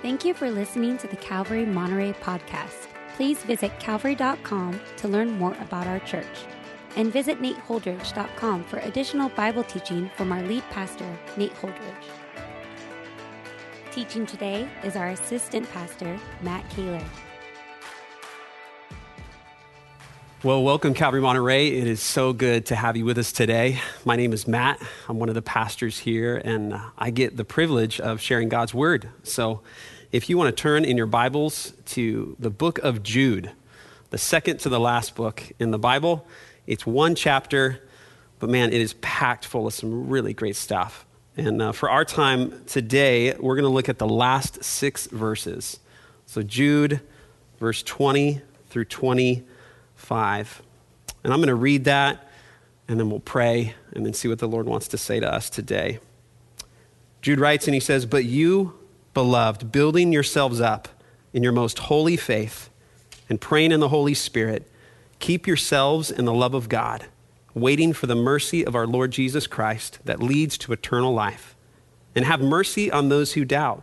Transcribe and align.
Thank 0.00 0.24
you 0.24 0.32
for 0.32 0.48
listening 0.48 0.96
to 0.98 1.08
the 1.08 1.16
Calvary 1.16 1.66
Monterey 1.66 2.12
podcast. 2.12 2.86
Please 3.16 3.42
visit 3.42 3.72
calvary.com 3.80 4.80
to 4.96 5.08
learn 5.08 5.32
more 5.32 5.56
about 5.60 5.88
our 5.88 5.98
church. 6.00 6.46
And 6.94 7.12
visit 7.12 7.42
nateholdridge.com 7.42 8.64
for 8.64 8.78
additional 8.78 9.28
Bible 9.30 9.64
teaching 9.64 10.08
from 10.16 10.30
our 10.32 10.42
lead 10.42 10.62
pastor, 10.70 11.18
Nate 11.36 11.54
Holdridge. 11.54 12.08
Teaching 13.90 14.24
today 14.24 14.68
is 14.84 14.94
our 14.94 15.08
assistant 15.08 15.68
pastor, 15.70 16.18
Matt 16.42 16.68
Kaler. 16.70 17.04
Well, 20.44 20.62
welcome, 20.62 20.94
Calvary 20.94 21.20
Monterey. 21.20 21.66
It 21.66 21.88
is 21.88 22.00
so 22.00 22.32
good 22.32 22.66
to 22.66 22.76
have 22.76 22.96
you 22.96 23.04
with 23.04 23.18
us 23.18 23.32
today. 23.32 23.80
My 24.04 24.14
name 24.14 24.32
is 24.32 24.46
Matt. 24.46 24.80
I'm 25.08 25.18
one 25.18 25.28
of 25.28 25.34
the 25.34 25.42
pastors 25.42 25.98
here, 25.98 26.40
and 26.44 26.74
uh, 26.74 26.80
I 26.96 27.10
get 27.10 27.36
the 27.36 27.44
privilege 27.44 27.98
of 27.98 28.20
sharing 28.20 28.48
God's 28.48 28.72
word. 28.72 29.08
So, 29.24 29.62
if 30.12 30.30
you 30.30 30.38
want 30.38 30.56
to 30.56 30.62
turn 30.62 30.84
in 30.84 30.96
your 30.96 31.06
Bibles 31.06 31.72
to 31.86 32.36
the 32.38 32.50
book 32.50 32.78
of 32.78 33.02
Jude, 33.02 33.50
the 34.10 34.18
second 34.18 34.60
to 34.60 34.68
the 34.68 34.78
last 34.78 35.16
book 35.16 35.42
in 35.58 35.72
the 35.72 35.78
Bible, 35.78 36.24
it's 36.68 36.86
one 36.86 37.16
chapter, 37.16 37.80
but 38.38 38.48
man, 38.48 38.72
it 38.72 38.80
is 38.80 38.94
packed 39.00 39.44
full 39.44 39.66
of 39.66 39.74
some 39.74 40.08
really 40.08 40.34
great 40.34 40.54
stuff. 40.54 41.04
And 41.36 41.60
uh, 41.60 41.72
for 41.72 41.90
our 41.90 42.04
time 42.04 42.64
today, 42.66 43.34
we're 43.34 43.56
going 43.56 43.64
to 43.64 43.74
look 43.74 43.88
at 43.88 43.98
the 43.98 44.08
last 44.08 44.62
six 44.62 45.08
verses. 45.08 45.80
So, 46.26 46.44
Jude, 46.44 47.00
verse 47.58 47.82
20 47.82 48.40
through 48.68 48.84
20. 48.84 49.44
5. 49.98 50.62
And 51.22 51.32
I'm 51.32 51.40
going 51.40 51.48
to 51.48 51.54
read 51.54 51.84
that, 51.84 52.26
and 52.86 52.98
then 52.98 53.10
we'll 53.10 53.20
pray, 53.20 53.74
and 53.92 54.06
then 54.06 54.14
see 54.14 54.28
what 54.28 54.38
the 54.38 54.48
Lord 54.48 54.66
wants 54.66 54.88
to 54.88 54.98
say 54.98 55.20
to 55.20 55.30
us 55.30 55.50
today. 55.50 55.98
Jude 57.20 57.40
writes, 57.40 57.66
and 57.66 57.74
he 57.74 57.80
says, 57.80 58.06
But 58.06 58.24
you, 58.24 58.78
beloved, 59.12 59.70
building 59.70 60.12
yourselves 60.12 60.60
up 60.60 60.88
in 61.32 61.42
your 61.42 61.52
most 61.52 61.80
holy 61.80 62.16
faith 62.16 62.70
and 63.28 63.40
praying 63.40 63.72
in 63.72 63.80
the 63.80 63.88
Holy 63.88 64.14
Spirit, 64.14 64.70
keep 65.18 65.46
yourselves 65.46 66.10
in 66.10 66.24
the 66.24 66.32
love 66.32 66.54
of 66.54 66.68
God, 66.68 67.06
waiting 67.52 67.92
for 67.92 68.06
the 68.06 68.16
mercy 68.16 68.64
of 68.64 68.74
our 68.74 68.86
Lord 68.86 69.10
Jesus 69.10 69.46
Christ 69.46 69.98
that 70.04 70.22
leads 70.22 70.56
to 70.58 70.72
eternal 70.72 71.12
life. 71.12 71.54
And 72.14 72.24
have 72.24 72.40
mercy 72.40 72.90
on 72.90 73.10
those 73.10 73.34
who 73.34 73.44
doubt. 73.44 73.82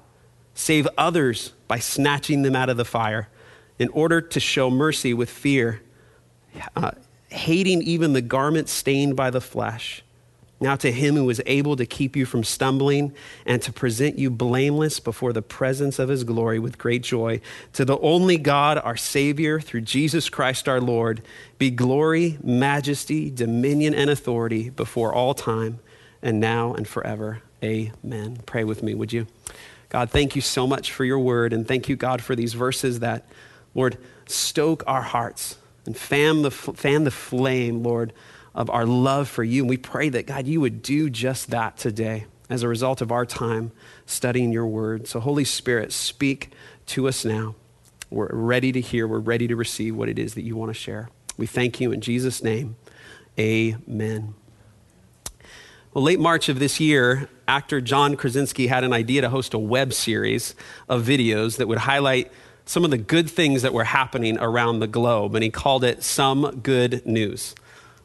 Save 0.53 0.88
others 0.97 1.53
by 1.68 1.80
snatching 1.80 2.42
them 2.42 2.56
out 2.56 2.70
of 2.70 2.78
the 2.78 2.86
fire, 2.86 3.30
in 3.78 3.90
order 3.90 4.22
to 4.22 4.40
show 4.40 4.70
mercy 4.70 5.14
with 5.14 5.30
fear 5.30 5.81
uh, 6.75 6.92
hating 7.30 7.81
even 7.81 8.14
the 8.14 8.22
garment 8.22 8.70
stained 8.70 9.16
by 9.16 9.30
the 9.30 9.42
flesh. 9.42 10.02
Now, 10.62 10.78
to 10.78 10.92
him 10.92 11.16
who 11.16 11.30
is 11.30 11.42
able 11.45 11.75
to 11.75 11.86
keep 11.86 12.16
you 12.16 12.25
from 12.25 12.45
stumbling 12.45 13.14
and 13.45 13.62
to 13.64 13.73
present 13.73 14.17
you 14.17 14.30
blameless 14.30 15.02
before 15.02 15.34
the 15.34 15.42
presence 15.42 16.00
of 16.00 16.08
his 16.08 16.23
glory 16.23 16.59
with 16.59 16.78
great 16.78 17.03
joy, 17.03 17.42
to 17.73 17.84
the 17.84 18.00
only 18.00 18.38
God, 18.38 18.78
our 18.78 18.95
Savior, 18.95 19.59
through 19.59 19.81
Jesus 19.81 20.30
Christ 20.30 20.70
our 20.70 20.80
Lord, 20.80 21.22
be 21.58 21.72
glory, 21.72 22.38
majesty, 22.42 23.30
dominion, 23.30 23.94
and 23.94 24.09
authority 24.09 24.69
before 24.69 25.14
all 25.14 25.34
time 25.34 25.80
and 26.22 26.40
now 26.40 26.73
and 26.73 26.88
forever. 26.88 27.42
Amen. 27.62 28.40
Pray 28.45 28.64
with 28.64 28.81
me, 28.81 28.94
would 28.94 29.12
you? 29.12 29.28
God, 29.90 30.09
thank 30.09 30.36
you 30.36 30.42
so 30.42 30.66
much 30.66 30.92
for 30.92 31.03
your 31.03 31.19
word, 31.19 31.52
and 31.52 31.67
thank 31.67 31.90
you, 31.90 31.97
God, 31.97 32.23
for 32.23 32.34
these 32.34 32.53
verses 32.53 33.02
that, 33.02 33.25
Lord, 33.73 33.97
stoke 34.25 34.84
our 34.88 35.02
hearts 35.02 35.58
and 35.86 35.95
fan 35.95 36.41
the, 36.41 36.52
fan 36.52 37.03
the 37.03 37.11
flame, 37.11 37.83
Lord, 37.83 38.14
of 38.53 38.69
our 38.69 38.86
love 38.86 39.28
for 39.28 39.44
you. 39.44 39.64
And 39.64 39.69
we 39.69 39.78
pray 39.78 40.09
that, 40.09 40.28
God, 40.28 40.47
you 40.47 40.61
would 40.61 40.81
do 40.81 41.09
just 41.09 41.52
that 41.52 41.78
today 41.78 42.25
as 42.50 42.64
a 42.64 42.67
result 42.67 43.02
of 43.02 43.11
our 43.11 43.25
time 43.25 43.72
studying 44.06 44.52
your 44.52 44.67
word. 44.67 45.08
So, 45.08 45.19
Holy 45.19 45.44
Spirit, 45.44 45.91
speak 45.91 46.52
to 46.88 47.08
us 47.08 47.25
now. 47.25 47.56
We're 48.09 48.30
ready 48.31 48.72
to 48.72 48.81
hear, 48.81 49.07
we're 49.07 49.19
ready 49.19 49.47
to 49.47 49.56
receive 49.56 49.95
what 49.95 50.09
it 50.09 50.19
is 50.19 50.35
that 50.35 50.44
you 50.44 50.56
want 50.56 50.69
to 50.69 50.74
share. 50.74 51.09
We 51.38 51.47
thank 51.47 51.81
you 51.81 51.91
in 51.91 52.01
Jesus' 52.01 52.44
name. 52.44 52.75
Amen. 53.38 54.35
Well, 55.94 56.03
late 56.03 56.19
March 56.19 56.50
of 56.50 56.59
this 56.59 56.79
year, 56.79 57.29
actor 57.47 57.81
John 57.81 58.16
Krasinski 58.16 58.68
had 58.68 58.84
an 58.84 58.94
idea 58.94 59.22
to 59.22 59.29
host 59.29 59.53
a 59.53 59.57
web 59.57 59.94
series 59.94 60.56
of 60.88 61.03
videos 61.03 61.57
that 61.57 61.68
would 61.68 61.79
highlight 61.79 62.31
some 62.66 62.84
of 62.84 62.92
the 62.92 62.98
good 62.98 63.30
things 63.30 63.62
that 63.62 63.74
were 63.74 63.84
happening 63.84 64.38
around 64.40 64.80
the 64.80 64.88
globe, 64.88 65.36
and 65.36 65.44
he 65.44 65.50
called 65.50 65.84
it 65.84 66.03
Some 66.03 66.59
Good 66.64 67.06
News, 67.06 67.56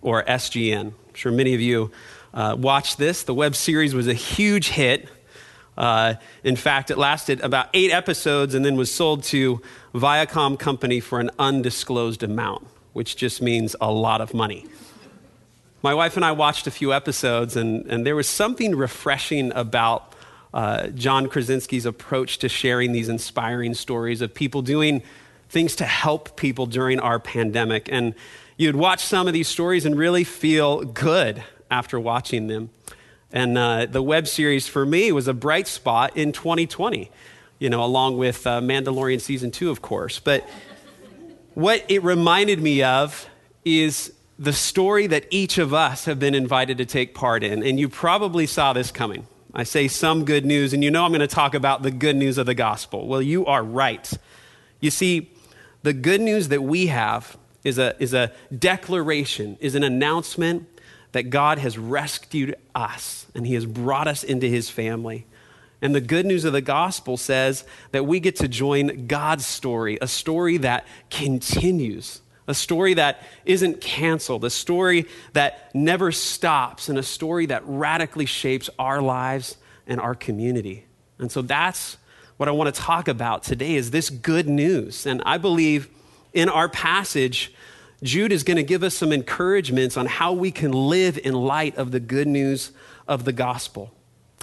or 0.03 0.22
SGN. 0.25 0.87
I'm 0.88 1.15
sure 1.15 1.32
many 1.32 1.54
of 1.54 1.60
you 1.60 1.91
uh, 2.34 2.56
watched 2.59 2.99
this. 2.99 3.22
The 3.22 3.34
web 3.34 3.56
series 3.56 3.94
was 3.94 4.06
a 4.06 4.15
huge 4.15 4.69
hit. 4.69 5.09
Uh, 5.78 6.15
in 6.44 6.56
fact, 6.56 6.91
it 6.91 6.99
lasted 6.99 7.41
about 7.41 7.69
eight 7.72 7.91
episodes 7.91 8.54
and 8.54 8.65
then 8.65 8.76
was 8.76 8.93
sold 8.93 9.22
to 9.25 9.62
Viacom 9.94 10.59
Company 10.59 11.00
for 11.00 11.20
an 11.20 11.31
undisclosed 11.38 12.22
amount, 12.22 12.66
which 12.93 13.16
just 13.16 13.41
means 13.41 13.75
a 13.81 13.91
lot 13.91 14.20
of 14.20 14.34
money. 14.34 14.66
My 15.82 15.94
wife 15.94 16.16
and 16.16 16.25
I 16.25 16.32
watched 16.32 16.66
a 16.66 16.70
few 16.70 16.93
episodes, 16.93 17.56
and, 17.56 17.87
and 17.87 18.04
there 18.04 18.15
was 18.15 18.28
something 18.28 18.76
refreshing 18.76 19.50
about 19.54 20.09
uh, 20.53 20.88
John 20.88 21.28
Krasinski's 21.28 21.87
approach 21.87 22.38
to 22.38 22.49
sharing 22.49 22.93
these 22.93 23.09
inspiring 23.09 23.75
stories 23.75 24.21
of 24.21 24.34
people 24.34 24.62
doing 24.62 25.03
things 25.49 25.77
to 25.77 25.84
help 25.84 26.37
people 26.37 26.66
during 26.66 27.00
our 27.00 27.19
pandemic. 27.19 27.88
And 27.91 28.15
you'd 28.56 28.77
watch 28.77 29.05
some 29.05 29.27
of 29.27 29.33
these 29.33 29.49
stories 29.49 29.84
and 29.84 29.97
really 29.97 30.25
feel 30.25 30.83
good 30.84 31.43
after 31.71 31.99
watching 31.99 32.47
them. 32.47 32.71
And 33.33 33.56
uh, 33.56 33.87
the 33.87 34.03
web 34.03 34.27
series 34.27 34.66
for 34.66 34.84
me 34.84 35.12
was 35.12 35.28
a 35.28 35.34
bright 35.34 35.69
spot 35.69 36.16
in 36.16 36.33
2020, 36.33 37.11
you 37.59 37.71
know, 37.71 37.84
along 37.84 38.19
with 38.19 38.47
uh, 38.47 38.61
Mandalorian 38.61 39.21
season 39.21 39.50
two, 39.50 39.71
of 39.71 39.81
course. 39.81 40.19
But 40.19 40.49
what 41.55 41.84
it 41.88 42.03
reminded 42.03 42.61
me 42.61 42.82
of 42.82 43.28
is 43.65 44.12
the 44.38 44.53
story 44.53 45.06
that 45.06 45.27
each 45.31 45.59
of 45.59 45.75
us 45.75 46.06
have 46.06 46.19
been 46.19 46.34
invited 46.34 46.78
to 46.78 46.87
take 46.87 47.15
part 47.15 47.44
in. 47.44 47.62
And 47.62 47.78
you 47.78 47.88
probably 47.88 48.47
saw 48.47 48.72
this 48.72 48.91
coming. 48.91 49.27
I 49.55 49.65
say 49.65 49.88
some 49.88 50.25
good 50.25 50.47
news, 50.47 50.72
and 50.72 50.84
you 50.84 50.91
know 50.91 51.05
I'm 51.05 51.11
going 51.11 51.21
to 51.21 51.27
talk 51.27 51.55
about 51.55 51.83
the 51.83 51.91
good 51.91 52.16
news 52.16 52.38
of 52.38 52.47
the 52.47 52.55
gospel. 52.55 53.06
Well, 53.06 53.22
you 53.22 53.47
are 53.47 53.65
right. 53.65 54.11
You 54.81 54.91
see, 54.91 55.33
the 55.83 55.93
good 55.93 56.21
news 56.21 56.49
that 56.49 56.62
we 56.62 56.87
have 56.87 57.37
is 57.65 57.78
a, 57.78 58.00
is 58.03 58.15
a 58.15 58.33
declaration, 58.56 59.59
is 59.61 59.75
an 59.75 59.83
announcement 59.83 60.69
that 61.12 61.31
God 61.31 61.59
has 61.59 61.77
rescued 61.77 62.55
us 62.75 63.27
and 63.34 63.47
He 63.47 63.55
has 63.55 63.66
brought 63.66 64.06
us 64.06 64.22
into 64.22 64.47
His 64.47 64.71
family. 64.71 65.27
And 65.82 65.94
the 65.94 66.00
good 66.00 66.27
news 66.27 66.44
of 66.44 66.53
the 66.53 66.61
gospel 66.61 67.17
says 67.17 67.65
that 67.93 68.06
we 68.06 68.21
get 68.21 68.37
to 68.37 68.49
join 68.49 69.06
God's 69.06 69.47
story, 69.47 69.99
a 70.00 70.06
story 70.06 70.59
that 70.59 70.87
continues 71.09 72.21
a 72.46 72.54
story 72.54 72.94
that 72.94 73.22
isn't 73.44 73.80
canceled, 73.80 74.44
a 74.44 74.50
story 74.50 75.06
that 75.32 75.74
never 75.74 76.10
stops, 76.12 76.88
and 76.88 76.98
a 76.98 77.02
story 77.02 77.46
that 77.46 77.62
radically 77.66 78.26
shapes 78.26 78.68
our 78.78 79.00
lives 79.00 79.56
and 79.86 80.00
our 80.00 80.14
community. 80.14 80.84
And 81.18 81.30
so 81.30 81.42
that's 81.42 81.96
what 82.36 82.48
I 82.48 82.52
want 82.52 82.74
to 82.74 82.80
talk 82.80 83.08
about 83.08 83.42
today 83.42 83.74
is 83.74 83.90
this 83.90 84.08
good 84.08 84.48
news. 84.48 85.06
And 85.06 85.22
I 85.26 85.36
believe 85.38 85.88
in 86.32 86.48
our 86.48 86.68
passage, 86.68 87.52
Jude 88.02 88.32
is 88.32 88.44
going 88.44 88.56
to 88.56 88.62
give 88.62 88.82
us 88.82 88.96
some 88.96 89.12
encouragements 89.12 89.96
on 89.96 90.06
how 90.06 90.32
we 90.32 90.50
can 90.50 90.72
live 90.72 91.18
in 91.18 91.34
light 91.34 91.76
of 91.76 91.90
the 91.90 92.00
good 92.00 92.26
news 92.26 92.72
of 93.06 93.24
the 93.24 93.32
gospel. 93.32 93.92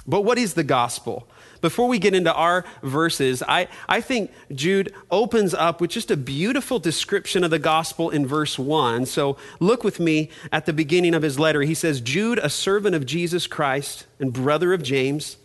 But 0.06 0.22
what 0.22 0.38
is 0.38 0.54
the 0.54 0.64
gospel? 0.64 1.28
Before 1.60 1.88
we 1.88 1.98
get 1.98 2.14
into 2.14 2.32
our 2.32 2.64
verses, 2.82 3.42
I, 3.46 3.68
I 3.88 4.00
think 4.00 4.30
Jude 4.52 4.92
opens 5.10 5.54
up 5.54 5.80
with 5.80 5.90
just 5.90 6.10
a 6.10 6.16
beautiful 6.16 6.78
description 6.78 7.42
of 7.44 7.50
the 7.50 7.58
gospel 7.58 8.10
in 8.10 8.26
verse 8.26 8.58
1. 8.58 9.06
So 9.06 9.36
look 9.60 9.82
with 9.82 9.98
me 9.98 10.30
at 10.52 10.66
the 10.66 10.72
beginning 10.72 11.14
of 11.14 11.22
his 11.22 11.38
letter. 11.38 11.62
He 11.62 11.74
says, 11.74 12.00
Jude, 12.00 12.38
a 12.38 12.50
servant 12.50 12.94
of 12.94 13.06
Jesus 13.06 13.46
Christ 13.46 14.06
and 14.18 14.32
brother 14.32 14.72
of 14.72 14.82
James, 14.82 15.36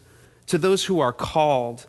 to 0.47 0.57
those 0.57 0.85
who 0.85 0.99
are 0.99 1.13
called, 1.13 1.87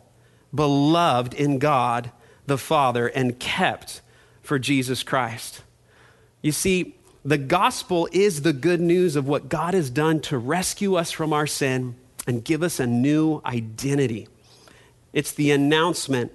beloved 0.53 1.33
in 1.33 1.59
God 1.59 2.11
the 2.47 2.57
Father, 2.57 3.07
and 3.07 3.39
kept 3.39 4.01
for 4.41 4.59
Jesus 4.59 5.03
Christ. 5.03 5.61
You 6.41 6.51
see, 6.51 6.95
the 7.23 7.37
gospel 7.39 8.07
is 8.11 8.43
the 8.43 8.53
good 8.53 8.79
news 8.79 9.15
of 9.15 9.27
what 9.27 9.49
God 9.49 9.73
has 9.73 9.89
done 9.89 10.19
to 10.21 10.37
rescue 10.37 10.95
us 10.95 11.11
from 11.11 11.33
our 11.33 11.47
sin 11.47 11.95
and 12.27 12.43
give 12.43 12.63
us 12.63 12.79
a 12.79 12.87
new 12.87 13.41
identity. 13.45 14.27
It's 15.13 15.31
the 15.31 15.51
announcement 15.51 16.31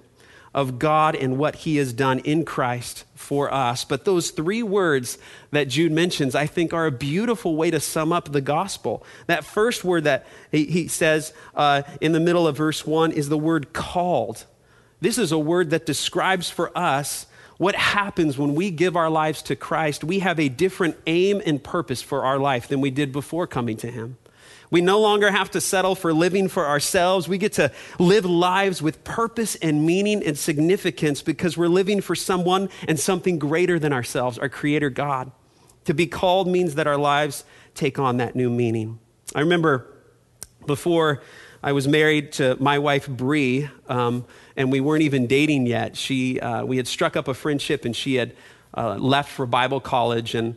of 0.53 0.79
God 0.79 1.15
and 1.15 1.37
what 1.37 1.55
he 1.57 1.77
has 1.77 1.93
done 1.93 2.19
in 2.19 2.43
Christ 2.43 3.05
for 3.15 3.53
us. 3.53 3.85
But 3.85 4.03
those 4.03 4.31
three 4.31 4.63
words 4.63 5.17
that 5.51 5.69
Jude 5.69 5.91
mentions, 5.91 6.35
I 6.35 6.45
think, 6.45 6.73
are 6.73 6.87
a 6.87 6.91
beautiful 6.91 7.55
way 7.55 7.71
to 7.71 7.79
sum 7.79 8.11
up 8.11 8.31
the 8.31 8.41
gospel. 8.41 9.05
That 9.27 9.45
first 9.45 9.83
word 9.83 10.03
that 10.03 10.27
he, 10.51 10.65
he 10.65 10.87
says 10.87 11.33
uh, 11.55 11.83
in 12.01 12.11
the 12.11 12.19
middle 12.19 12.47
of 12.47 12.57
verse 12.57 12.85
one 12.85 13.11
is 13.11 13.29
the 13.29 13.37
word 13.37 13.71
called. 13.71 14.45
This 14.99 15.17
is 15.17 15.31
a 15.31 15.39
word 15.39 15.69
that 15.69 15.85
describes 15.85 16.49
for 16.49 16.77
us 16.77 17.27
what 17.57 17.75
happens 17.75 18.37
when 18.37 18.55
we 18.55 18.71
give 18.71 18.95
our 18.95 19.09
lives 19.09 19.41
to 19.43 19.55
Christ. 19.55 20.03
We 20.03 20.19
have 20.19 20.39
a 20.39 20.49
different 20.49 20.97
aim 21.07 21.41
and 21.45 21.63
purpose 21.63 22.01
for 22.01 22.25
our 22.25 22.39
life 22.39 22.67
than 22.67 22.81
we 22.81 22.91
did 22.91 23.11
before 23.11 23.47
coming 23.47 23.77
to 23.77 23.91
him. 23.91 24.17
We 24.71 24.79
no 24.81 24.99
longer 24.99 25.29
have 25.29 25.51
to 25.51 25.61
settle 25.61 25.95
for 25.95 26.13
living 26.13 26.47
for 26.47 26.65
ourselves. 26.65 27.27
We 27.27 27.37
get 27.37 27.53
to 27.53 27.71
live 27.99 28.25
lives 28.25 28.81
with 28.81 29.03
purpose 29.03 29.55
and 29.55 29.85
meaning 29.85 30.25
and 30.25 30.37
significance 30.37 31.21
because 31.21 31.57
we're 31.57 31.67
living 31.67 31.99
for 32.01 32.15
someone 32.15 32.69
and 32.87 32.99
something 32.99 33.37
greater 33.37 33.77
than 33.77 33.91
ourselves, 33.91 34.39
our 34.39 34.49
Creator 34.49 34.89
God. 34.91 35.31
To 35.85 35.93
be 35.93 36.07
called 36.07 36.47
means 36.47 36.75
that 36.75 36.87
our 36.87 36.97
lives 36.97 37.43
take 37.75 37.99
on 37.99 38.17
that 38.17 38.35
new 38.35 38.49
meaning. 38.49 38.99
I 39.35 39.41
remember 39.41 39.87
before 40.65 41.21
I 41.63 41.73
was 41.73 41.87
married 41.87 42.31
to 42.33 42.55
my 42.59 42.79
wife, 42.79 43.07
Bree, 43.07 43.69
um, 43.87 44.25
and 44.55 44.71
we 44.71 44.79
weren't 44.79 45.03
even 45.03 45.27
dating 45.27 45.67
yet. 45.67 45.97
She, 45.97 46.39
uh, 46.39 46.63
we 46.65 46.77
had 46.77 46.87
struck 46.87 47.15
up 47.15 47.27
a 47.27 47.33
friendship, 47.33 47.85
and 47.85 47.95
she 47.95 48.15
had 48.15 48.35
uh, 48.75 48.95
left 48.95 49.29
for 49.29 49.45
Bible 49.45 49.79
college. 49.79 50.33
And 50.33 50.55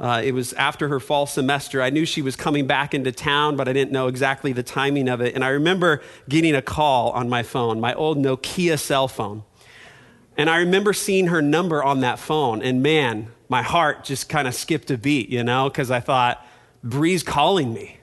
uh, 0.00 0.22
it 0.24 0.32
was 0.32 0.54
after 0.54 0.88
her 0.88 0.98
fall 0.98 1.26
semester. 1.26 1.82
I 1.82 1.90
knew 1.90 2.06
she 2.06 2.22
was 2.22 2.34
coming 2.34 2.66
back 2.66 2.94
into 2.94 3.12
town, 3.12 3.56
but 3.56 3.68
I 3.68 3.74
didn't 3.74 3.92
know 3.92 4.08
exactly 4.08 4.52
the 4.52 4.62
timing 4.62 5.08
of 5.08 5.20
it. 5.20 5.34
And 5.34 5.44
I 5.44 5.48
remember 5.48 6.00
getting 6.28 6.54
a 6.54 6.62
call 6.62 7.10
on 7.10 7.28
my 7.28 7.42
phone, 7.42 7.80
my 7.80 7.92
old 7.92 8.16
Nokia 8.16 8.78
cell 8.78 9.08
phone. 9.08 9.44
And 10.38 10.48
I 10.48 10.56
remember 10.58 10.94
seeing 10.94 11.26
her 11.26 11.42
number 11.42 11.84
on 11.84 12.00
that 12.00 12.18
phone. 12.18 12.62
And 12.62 12.82
man, 12.82 13.28
my 13.50 13.60
heart 13.60 14.04
just 14.04 14.30
kind 14.30 14.48
of 14.48 14.54
skipped 14.54 14.90
a 14.90 14.96
beat, 14.96 15.28
you 15.28 15.44
know, 15.44 15.68
because 15.68 15.90
I 15.90 16.00
thought, 16.00 16.46
Bree's 16.82 17.22
calling 17.22 17.74
me. 17.74 17.98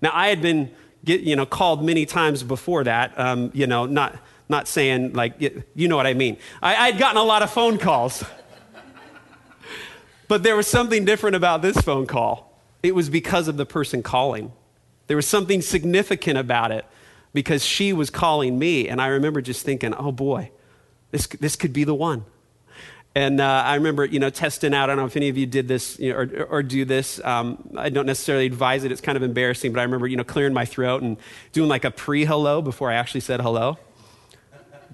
Now, 0.00 0.10
I 0.14 0.28
had 0.28 0.40
been 0.40 0.70
get, 1.04 1.22
you 1.22 1.34
know, 1.34 1.46
called 1.46 1.84
many 1.84 2.06
times 2.06 2.44
before 2.44 2.84
that, 2.84 3.18
um, 3.18 3.50
you 3.54 3.66
know, 3.66 3.86
not, 3.86 4.16
not 4.48 4.68
saying 4.68 5.14
like, 5.14 5.34
you 5.74 5.88
know 5.88 5.96
what 5.96 6.06
I 6.06 6.14
mean. 6.14 6.36
I, 6.62 6.76
I'd 6.76 6.98
gotten 6.98 7.16
a 7.16 7.24
lot 7.24 7.42
of 7.42 7.50
phone 7.50 7.76
calls. 7.76 8.22
But 10.30 10.44
there 10.44 10.54
was 10.54 10.68
something 10.68 11.04
different 11.04 11.34
about 11.34 11.60
this 11.60 11.76
phone 11.78 12.06
call. 12.06 12.56
It 12.84 12.94
was 12.94 13.10
because 13.10 13.48
of 13.48 13.56
the 13.56 13.66
person 13.66 14.00
calling. 14.00 14.52
There 15.08 15.16
was 15.16 15.26
something 15.26 15.60
significant 15.60 16.38
about 16.38 16.70
it 16.70 16.84
because 17.32 17.64
she 17.64 17.92
was 17.92 18.10
calling 18.10 18.56
me. 18.56 18.88
And 18.88 19.02
I 19.02 19.08
remember 19.08 19.40
just 19.40 19.64
thinking, 19.64 19.92
oh 19.92 20.12
boy, 20.12 20.52
this, 21.10 21.26
this 21.26 21.56
could 21.56 21.72
be 21.72 21.82
the 21.82 21.96
one. 21.96 22.26
And 23.12 23.40
uh, 23.40 23.44
I 23.44 23.74
remember, 23.74 24.04
you 24.04 24.20
know, 24.20 24.30
testing 24.30 24.72
out. 24.72 24.84
I 24.84 24.94
don't 24.94 24.98
know 24.98 25.06
if 25.06 25.16
any 25.16 25.30
of 25.30 25.36
you 25.36 25.46
did 25.46 25.66
this 25.66 25.98
you 25.98 26.12
know, 26.12 26.18
or, 26.20 26.44
or, 26.44 26.62
do 26.62 26.84
this. 26.84 27.20
Um, 27.24 27.68
I 27.76 27.88
don't 27.88 28.06
necessarily 28.06 28.46
advise 28.46 28.84
it. 28.84 28.92
It's 28.92 29.00
kind 29.00 29.16
of 29.16 29.24
embarrassing, 29.24 29.72
but 29.72 29.80
I 29.80 29.82
remember, 29.82 30.06
you 30.06 30.16
know, 30.16 30.22
clearing 30.22 30.54
my 30.54 30.64
throat 30.64 31.02
and 31.02 31.16
doing 31.50 31.68
like 31.68 31.84
a 31.84 31.90
pre-hello 31.90 32.62
before 32.62 32.88
I 32.88 32.94
actually 32.94 33.22
said 33.22 33.40
hello. 33.40 33.78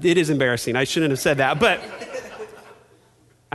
It 0.01 0.17
is 0.17 0.31
embarrassing. 0.31 0.77
I 0.77 0.85
shouldn't 0.85 1.11
have 1.11 1.21
said 1.21 1.37
that, 1.37 1.61
but 1.61 1.83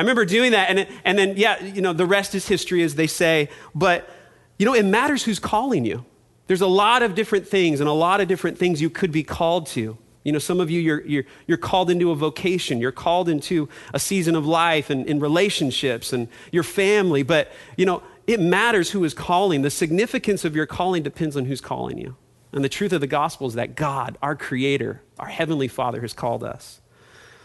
I 0.02 0.04
remember 0.04 0.26
doing 0.26 0.54
that, 0.54 0.72
and, 0.72 0.88
and 1.06 1.16
then, 1.16 1.38
yeah, 1.38 1.64
you 1.64 1.80
know, 1.80 1.94
the 1.94 2.08
rest 2.08 2.34
is 2.34 2.48
history, 2.48 2.82
as 2.82 2.96
they 2.96 3.06
say. 3.06 3.50
But, 3.76 4.10
you 4.58 4.66
know, 4.66 4.74
it 4.74 4.82
matters 4.82 5.24
who's 5.24 5.38
calling 5.38 5.86
you. 5.86 6.04
There's 6.48 6.62
a 6.62 6.66
lot 6.66 7.04
of 7.04 7.14
different 7.14 7.48
things 7.48 7.80
and 7.80 7.88
a 7.88 7.94
lot 7.94 8.20
of 8.20 8.28
different 8.28 8.58
things 8.58 8.82
you 8.82 8.90
could 8.90 9.12
be 9.12 9.22
called 9.22 9.68
to. 9.68 10.00
You 10.24 10.32
know, 10.32 10.40
some 10.40 10.60
of 10.60 10.72
you, 10.72 10.82
you're, 10.82 11.06
you're, 11.06 11.26
you're 11.46 11.60
called 11.60 11.92
into 11.92 12.10
a 12.10 12.16
vocation. 12.16 12.80
You're 12.80 12.92
called 12.92 13.30
into 13.30 13.70
a 13.94 14.00
season 14.00 14.36
of 14.36 14.44
life 14.44 14.90
and 14.90 15.06
in 15.06 15.20
relationships 15.20 16.14
and 16.14 16.28
your 16.52 16.64
family. 16.64 17.22
But, 17.22 17.52
you 17.78 17.86
know, 17.86 18.02
it 18.26 18.40
matters 18.40 18.90
who 18.90 19.04
is 19.04 19.14
calling. 19.14 19.62
The 19.62 19.70
significance 19.70 20.44
of 20.44 20.56
your 20.56 20.66
calling 20.66 21.04
depends 21.04 21.38
on 21.38 21.46
who's 21.46 21.62
calling 21.62 22.00
you. 22.00 22.16
And 22.54 22.64
the 22.64 22.70
truth 22.70 22.92
of 22.92 23.02
the 23.02 23.08
gospel 23.08 23.46
is 23.46 23.54
that 23.54 23.76
God, 23.76 24.18
our 24.20 24.36
Creator, 24.36 25.04
our 25.20 25.28
Heavenly 25.28 25.68
Father, 25.68 26.02
has 26.02 26.14
called 26.14 26.44
us. 26.44 26.82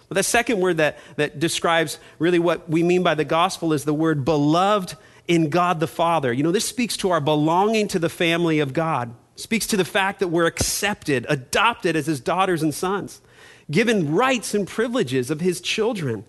But 0.08 0.14
the 0.14 0.23
second 0.23 0.61
word 0.61 0.76
that, 0.76 0.99
that 1.17 1.41
describes 1.41 1.99
really 2.19 2.38
what 2.38 2.69
we 2.69 2.82
mean 2.82 3.03
by 3.03 3.14
the 3.14 3.25
gospel 3.25 3.73
is 3.73 3.85
the 3.85 3.94
word 3.94 4.25
beloved 4.25 4.97
in 5.26 5.50
God 5.50 5.81
the 5.81 5.88
Father. 5.88 6.32
You 6.32 6.43
know, 6.43 6.53
this 6.53 6.69
speaks 6.69 6.97
to 6.99 7.11
our 7.11 7.20
belonging 7.20 7.88
to 7.88 7.99
the 7.99 8.08
family 8.08 8.61
of 8.61 8.73
God, 8.73 9.14
speaks 9.35 9.67
to 9.69 9.76
the 9.76 9.85
fact 9.85 10.20
that 10.20 10.29
we're 10.29 10.47
accepted, 10.47 11.26
adopted 11.29 11.97
as 11.97 12.06
his 12.06 12.20
daughters 12.20 12.62
and 12.62 12.73
sons, 12.73 13.20
given 13.70 14.14
rights 14.14 14.55
and 14.55 14.67
privileges 14.67 15.31
of 15.31 15.41
his 15.41 15.61
children. 15.61 16.25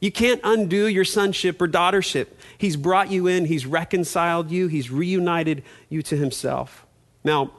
You 0.00 0.12
can't 0.12 0.40
undo 0.44 0.86
your 0.86 1.04
sonship 1.04 1.60
or 1.60 1.68
daughtership. 1.68 2.28
He's 2.56 2.76
brought 2.76 3.10
you 3.10 3.26
in, 3.26 3.44
he's 3.44 3.66
reconciled 3.66 4.50
you, 4.50 4.68
he's 4.68 4.90
reunited 4.90 5.64
you 5.88 6.02
to 6.02 6.16
himself. 6.16 6.86
Now, 7.24 7.52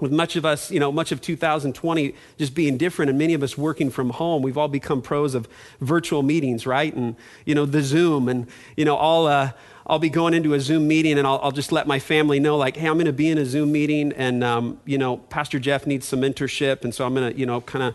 with 0.00 0.10
much 0.10 0.34
of 0.34 0.44
us, 0.44 0.70
you 0.70 0.80
know, 0.80 0.90
much 0.90 1.12
of 1.12 1.20
2020 1.20 2.14
just 2.36 2.54
being 2.54 2.76
different 2.76 3.10
and 3.10 3.18
many 3.18 3.32
of 3.32 3.42
us 3.42 3.56
working 3.56 3.90
from 3.90 4.10
home, 4.10 4.42
we've 4.42 4.58
all 4.58 4.68
become 4.68 5.00
pros 5.00 5.34
of 5.34 5.48
virtual 5.80 6.22
meetings, 6.22 6.66
right? 6.66 6.94
And, 6.94 7.14
you 7.44 7.54
know, 7.54 7.64
the 7.64 7.82
Zoom 7.82 8.28
and, 8.28 8.48
you 8.76 8.84
know, 8.84 8.96
I'll, 8.96 9.26
uh, 9.26 9.52
I'll 9.86 10.00
be 10.00 10.08
going 10.08 10.34
into 10.34 10.54
a 10.54 10.60
Zoom 10.60 10.88
meeting 10.88 11.16
and 11.18 11.26
I'll, 11.26 11.38
I'll 11.42 11.52
just 11.52 11.70
let 11.70 11.86
my 11.86 12.00
family 12.00 12.40
know, 12.40 12.56
like, 12.56 12.76
hey, 12.76 12.88
I'm 12.88 12.94
going 12.94 13.06
to 13.06 13.12
be 13.12 13.28
in 13.28 13.38
a 13.38 13.44
Zoom 13.44 13.70
meeting 13.70 14.12
and, 14.14 14.42
um, 14.42 14.80
you 14.84 14.98
know, 14.98 15.18
Pastor 15.18 15.60
Jeff 15.60 15.86
needs 15.86 16.08
some 16.08 16.20
mentorship. 16.20 16.82
And 16.82 16.92
so 16.92 17.06
I'm 17.06 17.14
going 17.14 17.32
to, 17.32 17.38
you 17.38 17.46
know, 17.46 17.60
kind 17.60 17.84
of 17.84 17.94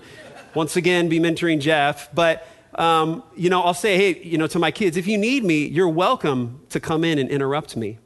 once 0.55 0.77
again 0.77 1.09
be 1.09 1.19
mentoring 1.19 1.59
Jeff. 1.59 2.13
But, 2.13 2.47
um, 2.75 3.23
you 3.35 3.49
know, 3.49 3.61
I'll 3.61 3.73
say, 3.73 3.97
hey, 3.97 4.21
you 4.23 4.37
know, 4.37 4.47
to 4.47 4.59
my 4.59 4.71
kids, 4.71 4.95
if 4.95 5.05
you 5.05 5.17
need 5.17 5.43
me, 5.43 5.67
you're 5.67 5.89
welcome 5.89 6.61
to 6.69 6.79
come 6.79 7.03
in 7.03 7.17
and 7.17 7.29
interrupt 7.29 7.75
me. 7.75 7.97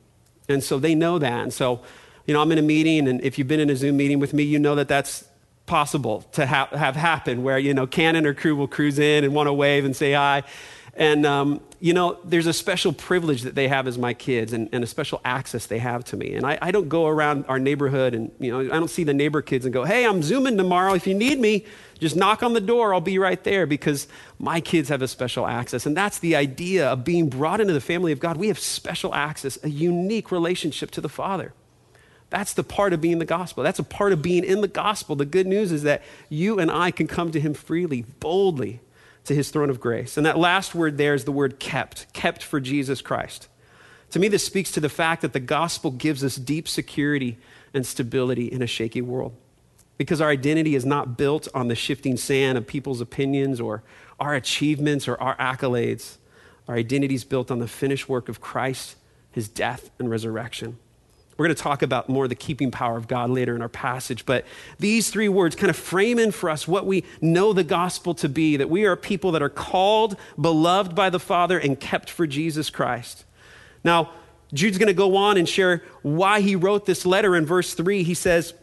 And 0.50 0.64
so 0.64 0.80
they 0.80 0.96
know 0.96 1.20
that. 1.20 1.44
And 1.44 1.54
so, 1.54 1.82
you 2.26 2.34
know, 2.34 2.42
I'm 2.42 2.52
in 2.52 2.58
a 2.58 2.64
meeting, 2.64 3.08
and 3.08 3.22
if 3.22 3.38
you've 3.38 3.48
been 3.48 3.60
in 3.60 3.70
a 3.70 3.76
Zoom 3.76 3.98
meeting 3.98 4.20
with 4.20 4.34
me, 4.34 4.44
you 4.44 4.60
know 4.60 4.76
that 4.76 4.88
that's 4.88 5.26
possible 5.66 6.22
to 6.34 6.46
ha- 6.46 6.70
have 6.72 6.96
happen 6.96 7.44
where, 7.44 7.58
you 7.58 7.74
know, 7.74 7.88
Canon 7.88 8.26
or 8.26 8.34
crew 8.34 8.56
will 8.56 8.68
cruise 8.68 9.00
in 9.00 9.24
and 9.24 9.34
want 9.34 9.48
to 9.48 9.54
wave 9.54 9.86
and 9.86 9.96
say 9.96 10.14
hi. 10.14 10.44
And, 10.96 11.26
um, 11.26 11.62
you 11.80 11.94
know, 11.94 12.20
there's 12.24 12.46
a 12.46 12.54
special 12.54 12.94
privilege 12.94 13.42
that 13.42 13.56
they 13.56 13.68
have 13.68 13.88
as 13.88 13.98
my 13.98 14.14
kids 14.14 14.54
and, 14.54 14.70
and 14.72 14.84
a 14.84 14.88
special 14.88 15.20
access 15.26 15.66
they 15.66 15.80
have 15.80 16.04
to 16.06 16.18
me. 16.18 16.36
And 16.36 16.46
I, 16.46 16.60
I, 16.62 16.72
don't 16.72 16.88
go 16.88 17.08
around 17.08 17.46
our 17.48 17.58
neighborhood 17.58 18.14
and, 18.14 18.32
you 18.40 18.52
know, 18.52 18.60
I 18.60 18.78
don't 18.78 18.90
see 18.90 19.04
the 19.04 19.14
neighbor 19.14 19.42
kids 19.42 19.66
and 19.66 19.74
go, 19.74 19.84
hey, 19.84 20.06
I'm 20.06 20.22
zooming 20.22 20.56
tomorrow. 20.56 20.94
If 20.94 21.08
you 21.08 21.16
need 21.16 21.40
me, 21.40 21.66
just 22.00 22.16
knock 22.16 22.44
on 22.44 22.54
the 22.54 22.62
door. 22.62 22.94
I'll 22.94 23.02
be 23.02 23.18
right 23.18 23.44
there 23.44 23.66
because 23.66 24.08
my 24.38 24.62
kids 24.62 24.90
have 24.90 25.02
a 25.02 25.08
special 25.08 25.48
access. 25.48 25.88
And 25.88 25.98
that's 25.98 26.20
the 26.20 26.36
idea 26.36 26.88
of 26.90 27.04
being 27.04 27.28
brought 27.28 27.60
into 27.60 27.74
the 27.74 27.82
family 27.82 28.12
of 28.12 28.20
God. 28.20 28.38
We 28.38 28.50
have 28.50 28.60
special 28.60 29.16
access, 29.16 29.58
a 29.64 29.70
unique 29.70 30.32
relationship 30.32 30.92
to 30.92 31.02
the 31.02 31.10
Father. 31.10 31.54
That's 32.34 32.54
the 32.54 32.64
part 32.64 32.94
of 32.94 33.00
being 33.00 33.20
the 33.20 33.26
gospel. 33.26 33.64
That's 33.64 33.78
a 33.78 33.84
part 33.84 34.12
of 34.12 34.24
being 34.24 34.44
in 34.44 34.62
the 34.62 34.68
gospel. 34.68 35.16
The 35.16 35.24
good 35.24 35.46
news 35.46 35.72
is 35.72 35.84
that 35.84 36.02
you 36.30 36.58
and 36.58 36.72
I 36.72 36.90
can 36.90 37.06
come 37.06 37.32
to 37.32 37.40
him 37.40 37.54
freely, 37.54 38.06
boldly 38.20 38.80
to 39.26 39.36
his 39.36 39.52
throne 39.52 39.70
of 39.70 39.80
grace. 39.80 40.18
And 40.18 40.26
that 40.26 40.40
last 40.40 40.74
word 40.74 40.98
there 40.98 41.14
is 41.14 41.26
the 41.26 41.32
word 41.32 41.60
kept, 41.60 42.12
kept 42.12 42.42
for 42.42 42.60
Jesus 42.60 43.04
Christ. 43.04 43.50
To 44.10 44.20
me, 44.20 44.30
this 44.30 44.44
speaks 44.44 44.72
to 44.72 44.80
the 44.80 44.90
fact 44.90 45.22
that 45.22 45.34
the 45.34 45.40
gospel 45.40 45.92
gives 45.92 46.24
us 46.24 46.36
deep 46.36 46.68
security 46.68 47.38
and 47.72 47.86
stability 47.86 48.52
in 48.52 48.64
a 48.64 48.68
shaky 48.68 49.04
world. 49.04 49.36
Because 50.00 50.20
our 50.20 50.30
identity 50.30 50.74
is 50.74 50.88
not 50.88 51.16
built 51.16 51.48
on 51.54 51.68
the 51.68 51.76
shifting 51.76 52.18
sand 52.18 52.58
of 52.58 52.66
people's 52.66 53.00
opinions 53.00 53.62
or 53.62 53.84
our 54.20 54.34
achievements 54.34 55.08
or 55.08 55.22
our 55.22 55.36
accolades. 55.38 56.18
Our 56.68 56.78
identity 56.78 57.14
is 57.14 57.26
built 57.26 57.52
on 57.52 57.60
the 57.60 57.68
finished 57.68 58.10
work 58.10 58.28
of 58.28 58.42
Christ, 58.42 58.96
his 59.32 59.48
death 59.48 59.92
and 60.00 60.10
resurrection. 60.10 60.80
We're 61.38 61.48
going 61.48 61.56
to 61.56 61.62
talk 61.62 61.82
about 61.82 62.10
more 62.10 62.28
the 62.28 62.36
keeping 62.36 62.70
power 62.70 62.96
of 62.96 63.08
God 63.08 63.30
later 63.30 63.56
in 63.56 63.62
our 63.62 63.70
passage, 63.70 64.26
but 64.26 64.46
these 64.78 65.10
three 65.10 65.30
words 65.30 65.56
kind 65.56 65.70
of 65.70 65.76
frame 65.76 66.20
in 66.20 66.32
for 66.32 66.50
us 66.50 66.68
what 66.68 66.86
we 66.86 67.04
know 67.22 67.54
the 67.54 67.64
gospel 67.64 68.14
to 68.16 68.30
be 68.30 68.58
that 68.58 68.70
we 68.70 68.86
are 68.86 68.96
people 68.96 69.32
that 69.32 69.42
are 69.42 69.50
called, 69.50 70.16
beloved 70.40 70.94
by 70.94 71.10
the 71.10 71.20
Father, 71.20 71.58
and 71.58 71.80
kept 71.80 72.10
for 72.10 72.28
Jesus 72.28 72.70
Christ. 72.70 73.26
Now, 73.84 74.12
Jude's 74.54 74.78
going 74.78 74.88
to 74.88 74.94
go 74.94 75.16
on 75.16 75.38
and 75.38 75.50
share 75.50 75.84
why 76.04 76.42
he 76.42 76.56
wrote 76.56 76.86
this 76.86 77.06
letter 77.06 77.36
in 77.36 77.46
verse 77.46 77.74
3. 77.74 78.04
He 78.04 78.14
says, 78.14 78.54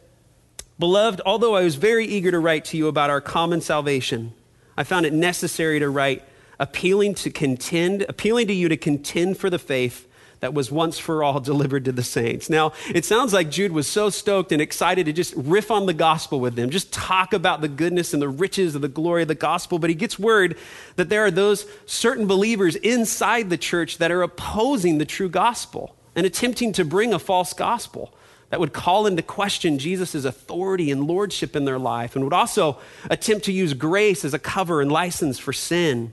Beloved, 0.79 1.21
although 1.27 1.57
I 1.57 1.65
was 1.65 1.75
very 1.75 2.07
eager 2.07 2.31
to 2.31 2.39
write 2.39 2.65
to 2.67 2.77
you 2.77 2.87
about 2.87 3.11
our 3.11 3.21
common 3.21 3.61
salvation, 3.61 4.33
I 4.77 4.85
found 4.85 5.05
it 5.05 5.13
necessary 5.13 5.81
to 5.81 5.91
write, 5.91 6.23
appealing 6.61 7.15
to 7.17 7.31
contend, 7.31 8.07
appealing 8.09 8.47
to 8.47 8.55
you 8.55 8.69
to 8.69 8.77
contend 8.77 9.37
for 9.37 9.51
the 9.51 9.59
faith 9.59 10.07
that 10.41 10.55
was 10.55 10.71
once 10.71 10.99
for 10.99 11.23
all 11.23 11.39
delivered 11.39 11.85
to 11.85 11.93
the 11.93 12.03
saints. 12.03 12.49
Now, 12.49 12.73
it 12.95 13.05
sounds 13.05 13.33
like 13.33 13.51
Jude 13.51 13.73
was 13.73 13.87
so 13.87 14.11
stoked 14.11 14.53
and 14.53 14.61
excited 14.61 15.07
to 15.07 15.13
just 15.13 15.35
riff 15.37 15.71
on 15.71 15.87
the 15.87 15.95
gospel 15.95 16.41
with 16.41 16.57
them, 16.57 16.71
just 16.71 16.93
talk 16.93 17.33
about 17.33 17.61
the 17.61 17.69
goodness 17.69 18.13
and 18.15 18.23
the 18.23 18.29
riches 18.29 18.75
of 18.75 18.83
the 18.83 18.89
glory 18.89 19.23
of 19.23 19.29
the 19.29 19.35
gospel. 19.35 19.79
But 19.79 19.91
he 19.91 19.97
gets 19.97 20.19
word 20.19 20.57
that 20.97 21.11
there 21.11 21.25
are 21.25 21.31
those 21.31 21.67
certain 21.87 22.27
believers 22.27 22.77
inside 22.77 23.51
the 23.51 23.59
church 23.59 23.99
that 23.99 24.11
are 24.11 24.23
opposing 24.23 24.99
the 24.99 25.05
true 25.05 25.29
gospel 25.29 25.95
and 26.17 26.27
attempting 26.27 26.73
to 26.73 26.85
bring 26.85 27.13
a 27.13 27.19
false 27.19 27.53
gospel 27.53 28.13
that 28.49 28.59
would 28.59 28.73
call 28.73 29.07
into 29.07 29.23
question 29.23 29.79
Jesus' 29.79 30.25
authority 30.25 30.91
and 30.91 31.05
lordship 31.05 31.55
in 31.55 31.67
their 31.67 31.79
life 31.79 32.17
and 32.17 32.25
would 32.25 32.33
also 32.33 32.79
attempt 33.09 33.45
to 33.45 33.53
use 33.53 33.75
grace 33.75 34.25
as 34.25 34.35
a 34.35 34.39
cover 34.39 34.81
and 34.81 34.91
license 34.91 35.39
for 35.39 35.53
sin. 35.53 36.13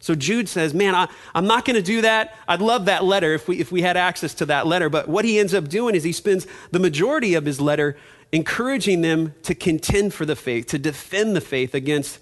So 0.00 0.14
Jude 0.14 0.48
says, 0.48 0.74
Man, 0.74 0.94
I, 0.94 1.08
am 1.34 1.46
not 1.46 1.64
going 1.64 1.76
to 1.76 1.82
do 1.82 2.02
that. 2.02 2.36
I'd 2.46 2.60
love 2.60 2.84
that 2.86 3.04
letter 3.04 3.34
if 3.34 3.48
we, 3.48 3.58
if 3.58 3.72
we 3.72 3.82
had 3.82 3.96
access 3.96 4.34
to 4.34 4.46
that 4.46 4.66
letter. 4.66 4.88
But 4.88 5.08
what 5.08 5.24
he 5.24 5.38
ends 5.38 5.54
up 5.54 5.68
doing 5.68 5.94
is 5.94 6.04
he 6.04 6.12
spends 6.12 6.46
the 6.70 6.78
majority 6.78 7.34
of 7.34 7.44
his 7.44 7.60
letter 7.60 7.96
encouraging 8.32 9.00
them 9.00 9.34
to 9.42 9.54
contend 9.54 10.14
for 10.14 10.26
the 10.26 10.36
faith, 10.36 10.66
to 10.66 10.78
defend 10.78 11.34
the 11.34 11.40
faith 11.40 11.74
against, 11.74 12.18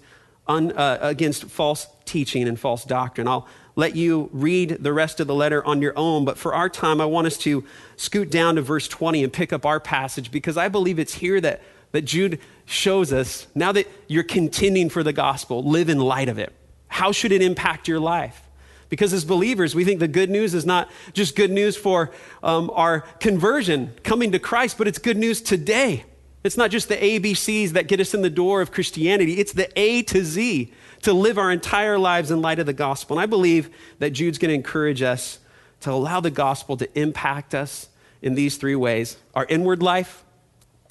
un, 0.47 0.71
uh, 0.71 0.97
against 1.01 1.45
false 1.45 1.87
teaching 2.05 2.47
and 2.47 2.59
false 2.59 2.83
doctrine. 2.83 3.27
I'll 3.27 3.47
let 3.75 3.95
you 3.95 4.29
read 4.33 4.77
the 4.81 4.91
rest 4.91 5.19
of 5.19 5.27
the 5.27 5.35
letter 5.35 5.63
on 5.63 5.81
your 5.81 5.93
own. 5.95 6.25
But 6.25 6.37
for 6.37 6.55
our 6.55 6.67
time, 6.67 6.99
I 6.99 7.05
want 7.05 7.27
us 7.27 7.37
to 7.39 7.63
scoot 7.95 8.31
down 8.31 8.55
to 8.55 8.61
verse 8.61 8.87
20 8.87 9.23
and 9.23 9.31
pick 9.31 9.53
up 9.53 9.65
our 9.65 9.79
passage 9.79 10.31
because 10.31 10.57
I 10.57 10.67
believe 10.67 10.97
it's 10.97 11.13
here 11.13 11.39
that, 11.41 11.61
that 11.91 12.01
Jude 12.01 12.39
shows 12.65 13.13
us 13.13 13.45
now 13.53 13.71
that 13.73 13.87
you're 14.07 14.23
contending 14.23 14.89
for 14.89 15.03
the 15.03 15.13
gospel, 15.13 15.63
live 15.63 15.89
in 15.89 15.99
light 15.99 16.27
of 16.27 16.39
it. 16.39 16.53
How 16.87 17.11
should 17.11 17.31
it 17.31 17.41
impact 17.41 17.87
your 17.87 17.99
life? 17.99 18.43
Because 18.89 19.13
as 19.13 19.25
believers, 19.25 19.75
we 19.75 19.83
think 19.83 19.99
the 19.99 20.07
good 20.07 20.29
news 20.29 20.53
is 20.53 20.65
not 20.65 20.89
just 21.13 21.35
good 21.35 21.51
news 21.51 21.75
for 21.75 22.11
um, 22.41 22.71
our 22.73 23.01
conversion, 23.19 23.93
coming 24.03 24.31
to 24.31 24.39
Christ, 24.39 24.77
but 24.77 24.87
it's 24.87 24.97
good 24.97 25.17
news 25.17 25.41
today. 25.41 26.05
It's 26.43 26.55
not 26.55 26.71
just 26.71 26.87
the 26.87 26.95
ABCs 26.95 27.71
that 27.71 27.87
get 27.87 27.99
us 27.99 28.13
in 28.13 28.21
the 28.21 28.29
door 28.29 28.61
of 28.61 28.71
Christianity, 28.71 29.33
it's 29.33 29.51
the 29.51 29.69
A 29.77 30.03
to 30.03 30.23
Z 30.23 30.71
to 31.01 31.13
live 31.13 31.37
our 31.37 31.51
entire 31.51 31.99
lives 31.99 32.31
in 32.31 32.41
light 32.41 32.59
of 32.59 32.65
the 32.65 32.73
gospel. 32.73 33.17
And 33.17 33.23
I 33.23 33.25
believe 33.25 33.69
that 33.99 34.11
Jude's 34.11 34.37
going 34.37 34.49
to 34.49 34.55
encourage 34.55 35.01
us 35.01 35.39
to 35.81 35.91
allow 35.91 36.19
the 36.19 36.31
gospel 36.31 36.77
to 36.77 36.99
impact 36.99 37.53
us 37.53 37.89
in 38.21 38.35
these 38.35 38.57
three 38.57 38.75
ways 38.75 39.17
our 39.35 39.45
inward 39.45 39.83
life, 39.83 40.23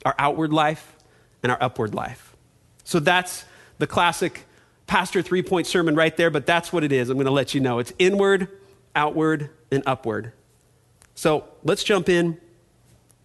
our 0.05 0.15
outward 0.19 0.53
life, 0.53 0.95
and 1.43 1.51
our 1.51 1.59
upward 1.61 1.95
life. 1.95 2.37
So 2.85 3.01
that's 3.01 3.45
the 3.79 3.87
classic 3.87 4.46
pastor 4.87 5.23
three 5.23 5.43
point 5.43 5.67
sermon 5.67 5.95
right 5.95 6.17
there, 6.17 6.31
but 6.31 6.47
that's 6.47 6.73
what 6.73 6.85
it 6.85 6.93
is. 6.93 7.11
I'm 7.11 7.17
going 7.17 7.27
to 7.27 7.33
let 7.33 7.55
you 7.55 7.61
know. 7.61 7.79
It's 7.79 7.93
inward, 7.99 8.49
outward, 8.95 9.51
and 9.71 9.83
upward. 9.87 10.33
So 11.15 11.45
let's 11.65 11.83
jump 11.83 12.09
in 12.09 12.39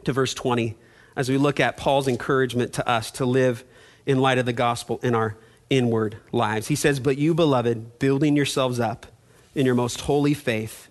to 0.06 0.14
verse 0.14 0.34
20 0.34 0.76
as 1.16 1.30
we 1.30 1.38
look 1.38 1.60
at 1.60 1.78
Paul's 1.78 2.08
encouragement 2.08 2.74
to 2.74 2.88
us 2.88 3.12
to 3.12 3.26
live 3.26 3.64
in 4.06 4.20
light 4.20 4.38
of 4.38 4.46
the 4.46 4.54
gospel 4.54 5.00
in 5.04 5.14
our 5.14 5.36
inward 5.70 6.18
lives. 6.32 6.68
He 6.68 6.76
says, 6.76 7.00
But 7.00 7.18
you, 7.18 7.34
beloved, 7.34 8.00
building 8.00 8.36
yourselves 8.36 8.80
up 8.80 9.06
in 9.54 9.66
your 9.66 9.76
most 9.76 10.02
holy 10.02 10.34
faith 10.34 10.88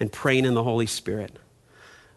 and 0.00 0.10
praying 0.10 0.44
in 0.44 0.54
the 0.54 0.64
Holy 0.64 0.86
Spirit. 0.86 1.38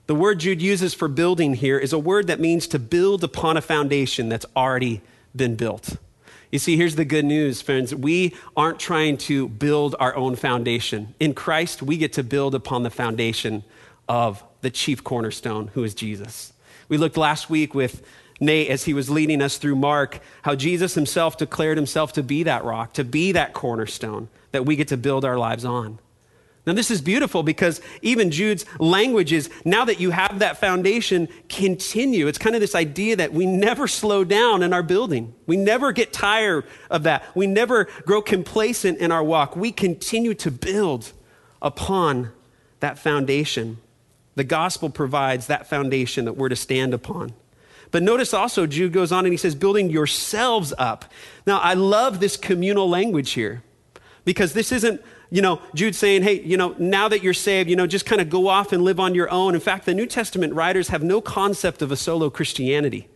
The 0.07 0.15
word 0.15 0.39
Jude 0.39 0.61
uses 0.61 0.93
for 0.93 1.07
building 1.07 1.53
here 1.53 1.77
is 1.77 1.93
a 1.93 1.99
word 1.99 2.27
that 2.27 2.39
means 2.39 2.67
to 2.67 2.79
build 2.79 3.23
upon 3.23 3.57
a 3.57 3.61
foundation 3.61 4.29
that's 4.29 4.45
already 4.55 5.01
been 5.35 5.55
built. 5.55 5.97
You 6.51 6.59
see, 6.59 6.77
here's 6.77 6.95
the 6.95 7.05
good 7.05 7.25
news, 7.25 7.61
friends. 7.61 7.93
We 7.93 8.33
aren't 8.55 8.79
trying 8.79 9.17
to 9.17 9.49
build 9.49 9.95
our 9.99 10.15
own 10.15 10.35
foundation. 10.35 11.13
In 11.19 11.33
Christ, 11.33 11.81
we 11.81 11.97
get 11.97 12.13
to 12.13 12.23
build 12.23 12.55
upon 12.55 12.83
the 12.83 12.89
foundation 12.89 13.63
of 14.07 14.43
the 14.61 14.69
chief 14.69 15.03
cornerstone, 15.03 15.67
who 15.73 15.83
is 15.83 15.93
Jesus. 15.93 16.53
We 16.87 16.97
looked 16.97 17.17
last 17.17 17.49
week 17.49 17.75
with 17.75 18.01
Nate 18.39 18.69
as 18.69 18.85
he 18.85 18.93
was 18.93 19.09
leading 19.09 19.41
us 19.41 19.57
through 19.57 19.75
Mark, 19.75 20.19
how 20.43 20.55
Jesus 20.55 20.95
himself 20.95 21.37
declared 21.37 21.77
himself 21.77 22.13
to 22.13 22.23
be 22.23 22.43
that 22.43 22.63
rock, 22.63 22.93
to 22.93 23.03
be 23.03 23.33
that 23.33 23.53
cornerstone 23.53 24.29
that 24.51 24.65
we 24.65 24.75
get 24.75 24.87
to 24.89 24.97
build 24.97 25.25
our 25.25 25.37
lives 25.37 25.65
on. 25.65 25.99
Now, 26.67 26.73
this 26.73 26.91
is 26.91 27.01
beautiful 27.01 27.43
because 27.43 27.79
even 28.01 28.29
Jude's 28.29 28.65
language 28.77 29.31
is 29.31 29.49
now 29.63 29.85
that 29.85 30.01
you 30.01 30.11
have 30.11 30.39
that 30.39 30.57
foundation, 30.57 31.29
continue. 31.47 32.27
It's 32.27 32.37
kind 32.37 32.55
of 32.55 32.61
this 32.61 32.75
idea 32.75 33.15
that 33.15 33.31
we 33.31 33.45
never 33.45 33.87
slow 33.87 34.25
down 34.25 34.61
in 34.61 34.73
our 34.73 34.83
building. 34.83 35.33
We 35.45 35.55
never 35.55 35.93
get 35.93 36.11
tired 36.11 36.65
of 36.91 37.03
that. 37.03 37.23
We 37.33 37.47
never 37.47 37.85
grow 38.05 38.21
complacent 38.21 38.97
in 38.97 39.13
our 39.13 39.23
walk. 39.23 39.55
We 39.55 39.71
continue 39.71 40.33
to 40.33 40.51
build 40.51 41.13
upon 41.61 42.33
that 42.81 42.99
foundation. 42.99 43.77
The 44.35 44.43
gospel 44.43 44.89
provides 44.89 45.47
that 45.47 45.69
foundation 45.69 46.25
that 46.25 46.33
we're 46.33 46.49
to 46.49 46.57
stand 46.57 46.93
upon. 46.93 47.33
But 47.91 48.03
notice 48.03 48.33
also, 48.33 48.67
Jude 48.67 48.91
goes 48.91 49.13
on 49.13 49.23
and 49.25 49.31
he 49.31 49.37
says, 49.37 49.55
building 49.55 49.89
yourselves 49.89 50.73
up. 50.77 51.05
Now, 51.45 51.59
I 51.59 51.75
love 51.75 52.19
this 52.19 52.35
communal 52.35 52.89
language 52.89 53.31
here 53.31 53.63
because 54.25 54.51
this 54.51 54.73
isn't 54.73 55.01
you 55.29 55.41
know, 55.41 55.61
Jude 55.75 55.95
saying, 55.95 56.23
hey, 56.23 56.41
you 56.41 56.55
know, 56.55 56.75
now 56.77 57.09
that 57.09 57.21
you're 57.21 57.33
saved, 57.33 57.69
you 57.69 57.75
know, 57.75 57.85
just 57.87 58.05
kind 58.05 58.21
of 58.21 58.29
go 58.29 58.47
off 58.47 58.71
and 58.71 58.83
live 58.83 58.99
on 58.99 59.13
your 59.13 59.29
own. 59.29 59.55
In 59.55 59.61
fact, 59.61 59.85
the 59.85 59.93
New 59.93 60.05
Testament 60.05 60.53
writers 60.53 60.87
have 60.87 61.03
no 61.03 61.19
concept 61.19 61.81
of 61.81 61.91
a 61.91 61.97
solo 61.97 62.29
Christianity. 62.29 63.09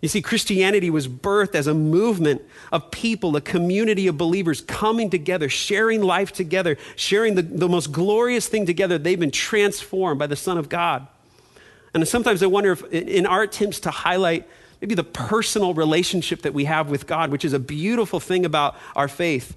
You 0.00 0.08
see, 0.08 0.20
Christianity 0.20 0.90
was 0.90 1.06
birthed 1.06 1.54
as 1.54 1.68
a 1.68 1.74
movement 1.74 2.42
of 2.72 2.90
people, 2.90 3.36
a 3.36 3.40
community 3.40 4.08
of 4.08 4.18
believers 4.18 4.60
coming 4.60 5.10
together, 5.10 5.48
sharing 5.48 6.02
life 6.02 6.32
together, 6.32 6.76
sharing 6.96 7.36
the, 7.36 7.42
the 7.42 7.68
most 7.68 7.92
glorious 7.92 8.48
thing 8.48 8.66
together. 8.66 8.98
They've 8.98 9.18
been 9.18 9.30
transformed 9.30 10.18
by 10.18 10.26
the 10.26 10.36
Son 10.36 10.58
of 10.58 10.68
God. 10.68 11.06
And 11.94 12.06
sometimes 12.06 12.42
I 12.42 12.46
wonder 12.46 12.72
if, 12.72 12.84
in 12.92 13.26
our 13.26 13.42
attempts 13.42 13.78
to 13.80 13.90
highlight 13.90 14.48
maybe 14.80 14.96
the 14.96 15.04
personal 15.04 15.74
relationship 15.74 16.42
that 16.42 16.54
we 16.54 16.64
have 16.64 16.90
with 16.90 17.06
God, 17.06 17.30
which 17.30 17.44
is 17.44 17.52
a 17.52 17.60
beautiful 17.60 18.18
thing 18.18 18.44
about 18.44 18.76
our 18.96 19.06
faith, 19.08 19.56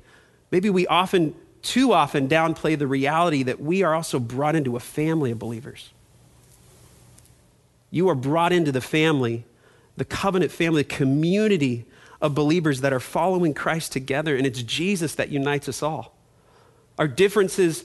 maybe 0.52 0.70
we 0.70 0.86
often 0.86 1.34
too 1.66 1.94
often 1.94 2.30
downplay 2.30 2.78
the 2.78 2.88
reality 2.88 3.44
that 3.44 3.60
we 3.60 3.82
are 3.82 3.96
also 3.96 4.20
brought 4.20 4.56
into 4.56 4.76
a 4.76 4.80
family 4.80 5.32
of 5.32 5.40
believers. 5.40 5.90
You 7.90 8.08
are 8.10 8.16
brought 8.16 8.54
into 8.54 8.72
the 8.72 8.82
family, 8.82 9.46
the 9.98 10.06
covenant 10.06 10.52
family, 10.52 10.84
community 10.84 11.86
of 12.22 12.36
believers 12.36 12.82
that 12.82 12.94
are 12.94 13.00
following 13.00 13.54
Christ 13.54 13.92
together, 13.92 14.36
and 14.36 14.46
it's 14.46 14.62
Jesus 14.62 15.16
that 15.16 15.30
unites 15.30 15.68
us 15.68 15.82
all. 15.82 16.16
Our 17.00 17.08
differences 17.08 17.84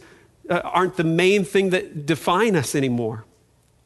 uh, 0.49 0.61
aren't 0.63 0.97
the 0.97 1.05
main 1.05 1.45
thing 1.45 1.71
that 1.71 2.07
define 2.07 2.57
us 2.57 2.75
anymore. 2.75 3.25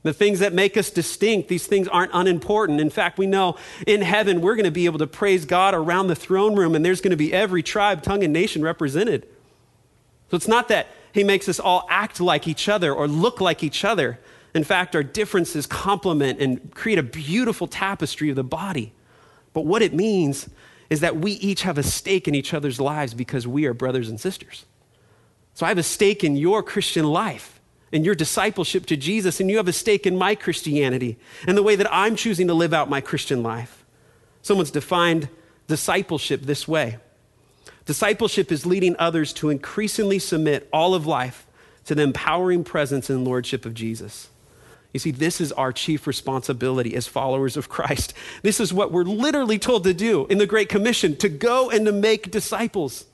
The 0.02 0.12
things 0.12 0.40
that 0.40 0.52
make 0.52 0.76
us 0.76 0.90
distinct, 0.90 1.48
these 1.48 1.66
things 1.66 1.88
aren't 1.88 2.10
unimportant. 2.12 2.80
In 2.80 2.90
fact, 2.90 3.16
we 3.16 3.26
know 3.26 3.56
in 3.86 4.02
heaven 4.02 4.40
we're 4.40 4.56
going 4.56 4.64
to 4.64 4.70
be 4.70 4.86
able 4.86 4.98
to 4.98 5.06
praise 5.06 5.44
God 5.44 5.72
around 5.72 6.08
the 6.08 6.16
throne 6.16 6.56
room, 6.56 6.74
and 6.74 6.84
there's 6.84 7.00
going 7.00 7.12
to 7.12 7.16
be 7.16 7.32
every 7.32 7.62
tribe, 7.62 8.02
tongue, 8.02 8.24
and 8.24 8.32
nation 8.32 8.60
represented. 8.60 9.26
So 10.34 10.36
it's 10.36 10.48
not 10.48 10.66
that 10.66 10.88
he 11.12 11.22
makes 11.22 11.48
us 11.48 11.60
all 11.60 11.86
act 11.88 12.20
like 12.20 12.48
each 12.48 12.68
other 12.68 12.92
or 12.92 13.06
look 13.06 13.40
like 13.40 13.62
each 13.62 13.84
other. 13.84 14.18
In 14.52 14.64
fact, 14.64 14.96
our 14.96 15.04
differences 15.04 15.64
complement 15.64 16.40
and 16.40 16.74
create 16.74 16.98
a 16.98 17.04
beautiful 17.04 17.68
tapestry 17.68 18.30
of 18.30 18.34
the 18.34 18.42
body. 18.42 18.92
But 19.52 19.60
what 19.60 19.80
it 19.80 19.94
means 19.94 20.48
is 20.90 20.98
that 20.98 21.18
we 21.18 21.34
each 21.34 21.62
have 21.62 21.78
a 21.78 21.84
stake 21.84 22.26
in 22.26 22.34
each 22.34 22.52
other's 22.52 22.80
lives 22.80 23.14
because 23.14 23.46
we 23.46 23.64
are 23.66 23.72
brothers 23.72 24.08
and 24.08 24.20
sisters. 24.20 24.64
So 25.54 25.66
I 25.66 25.68
have 25.68 25.78
a 25.78 25.84
stake 25.84 26.24
in 26.24 26.34
your 26.34 26.64
Christian 26.64 27.04
life, 27.04 27.60
and 27.92 28.04
your 28.04 28.16
discipleship 28.16 28.86
to 28.86 28.96
Jesus, 28.96 29.38
and 29.38 29.48
you 29.48 29.58
have 29.58 29.68
a 29.68 29.72
stake 29.72 30.04
in 30.04 30.16
my 30.16 30.34
Christianity 30.34 31.16
and 31.46 31.56
the 31.56 31.62
way 31.62 31.76
that 31.76 31.86
I'm 31.92 32.16
choosing 32.16 32.48
to 32.48 32.54
live 32.54 32.74
out 32.74 32.90
my 32.90 33.00
Christian 33.00 33.44
life. 33.44 33.84
Someone's 34.42 34.72
defined 34.72 35.28
discipleship 35.68 36.42
this 36.42 36.66
way 36.66 36.98
Discipleship 37.86 38.50
is 38.50 38.64
leading 38.64 38.96
others 38.98 39.32
to 39.34 39.50
increasingly 39.50 40.18
submit 40.18 40.68
all 40.72 40.94
of 40.94 41.06
life 41.06 41.46
to 41.84 41.94
the 41.94 42.02
empowering 42.02 42.64
presence 42.64 43.10
and 43.10 43.24
lordship 43.24 43.66
of 43.66 43.74
Jesus. 43.74 44.28
You 44.92 45.00
see, 45.00 45.10
this 45.10 45.40
is 45.40 45.52
our 45.52 45.72
chief 45.72 46.06
responsibility 46.06 46.94
as 46.94 47.06
followers 47.06 47.56
of 47.56 47.68
Christ. 47.68 48.14
This 48.42 48.60
is 48.60 48.72
what 48.72 48.92
we're 48.92 49.02
literally 49.02 49.58
told 49.58 49.84
to 49.84 49.92
do 49.92 50.26
in 50.26 50.38
the 50.38 50.46
Great 50.46 50.68
Commission 50.68 51.16
to 51.16 51.28
go 51.28 51.68
and 51.68 51.84
to 51.84 51.92
make 51.92 52.30
disciples. 52.30 53.04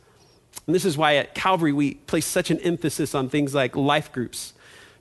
And 0.67 0.75
this 0.75 0.85
is 0.85 0.97
why 0.97 1.17
at 1.17 1.35
Calvary 1.35 1.73
we 1.73 1.95
place 1.95 2.27
such 2.27 2.51
an 2.51 2.61
emphasis 2.61 3.15
on 3.15 3.29
things 3.29 3.55
like 3.55 3.75
life 3.75 4.13
groups, 4.13 4.53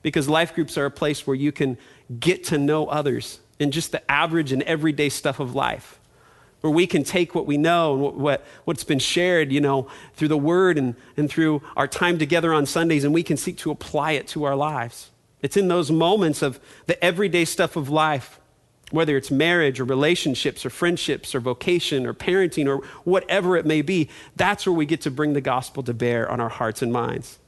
because 0.02 0.30
life 0.30 0.56
groups 0.56 0.78
are 0.78 0.86
a 0.86 0.92
place 0.92 1.28
where 1.28 1.36
you 1.36 1.52
can 1.52 1.78
get 2.20 2.46
to 2.46 2.58
know 2.58 2.88
others 2.88 3.40
in 3.60 3.72
just 3.72 3.92
the 3.92 4.10
average 4.10 4.52
and 4.52 4.64
everyday 4.64 5.10
stuff 5.10 5.40
of 5.40 5.54
life 5.54 5.99
where 6.62 6.72
we 6.72 6.86
can 6.86 7.04
take 7.04 7.34
what 7.34 7.46
we 7.46 7.58
know 7.58 7.94
and 7.94 8.18
what, 8.18 8.46
what's 8.66 8.84
been 8.84 9.00
shared, 9.00 9.52
you 9.52 9.62
know, 9.62 9.88
through 10.16 10.28
the 10.28 10.38
word 10.38 10.78
and, 10.78 10.96
and 11.16 11.30
through 11.30 11.62
our 11.78 11.88
time 11.88 12.18
together 12.20 12.54
on 12.54 12.66
Sundays, 12.66 13.04
and 13.04 13.14
we 13.14 13.24
can 13.24 13.38
seek 13.38 13.58
to 13.58 13.72
apply 13.72 14.12
it 14.12 14.28
to 14.28 14.44
our 14.44 14.56
lives. 14.56 15.12
It's 15.42 15.56
in 15.56 15.70
those 15.70 15.90
moments 15.90 16.42
of 16.42 16.60
the 16.86 17.02
everyday 17.04 17.46
stuff 17.46 17.76
of 17.76 17.90
life, 17.90 18.40
whether 18.92 19.16
it's 19.16 19.32
marriage 19.32 19.80
or 19.80 19.86
relationships 19.86 20.66
or 20.66 20.70
friendships 20.70 21.34
or 21.34 21.40
vocation 21.40 22.06
or 22.06 22.14
parenting 22.14 22.68
or 22.68 22.86
whatever 23.04 23.56
it 23.56 23.66
may 23.66 23.82
be, 23.82 24.10
that's 24.36 24.66
where 24.66 24.74
we 24.74 24.86
get 24.86 25.02
to 25.02 25.12
bring 25.12 25.34
the 25.34 25.42
gospel 25.42 25.84
to 25.84 25.94
bear 25.94 26.30
on 26.30 26.42
our 26.42 26.50
hearts 26.50 26.82
and 26.82 26.92
minds. 26.92 27.40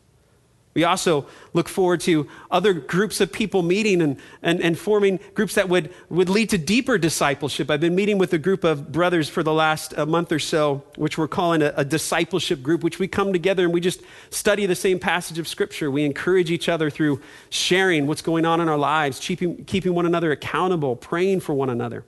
We 0.73 0.85
also 0.85 1.25
look 1.53 1.67
forward 1.67 1.99
to 2.01 2.29
other 2.49 2.73
groups 2.73 3.19
of 3.19 3.31
people 3.31 3.61
meeting 3.61 4.01
and, 4.01 4.17
and, 4.41 4.61
and 4.61 4.79
forming 4.79 5.19
groups 5.33 5.55
that 5.55 5.67
would, 5.67 5.93
would 6.09 6.29
lead 6.29 6.49
to 6.51 6.57
deeper 6.57 6.97
discipleship. 6.97 7.69
I've 7.69 7.81
been 7.81 7.95
meeting 7.95 8.17
with 8.17 8.31
a 8.31 8.37
group 8.37 8.63
of 8.63 8.91
brothers 8.91 9.27
for 9.27 9.43
the 9.43 9.53
last 9.53 9.97
uh, 9.97 10.05
month 10.05 10.31
or 10.31 10.39
so, 10.39 10.83
which 10.95 11.17
we're 11.17 11.27
calling 11.27 11.61
a, 11.61 11.73
a 11.75 11.83
discipleship 11.83 12.63
group, 12.63 12.83
which 12.83 12.99
we 12.99 13.07
come 13.07 13.33
together 13.33 13.65
and 13.65 13.73
we 13.73 13.81
just 13.81 14.01
study 14.29 14.65
the 14.65 14.75
same 14.75 14.97
passage 14.97 15.39
of 15.39 15.47
Scripture. 15.47 15.91
We 15.91 16.05
encourage 16.05 16.49
each 16.49 16.69
other 16.69 16.89
through 16.89 17.21
sharing 17.49 18.07
what's 18.07 18.21
going 18.21 18.45
on 18.45 18.61
in 18.61 18.69
our 18.69 18.77
lives, 18.77 19.19
keeping, 19.19 19.65
keeping 19.65 19.93
one 19.93 20.05
another 20.05 20.31
accountable, 20.31 20.95
praying 20.95 21.41
for 21.41 21.53
one 21.53 21.69
another. 21.69 22.05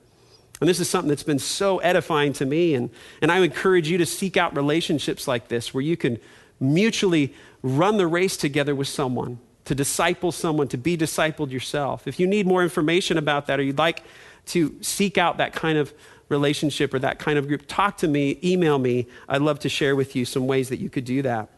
And 0.62 0.70
this 0.70 0.79
is 0.79 0.89
something 0.89 1.10
that's 1.10 1.24
been 1.24 1.39
so 1.39 1.79
edifying 1.79 2.32
to 2.34 2.46
me. 2.46 2.75
And, 2.75 2.89
and 3.22 3.29
I 3.29 3.39
encourage 3.39 3.89
you 3.89 3.98
to 3.98 4.05
seek 4.05 4.38
out 4.38 4.55
relationships 4.55 5.27
like 5.27 5.50
this 5.50 5.74
where 5.74 5.82
you 5.82 5.98
can 5.98 6.17
mutually 6.62 7.34
run 7.63 7.98
the 7.98 8.05
race 8.05 8.38
together 8.38 8.75
with 8.75 8.88
someone, 8.88 9.39
to 9.65 9.74
disciple 9.74 10.32
someone, 10.32 10.67
to 10.67 10.77
be 10.77 10.96
discipled 10.98 11.50
yourself. 11.50 12.08
If 12.08 12.20
you 12.20 12.27
need 12.27 12.46
more 12.46 12.62
information 12.62 13.17
about 13.17 13.48
that 13.48 13.60
or 13.60 13.63
you'd 13.63 13.77
like 13.77 14.03
to 14.48 14.75
seek 14.82 15.17
out 15.17 15.38
that 15.38 15.53
kind 15.53 15.77
of 15.77 15.93
relationship 16.27 16.93
or 16.93 17.00
that 17.00 17.17
kind 17.17 17.39
of 17.39 17.48
group, 17.48 17.63
talk 17.67 17.98
to 17.98 18.08
me, 18.08 18.38
email 18.43 18.77
me. 18.77 19.08
I'd 19.29 19.41
love 19.41 19.60
to 19.60 19.70
share 19.70 19.96
with 19.96 20.15
you 20.15 20.25
some 20.25 20.46
ways 20.46 20.70
that 20.70 20.79
you 20.79 20.89
could 20.89 21.05
do 21.05 21.22
that. 21.22 21.50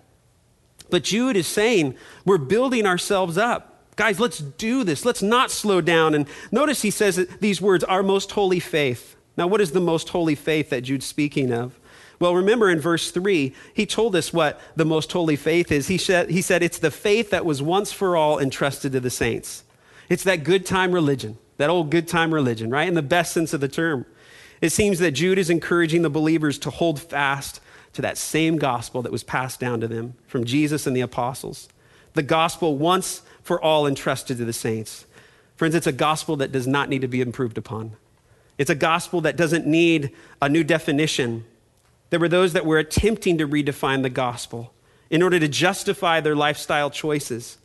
But 0.91 1.03
Jude 1.03 1.35
is 1.35 1.47
saying, 1.47 1.95
we're 2.25 2.37
building 2.37 2.85
ourselves 2.85 3.37
up. 3.37 3.71
Guys, 3.95 4.19
let's 4.19 4.37
do 4.37 4.83
this. 4.83 5.05
Let's 5.05 5.23
not 5.23 5.49
slow 5.49 5.81
down. 5.81 6.13
And 6.13 6.27
notice 6.51 6.83
he 6.83 6.91
says 6.91 7.27
these 7.39 7.59
words, 7.59 7.83
our 7.83 8.03
most 8.03 8.31
holy 8.31 8.59
faith. 8.59 9.15
Now, 9.37 9.47
what 9.47 9.61
is 9.61 9.71
the 9.71 9.81
most 9.81 10.09
holy 10.09 10.35
faith 10.35 10.69
that 10.69 10.81
Jude's 10.81 11.05
speaking 11.05 11.51
of? 11.51 11.79
Well, 12.19 12.35
remember 12.35 12.69
in 12.69 12.79
verse 12.79 13.11
3, 13.11 13.53
he 13.73 13.85
told 13.85 14.15
us 14.15 14.31
what 14.31 14.59
the 14.75 14.85
most 14.85 15.11
holy 15.11 15.35
faith 15.35 15.71
is. 15.71 15.87
He 15.87 15.97
said, 15.97 16.29
he 16.29 16.41
said 16.41 16.63
it's 16.63 16.79
the 16.79 16.91
faith 16.91 17.29
that 17.31 17.45
was 17.45 17.61
once 17.61 17.91
for 17.91 18.15
all 18.15 18.39
entrusted 18.39 18.93
to 18.93 18.99
the 18.99 19.09
saints. 19.09 19.63
It's 20.09 20.23
that 20.23 20.43
good 20.43 20.65
time 20.65 20.91
religion, 20.91 21.37
that 21.57 21.69
old 21.69 21.89
good 21.89 22.07
time 22.07 22.33
religion, 22.33 22.69
right? 22.69 22.87
In 22.87 22.93
the 22.93 23.01
best 23.01 23.33
sense 23.33 23.53
of 23.53 23.61
the 23.61 23.67
term. 23.67 24.05
It 24.61 24.71
seems 24.71 24.99
that 24.99 25.11
Jude 25.11 25.37
is 25.37 25.49
encouraging 25.49 26.01
the 26.01 26.09
believers 26.09 26.57
to 26.59 26.69
hold 26.69 27.01
fast 27.01 27.59
to 27.93 28.01
that 28.01 28.17
same 28.17 28.57
gospel 28.57 29.01
that 29.01 29.11
was 29.11 29.23
passed 29.23 29.59
down 29.59 29.81
to 29.81 29.87
them 29.87 30.15
from 30.27 30.45
Jesus 30.45 30.87
and 30.87 30.95
the 30.95 31.01
apostles. 31.01 31.69
The 32.13 32.23
gospel 32.23 32.77
once 32.77 33.21
for 33.43 33.61
all 33.61 33.85
entrusted 33.85 34.37
to 34.37 34.45
the 34.45 34.53
saints. 34.53 35.05
Friends, 35.55 35.75
it's 35.75 35.87
a 35.87 35.91
gospel 35.91 36.37
that 36.37 36.51
does 36.51 36.67
not 36.67 36.89
need 36.89 37.01
to 37.01 37.07
be 37.07 37.21
improved 37.21 37.57
upon. 37.57 37.95
It's 38.57 38.69
a 38.69 38.75
gospel 38.75 39.21
that 39.21 39.37
doesn't 39.37 39.65
need 39.65 40.11
a 40.41 40.49
new 40.49 40.63
definition. 40.63 41.45
There 42.09 42.19
were 42.19 42.29
those 42.29 42.53
that 42.53 42.65
were 42.65 42.77
attempting 42.77 43.37
to 43.39 43.47
redefine 43.47 44.03
the 44.03 44.09
gospel 44.09 44.73
in 45.09 45.21
order 45.21 45.39
to 45.39 45.47
justify 45.47 46.21
their 46.21 46.35
lifestyle 46.35 46.89
choices. 46.89 47.57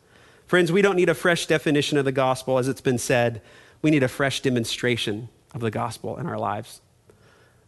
Friends, 0.47 0.73
we 0.73 0.83
don't 0.83 0.97
need 0.97 1.09
a 1.09 1.15
fresh 1.15 1.47
definition 1.47 1.99
of 1.99 2.05
the 2.05 2.13
gospel, 2.13 2.59
as 2.59 2.69
it's 2.69 2.81
been 2.81 2.99
said. 2.99 3.41
We 3.83 3.91
need 3.91 4.03
a 4.03 4.09
fresh 4.09 4.41
demonstration 4.41 5.29
of 5.55 5.61
the 5.61 5.71
gospel 5.71 6.17
in 6.19 6.27
our 6.27 6.39
lives. 6.39 6.81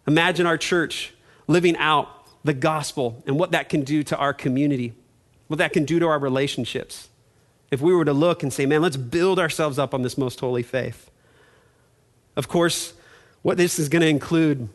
Imagine 0.06 0.46
our 0.46 0.58
church 0.58 1.14
living 1.46 1.76
out 1.76 2.08
the 2.44 2.54
gospel 2.54 3.22
and 3.26 3.38
what 3.38 3.52
that 3.52 3.68
can 3.68 3.82
do 3.82 4.02
to 4.02 4.16
our 4.16 4.32
community, 4.32 4.94
what 5.46 5.58
that 5.58 5.72
can 5.72 5.84
do 5.84 5.98
to 6.00 6.06
our 6.06 6.18
relationships. 6.18 7.08
If 7.70 7.80
we 7.80 7.94
were 7.94 8.04
to 8.04 8.12
look 8.12 8.42
and 8.42 8.52
say, 8.52 8.66
man, 8.66 8.82
let's 8.82 8.96
build 8.96 9.38
ourselves 9.38 9.78
up 9.78 9.94
on 9.94 10.02
this 10.02 10.18
most 10.18 10.40
holy 10.40 10.62
faith. 10.62 11.10
Of 12.36 12.48
course, 12.48 12.94
what 13.42 13.56
this 13.56 13.78
is 13.78 13.88
going 13.88 14.02
to 14.02 14.08
include 14.08 14.68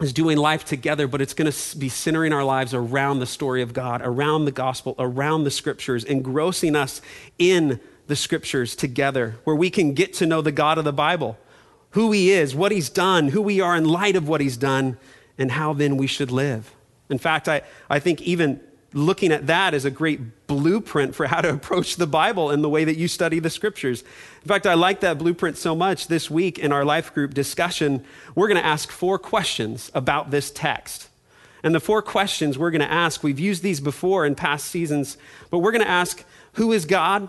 is 0.00 0.12
doing 0.12 0.36
life 0.36 0.64
together, 0.64 1.08
but 1.08 1.22
it's 1.22 1.32
going 1.32 1.50
to 1.50 1.78
be 1.78 1.88
centering 1.88 2.32
our 2.32 2.44
lives 2.44 2.74
around 2.74 3.18
the 3.18 3.26
story 3.26 3.62
of 3.62 3.72
God, 3.72 4.02
around 4.04 4.44
the 4.44 4.52
gospel, 4.52 4.94
around 4.98 5.44
the 5.44 5.50
scriptures, 5.50 6.04
engrossing 6.04 6.76
us 6.76 7.00
in 7.38 7.80
the 8.06 8.16
scriptures 8.16 8.76
together, 8.76 9.36
where 9.44 9.56
we 9.56 9.70
can 9.70 9.94
get 9.94 10.12
to 10.14 10.26
know 10.26 10.42
the 10.42 10.52
God 10.52 10.78
of 10.78 10.84
the 10.84 10.92
Bible, 10.92 11.38
who 11.90 12.12
he 12.12 12.30
is, 12.30 12.54
what 12.54 12.72
he's 12.72 12.90
done, 12.90 13.28
who 13.28 13.40
we 13.40 13.60
are 13.60 13.74
in 13.74 13.84
light 13.84 14.16
of 14.16 14.28
what 14.28 14.40
he's 14.40 14.56
done, 14.56 14.98
and 15.38 15.50
how 15.50 15.72
then 15.72 15.96
we 15.96 16.06
should 16.06 16.30
live. 16.30 16.74
In 17.08 17.18
fact, 17.18 17.48
I, 17.48 17.62
I 17.88 17.98
think 17.98 18.20
even 18.22 18.60
looking 18.96 19.30
at 19.30 19.46
that 19.46 19.74
is 19.74 19.84
a 19.84 19.90
great 19.90 20.46
blueprint 20.46 21.14
for 21.14 21.26
how 21.26 21.42
to 21.42 21.50
approach 21.50 21.96
the 21.96 22.06
Bible 22.06 22.50
and 22.50 22.64
the 22.64 22.68
way 22.68 22.84
that 22.84 22.96
you 22.96 23.08
study 23.08 23.38
the 23.38 23.50
scriptures. 23.50 24.02
In 24.42 24.48
fact, 24.48 24.66
I 24.66 24.74
like 24.74 25.00
that 25.00 25.18
blueprint 25.18 25.58
so 25.58 25.74
much. 25.74 26.08
This 26.08 26.30
week 26.30 26.58
in 26.58 26.72
our 26.72 26.84
life 26.84 27.12
group 27.12 27.34
discussion, 27.34 28.04
we're 28.34 28.48
going 28.48 28.60
to 28.60 28.66
ask 28.66 28.90
four 28.90 29.18
questions 29.18 29.90
about 29.94 30.30
this 30.30 30.50
text. 30.50 31.08
And 31.62 31.74
the 31.74 31.80
four 31.80 32.00
questions 32.00 32.58
we're 32.58 32.70
going 32.70 32.80
to 32.80 32.90
ask, 32.90 33.22
we've 33.22 33.40
used 33.40 33.62
these 33.62 33.80
before 33.80 34.24
in 34.24 34.34
past 34.34 34.66
seasons, 34.66 35.18
but 35.50 35.58
we're 35.58 35.72
going 35.72 35.84
to 35.84 35.90
ask 35.90 36.24
who 36.54 36.72
is 36.72 36.86
God? 36.86 37.28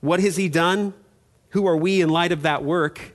What 0.00 0.20
has 0.20 0.36
He 0.36 0.48
done? 0.48 0.92
Who 1.50 1.66
are 1.66 1.76
we 1.76 2.02
in 2.02 2.10
light 2.10 2.32
of 2.32 2.42
that 2.42 2.62
work? 2.62 3.14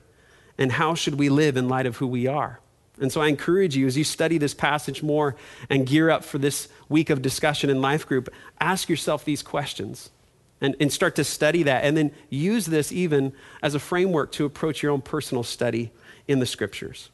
And 0.58 0.72
how 0.72 0.94
should 0.94 1.14
we 1.14 1.28
live 1.28 1.56
in 1.56 1.68
light 1.68 1.86
of 1.86 1.98
who 1.98 2.08
we 2.08 2.26
are? 2.26 2.60
And 3.00 3.10
so 3.10 3.20
I 3.20 3.28
encourage 3.28 3.76
you 3.76 3.86
as 3.86 3.96
you 3.96 4.04
study 4.04 4.38
this 4.38 4.54
passage 4.54 5.02
more 5.02 5.34
and 5.68 5.86
gear 5.86 6.10
up 6.10 6.24
for 6.24 6.38
this 6.38 6.68
week 6.88 7.10
of 7.10 7.22
discussion 7.22 7.70
in 7.70 7.80
life 7.80 8.06
group, 8.06 8.28
ask 8.60 8.88
yourself 8.88 9.24
these 9.24 9.42
questions 9.42 10.10
and, 10.60 10.76
and 10.78 10.92
start 10.92 11.16
to 11.16 11.24
study 11.24 11.64
that. 11.64 11.84
And 11.84 11.96
then 11.96 12.12
use 12.30 12.66
this 12.66 12.92
even 12.92 13.32
as 13.62 13.74
a 13.74 13.80
framework 13.80 14.30
to 14.32 14.44
approach 14.44 14.82
your 14.82 14.92
own 14.92 15.02
personal 15.02 15.42
study 15.42 15.90
in 16.28 16.38
the 16.38 16.46
scriptures. 16.46 17.10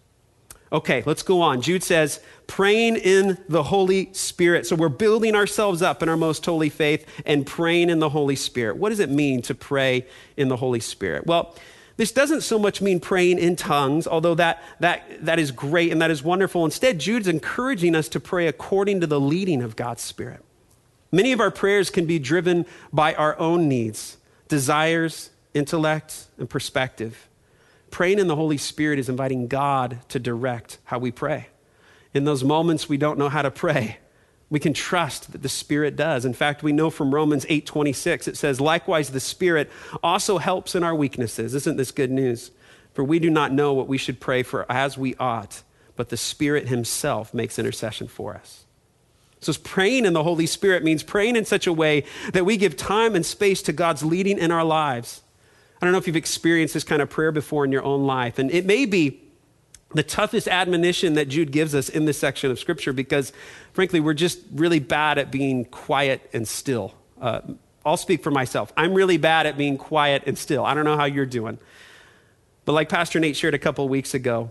Okay, 0.73 1.03
let's 1.05 1.25
go 1.25 1.41
on. 1.41 1.63
Jude 1.63 1.83
says, 1.83 2.21
praying 2.47 2.97
in 2.97 3.38
the 3.49 3.64
Holy 3.64 4.12
Spirit. 4.12 4.66
So 4.66 4.77
we're 4.77 4.88
building 4.88 5.35
ourselves 5.35 5.83
up 5.83 6.01
in 6.01 6.09
our 6.09 6.16
most 6.16 6.47
holy 6.47 6.69
faith 6.69 7.07
and 7.27 7.45
praying 7.45 7.90
in 7.90 7.99
the 7.99 8.11
Holy 8.11 8.37
Spirit. 8.37 8.77
What 8.77 8.90
does 8.90 9.01
it 9.01 9.11
mean 9.11 9.43
to 9.43 9.55
pray 9.55 10.07
in 10.37 10.49
the 10.49 10.57
Holy 10.57 10.79
Spirit? 10.79 11.27
Well, 11.27 11.57
this 12.01 12.13
doesn't 12.13 12.41
so 12.41 12.59
much 12.59 12.81
mean 12.81 12.99
praying 12.99 13.39
in 13.39 13.57
tongues, 13.57 14.07
although 14.07 14.35
that, 14.35 14.63
that, 14.79 15.23
that 15.23 15.39
is 15.39 15.51
great 15.51 15.93
and 15.93 16.01
that 16.01 16.11
is 16.11 16.23
wonderful. 16.23 16.65
Instead, 16.65 16.99
Jude's 16.99 17.29
encouraging 17.29 17.95
us 17.95 18.09
to 18.09 18.19
pray 18.19 18.47
according 18.47 19.03
to 19.03 19.07
the 19.07 19.21
leading 19.21 19.61
of 19.61 19.77
God's 19.77 20.01
Spirit. 20.01 20.43
Many 21.13 21.33
of 21.33 21.41
our 21.41 21.51
prayers 21.51 21.91
can 21.91 22.07
be 22.07 22.19
driven 22.19 22.65
by 22.91 23.13
our 23.17 23.39
own 23.39 23.69
needs, 23.69 24.17
desires, 24.49 25.29
intellect, 25.53 26.29
and 26.39 26.49
perspective. 26.49 27.29
Praying 27.91 28.19
in 28.19 28.29
the 28.29 28.37
Holy 28.37 28.57
Spirit 28.57 28.99
is 28.99 29.11
inviting 29.11 29.47
God 29.47 29.99
to 30.09 30.19
direct 30.19 30.79
how 30.85 30.99
we 30.99 31.11
pray. 31.11 31.49
In 32.15 32.25
those 32.25 32.43
moments 32.43 32.89
we 32.89 32.97
don't 32.97 33.19
know 33.19 33.29
how 33.29 33.43
to 33.43 33.51
pray, 33.51 33.99
we 34.51 34.59
can 34.59 34.75
trust 34.75 35.33
that 35.33 35.43
the 35.43 35.49
Spirit 35.49 35.97
does. 35.97 36.25
In 36.25 36.35
fact, 36.35 36.63
we 36.63 36.73
know 36.73 36.91
from 36.91 37.15
Romans 37.15 37.47
8:26 37.49 38.27
it 38.27 38.37
says, 38.37 38.61
"Likewise 38.61 39.11
the 39.11 39.21
Spirit 39.21 39.71
also 40.03 40.39
helps 40.39 40.75
in 40.75 40.83
our 40.83 40.95
weaknesses." 40.95 41.55
Isn't 41.55 41.77
this 41.77 41.93
good 41.93 42.11
news? 42.11 42.51
For 42.93 43.05
we 43.05 43.21
do 43.21 43.31
not 43.31 43.53
know 43.53 43.73
what 43.73 43.87
we 43.87 43.97
should 43.97 44.19
pray 44.19 44.43
for 44.43 44.67
as 44.69 44.99
we 44.99 45.15
ought, 45.15 45.63
but 45.95 46.09
the 46.09 46.17
Spirit 46.17 46.67
himself 46.67 47.33
makes 47.33 47.59
intercession 47.59 48.09
for 48.09 48.35
us. 48.35 48.65
So 49.41 49.53
praying 49.55 50.05
in 50.05 50.13
the 50.13 50.25
Holy 50.25 50.47
Spirit 50.47 50.85
means 50.85 51.03
praying 51.03 51.37
in 51.37 51.45
such 51.45 51.67
a 51.67 51.73
way 51.73 52.05
that 52.33 52.45
we 52.45 52.57
give 52.57 52.77
time 52.77 53.15
and 53.15 53.25
space 53.25 53.63
to 53.63 53.73
God's 53.73 54.03
leading 54.03 54.37
in 54.37 54.51
our 54.51 54.65
lives. 54.65 55.23
I 55.81 55.87
don't 55.87 55.93
know 55.93 55.99
if 55.99 56.07
you've 56.07 56.17
experienced 56.17 56.75
this 56.75 56.85
kind 56.85 57.01
of 57.01 57.09
prayer 57.09 57.33
before 57.33 57.65
in 57.65 57.73
your 57.73 57.85
own 57.85 58.05
life, 58.05 58.39
and 58.39 58.51
it 58.51 58.67
may 58.67 58.85
be 58.85 59.23
the 59.92 60.03
toughest 60.03 60.46
admonition 60.46 61.14
that 61.14 61.29
Jude 61.29 61.50
gives 61.50 61.74
us 61.74 61.88
in 61.88 62.05
this 62.05 62.18
section 62.18 62.50
of 62.50 62.59
Scripture 62.59 62.92
because, 62.92 63.33
frankly, 63.72 64.00
we're 64.00 64.14
just 64.14 64.38
really 64.53 64.79
bad 64.79 65.18
at 65.18 65.31
being 65.31 65.64
quiet 65.64 66.29
and 66.33 66.46
still. 66.46 66.94
Uh, 67.20 67.40
I'll 67.85 67.96
speak 67.96 68.22
for 68.22 68.31
myself. 68.31 68.72
I'm 68.76 68.94
really 68.94 69.16
bad 69.16 69.46
at 69.46 69.57
being 69.57 69.79
quiet 69.79 70.22
and 70.26 70.38
still. 70.38 70.64
I 70.64 70.74
don't 70.74 70.85
know 70.85 70.96
how 70.96 71.07
you're 71.07 71.26
doing. 71.26 71.59
But, 72.64 72.72
like 72.72 72.88
Pastor 72.88 73.18
Nate 73.18 73.37
shared 73.37 73.55
a 73.55 73.59
couple 73.59 73.88
weeks 73.88 74.14
ago, 74.14 74.50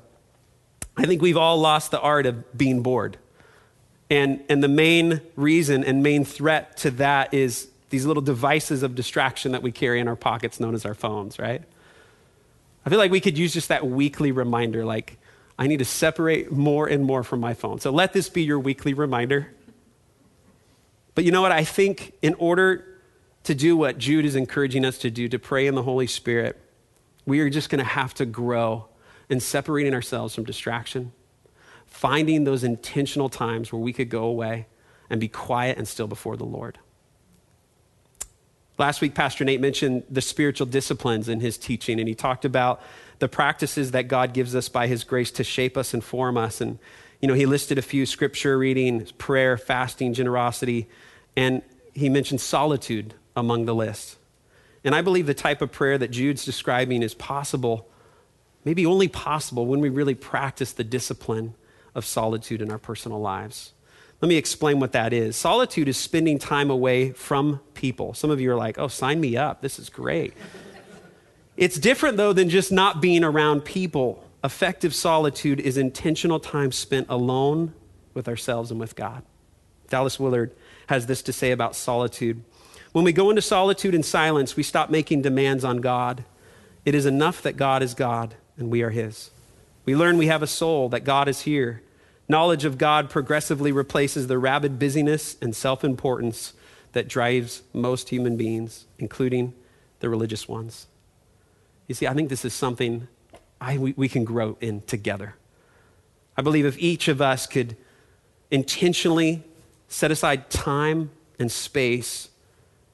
I 0.97 1.06
think 1.06 1.21
we've 1.21 1.38
all 1.38 1.58
lost 1.58 1.91
the 1.91 2.02
art 2.02 2.25
of 2.25 2.58
being 2.58 2.82
bored. 2.82 3.17
And, 4.10 4.43
and 4.49 4.62
the 4.62 4.67
main 4.67 5.21
reason 5.36 5.84
and 5.84 6.04
main 6.04 6.25
threat 6.25 6.75
to 6.78 6.91
that 6.91 7.34
is 7.34 7.69
these 7.91 8.06
little 8.06 8.23
devices 8.23 8.84
of 8.84 8.95
distraction 8.95 9.54
that 9.54 9.62
we 9.62 9.71
carry 9.71 9.99
in 9.99 10.08
our 10.08 10.15
pockets 10.15 10.60
known 10.60 10.73
as 10.73 10.86
our 10.86 10.95
phones, 10.95 11.39
right? 11.39 11.63
I 12.86 12.89
feel 12.89 12.99
like 12.99 13.12
we 13.12 13.21
could 13.21 13.38
use 13.38 13.54
just 13.54 13.69
that 13.69 13.88
weekly 13.88 14.32
reminder 14.32 14.84
like, 14.84 15.17
I 15.60 15.67
need 15.67 15.80
to 15.80 15.86
separate 15.86 16.54
more 16.54 16.88
and 16.88 17.04
more 17.04 17.22
from 17.22 17.41
my 17.41 17.54
phone. 17.54 17.82
So 17.82 17.91
let 17.91 18.13
this 18.13 18.30
be 18.30 18.43
your 18.43 18.58
weekly 18.58 18.93
reminder. 18.93 19.54
But 21.15 21.26
you 21.26 21.34
know 21.34 21.41
what? 21.41 21.52
I 21.52 21.65
think 21.65 22.13
in 22.22 22.34
order 22.36 22.86
to 23.43 23.54
do 23.54 23.76
what 23.76 23.98
Jude 23.98 24.24
is 24.24 24.38
encouraging 24.38 24.86
us 24.86 24.98
to 25.00 25.12
do, 25.12 25.28
to 25.28 25.38
pray 25.38 25.67
in 25.67 25.76
the 25.76 25.84
Holy 25.84 26.08
Spirit, 26.08 26.58
we 27.26 27.41
are 27.41 27.50
just 27.50 27.69
going 27.69 27.80
to 27.80 27.89
have 27.89 28.13
to 28.15 28.26
grow 28.26 28.86
in 29.28 29.41
separating 29.41 29.93
ourselves 29.93 30.34
from 30.34 30.45
distraction, 30.45 31.12
finding 31.86 32.45
those 32.45 32.63
intentional 32.63 33.28
times 33.28 33.74
where 33.74 33.82
we 33.82 33.91
could 33.91 34.10
go 34.10 34.24
away 34.24 34.65
and 35.10 35.19
be 35.19 35.28
quiet 35.28 35.78
and 35.78 35.86
still 35.89 36.08
before 36.08 36.38
the 36.38 36.45
Lord. 36.45 36.80
Last 38.78 39.02
week, 39.02 39.13
Pastor 39.13 39.43
Nate 39.43 39.60
mentioned 39.60 40.04
the 40.10 40.22
spiritual 40.22 40.67
disciplines 40.67 41.28
in 41.28 41.41
his 41.41 41.58
teaching, 41.58 42.00
and 42.00 42.08
he 42.08 42.15
talked 42.15 42.45
about 42.45 42.82
the 43.19 43.27
practices 43.27 43.91
that 43.91 44.08
God 44.08 44.34
gives 44.34 44.55
us 44.55 44.69
by 44.69 44.88
his 44.88 45.03
grace 45.03 45.32
to 45.32 45.43
shape 45.43 45.77
us 45.77 45.93
and 45.93 46.03
form 46.03 46.38
us. 46.38 46.62
And, 46.62 46.79
you 47.21 47.27
know, 47.27 47.34
he 47.34 47.45
listed 47.45 47.77
a 47.77 47.82
few 47.82 48.05
scripture 48.05 48.58
reading, 48.58 49.05
prayer, 49.17 49.58
fasting, 49.58 50.13
generosity, 50.13 50.88
and 51.36 51.62
he 51.93 52.10
mentioned 52.10 52.41
solitude 52.41 53.13
among 53.36 53.65
the 53.65 53.75
list. 53.75 54.17
And 54.84 54.95
I 54.95 55.01
believe 55.01 55.25
the 55.25 55.34
type 55.34 55.62
of 55.62 55.71
prayer 55.71 55.97
that 55.97 56.12
Jude's 56.12 56.45
describing 56.45 57.03
is 57.03 57.13
possible, 57.13 57.89
maybe 58.63 58.86
only 58.86 59.10
possible, 59.10 59.65
when 59.65 59.82
we 59.82 59.89
really 59.89 60.15
practice 60.15 60.71
the 60.71 60.86
discipline 60.86 61.55
of 61.93 62.05
solitude 62.05 62.62
in 62.62 62.71
our 62.71 62.77
personal 62.77 63.19
lives. 63.19 63.73
Let 64.21 64.29
me 64.29 64.36
explain 64.36 64.79
what 64.79 64.91
that 64.93 65.13
is. 65.13 65.36
Solitude 65.36 65.88
is 65.88 65.97
spending 65.97 66.39
time 66.39 66.69
away 66.69 67.12
from 67.12 67.62
people. 67.73 68.13
Some 68.13 68.29
of 68.29 68.41
you 68.41 68.51
are 68.51 68.55
like, 68.55 68.77
oh, 68.77 68.89
sign 68.89 69.21
me 69.21 69.38
up. 69.38 69.62
This 69.62 69.79
is 69.79 69.89
great. 69.89 70.34
It's 71.60 71.78
different, 71.78 72.17
though, 72.17 72.34
than 72.34 72.50
just 72.50 72.72
not 72.72 73.02
being 73.02 73.24
around 73.24 73.65
people. 73.65 74.24
Effective 74.43 74.95
solitude 74.95 75.60
is 75.60 75.78
intentional 75.78 76.39
time 76.39 76.72
spent 76.72 77.08
alone 77.10 77.74
with 78.13 78.28
ourselves 78.28 78.72
and 78.72 78.80
with 78.80 78.95
God. 78.95 79.24
Dallas 79.89 80.19
Willard 80.19 80.52
has 80.88 81.06
this 81.06 81.22
to 81.24 81.34
say 81.34 81.52
about 81.52 81.76
solitude. 81.76 82.41
When 82.91 83.06
we 83.06 83.12
go 83.12 83.30
into 83.30 83.41
solitude 83.41 83.93
and 83.93 84.06
silence, 84.06 84.56
we 84.56 84.63
stop 84.63 84.89
making 84.89 85.22
demands 85.22 85.63
on 85.63 85.78
God. 85.78 86.24
It 86.86 86.95
is 86.95 87.06
enough 87.06 87.41
that 87.43 87.58
God 87.58 87.84
is 87.84 87.93
God 87.93 88.36
and 88.58 88.72
we 88.72 88.82
are 88.82 88.89
His. 88.89 89.30
We 89.86 89.95
learn 89.95 90.17
we 90.17 90.28
have 90.28 90.41
a 90.41 90.48
soul, 90.48 90.89
that 90.89 91.04
God 91.04 91.28
is 91.28 91.41
here 91.41 91.82
Knowledge 92.30 92.63
of 92.63 92.78
God 92.78 93.10
progressively 93.10 93.72
replaces 93.72 94.28
the 94.28 94.38
rabid 94.38 94.78
busyness 94.78 95.36
and 95.41 95.56
self 95.56 95.84
importance 95.84 96.54
that 96.91 97.08
drives 97.08 97.63
most 97.74 98.10
human 98.10 98.38
beings, 98.38 98.86
including 99.00 99.54
the 100.00 100.10
religious 100.10 100.48
ones. 100.48 100.86
You 101.89 101.95
see, 101.95 102.06
I 102.06 102.13
think 102.13 102.30
this 102.30 102.45
is 102.45 102.54
something 102.54 103.08
I, 103.60 103.80
we, 103.80 103.93
we 103.97 104.08
can 104.08 104.23
grow 104.23 104.58
in 104.62 104.82
together. 104.82 105.36
I 106.38 106.43
believe 106.43 106.65
if 106.65 106.78
each 106.78 107.08
of 107.08 107.19
us 107.19 107.47
could 107.47 107.75
intentionally 108.52 109.43
set 109.88 110.12
aside 110.12 110.52
time 110.52 111.10
and 111.39 111.52
space 111.52 112.30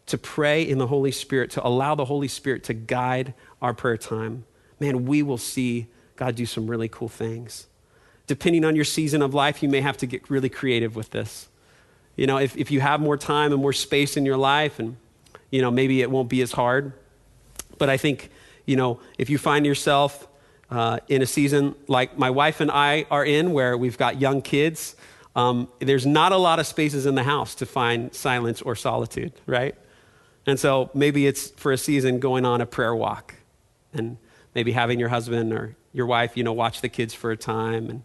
to 0.05 0.17
pray 0.17 0.63
in 0.63 0.77
the 0.77 0.87
Holy 0.87 1.11
Spirit, 1.11 1.51
to 1.51 1.67
allow 1.67 1.93
the 1.93 2.05
Holy 2.05 2.29
Spirit 2.29 2.63
to 2.63 2.73
guide 2.73 3.33
our 3.61 3.73
prayer 3.73 3.97
time, 3.97 4.45
man, 4.79 5.05
we 5.05 5.21
will 5.21 5.37
see 5.37 5.87
God 6.15 6.35
do 6.35 6.45
some 6.45 6.65
really 6.65 6.87
cool 6.87 7.09
things. 7.09 7.67
Depending 8.27 8.63
on 8.63 8.77
your 8.77 8.85
season 8.85 9.21
of 9.21 9.33
life, 9.33 9.61
you 9.61 9.67
may 9.67 9.81
have 9.81 9.97
to 9.97 10.05
get 10.05 10.29
really 10.29 10.49
creative 10.49 10.95
with 10.95 11.09
this. 11.09 11.49
You 12.15 12.27
know, 12.27 12.37
if, 12.37 12.55
if 12.55 12.71
you 12.71 12.79
have 12.79 13.01
more 13.01 13.17
time 13.17 13.51
and 13.51 13.61
more 13.61 13.73
space 13.73 14.15
in 14.15 14.25
your 14.25 14.37
life, 14.37 14.79
and, 14.79 14.95
you 15.51 15.61
know, 15.61 15.69
maybe 15.69 16.01
it 16.01 16.09
won't 16.09 16.29
be 16.29 16.41
as 16.41 16.53
hard. 16.53 16.93
But 17.77 17.89
I 17.89 17.97
think, 17.97 18.29
you 18.65 18.75
know, 18.75 18.99
if 19.17 19.29
you 19.29 19.37
find 19.37 19.65
yourself 19.65 20.27
uh, 20.69 20.99
in 21.07 21.21
a 21.21 21.25
season 21.25 21.75
like 21.87 22.17
my 22.17 22.29
wife 22.29 22.59
and 22.59 22.71
I 22.71 23.05
are 23.11 23.23
in, 23.25 23.53
where 23.53 23.77
we've 23.77 23.97
got 23.97 24.19
young 24.19 24.41
kids, 24.41 24.95
um, 25.35 25.67
there's 25.79 26.05
not 26.05 26.31
a 26.31 26.37
lot 26.37 26.59
of 26.59 26.67
spaces 26.67 27.05
in 27.05 27.15
the 27.15 27.23
house 27.23 27.55
to 27.55 27.65
find 27.65 28.13
silence 28.13 28.61
or 28.61 28.75
solitude, 28.75 29.33
right? 29.45 29.75
And 30.45 30.59
so 30.59 30.89
maybe 30.93 31.27
it's 31.27 31.49
for 31.51 31.71
a 31.71 31.77
season 31.77 32.19
going 32.19 32.45
on 32.45 32.61
a 32.61 32.65
prayer 32.65 32.95
walk 32.95 33.35
and 33.93 34.17
maybe 34.53 34.71
having 34.71 34.99
your 34.99 35.09
husband 35.09 35.51
or 35.53 35.75
your 35.91 36.05
wife, 36.05 36.37
you 36.37 36.43
know, 36.43 36.53
watch 36.53 36.81
the 36.81 36.89
kids 36.89 37.13
for 37.13 37.31
a 37.31 37.37
time 37.37 37.89
and, 37.89 38.03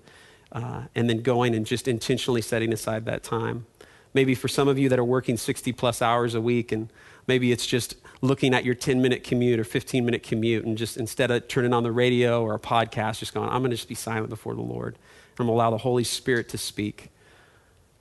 uh, 0.52 0.82
and 0.94 1.08
then 1.08 1.22
going 1.22 1.54
and 1.54 1.66
just 1.66 1.86
intentionally 1.86 2.42
setting 2.42 2.72
aside 2.72 3.04
that 3.06 3.22
time. 3.22 3.66
Maybe 4.12 4.34
for 4.34 4.48
some 4.48 4.66
of 4.66 4.78
you 4.78 4.88
that 4.88 4.98
are 4.98 5.04
working 5.04 5.36
60 5.36 5.72
plus 5.72 6.02
hours 6.02 6.34
a 6.34 6.40
week 6.40 6.72
and 6.72 6.92
maybe 7.30 7.52
it's 7.52 7.64
just 7.64 7.94
looking 8.22 8.52
at 8.54 8.64
your 8.64 8.74
10 8.74 9.00
minute 9.00 9.22
commute 9.22 9.60
or 9.60 9.62
15 9.62 10.04
minute 10.04 10.24
commute 10.24 10.64
and 10.64 10.76
just 10.76 10.96
instead 10.96 11.30
of 11.30 11.46
turning 11.46 11.72
on 11.72 11.84
the 11.84 11.92
radio 11.92 12.42
or 12.42 12.56
a 12.56 12.58
podcast, 12.58 13.20
just 13.20 13.32
going, 13.32 13.48
I'm 13.48 13.60
going 13.60 13.70
to 13.70 13.76
just 13.76 13.88
be 13.88 13.94
silent 13.94 14.30
before 14.30 14.56
the 14.56 14.60
Lord. 14.62 14.96
I'm 15.38 15.46
going 15.46 15.46
to 15.46 15.52
allow 15.52 15.70
the 15.70 15.78
Holy 15.78 16.02
Spirit 16.02 16.48
to 16.48 16.58
speak. 16.58 17.10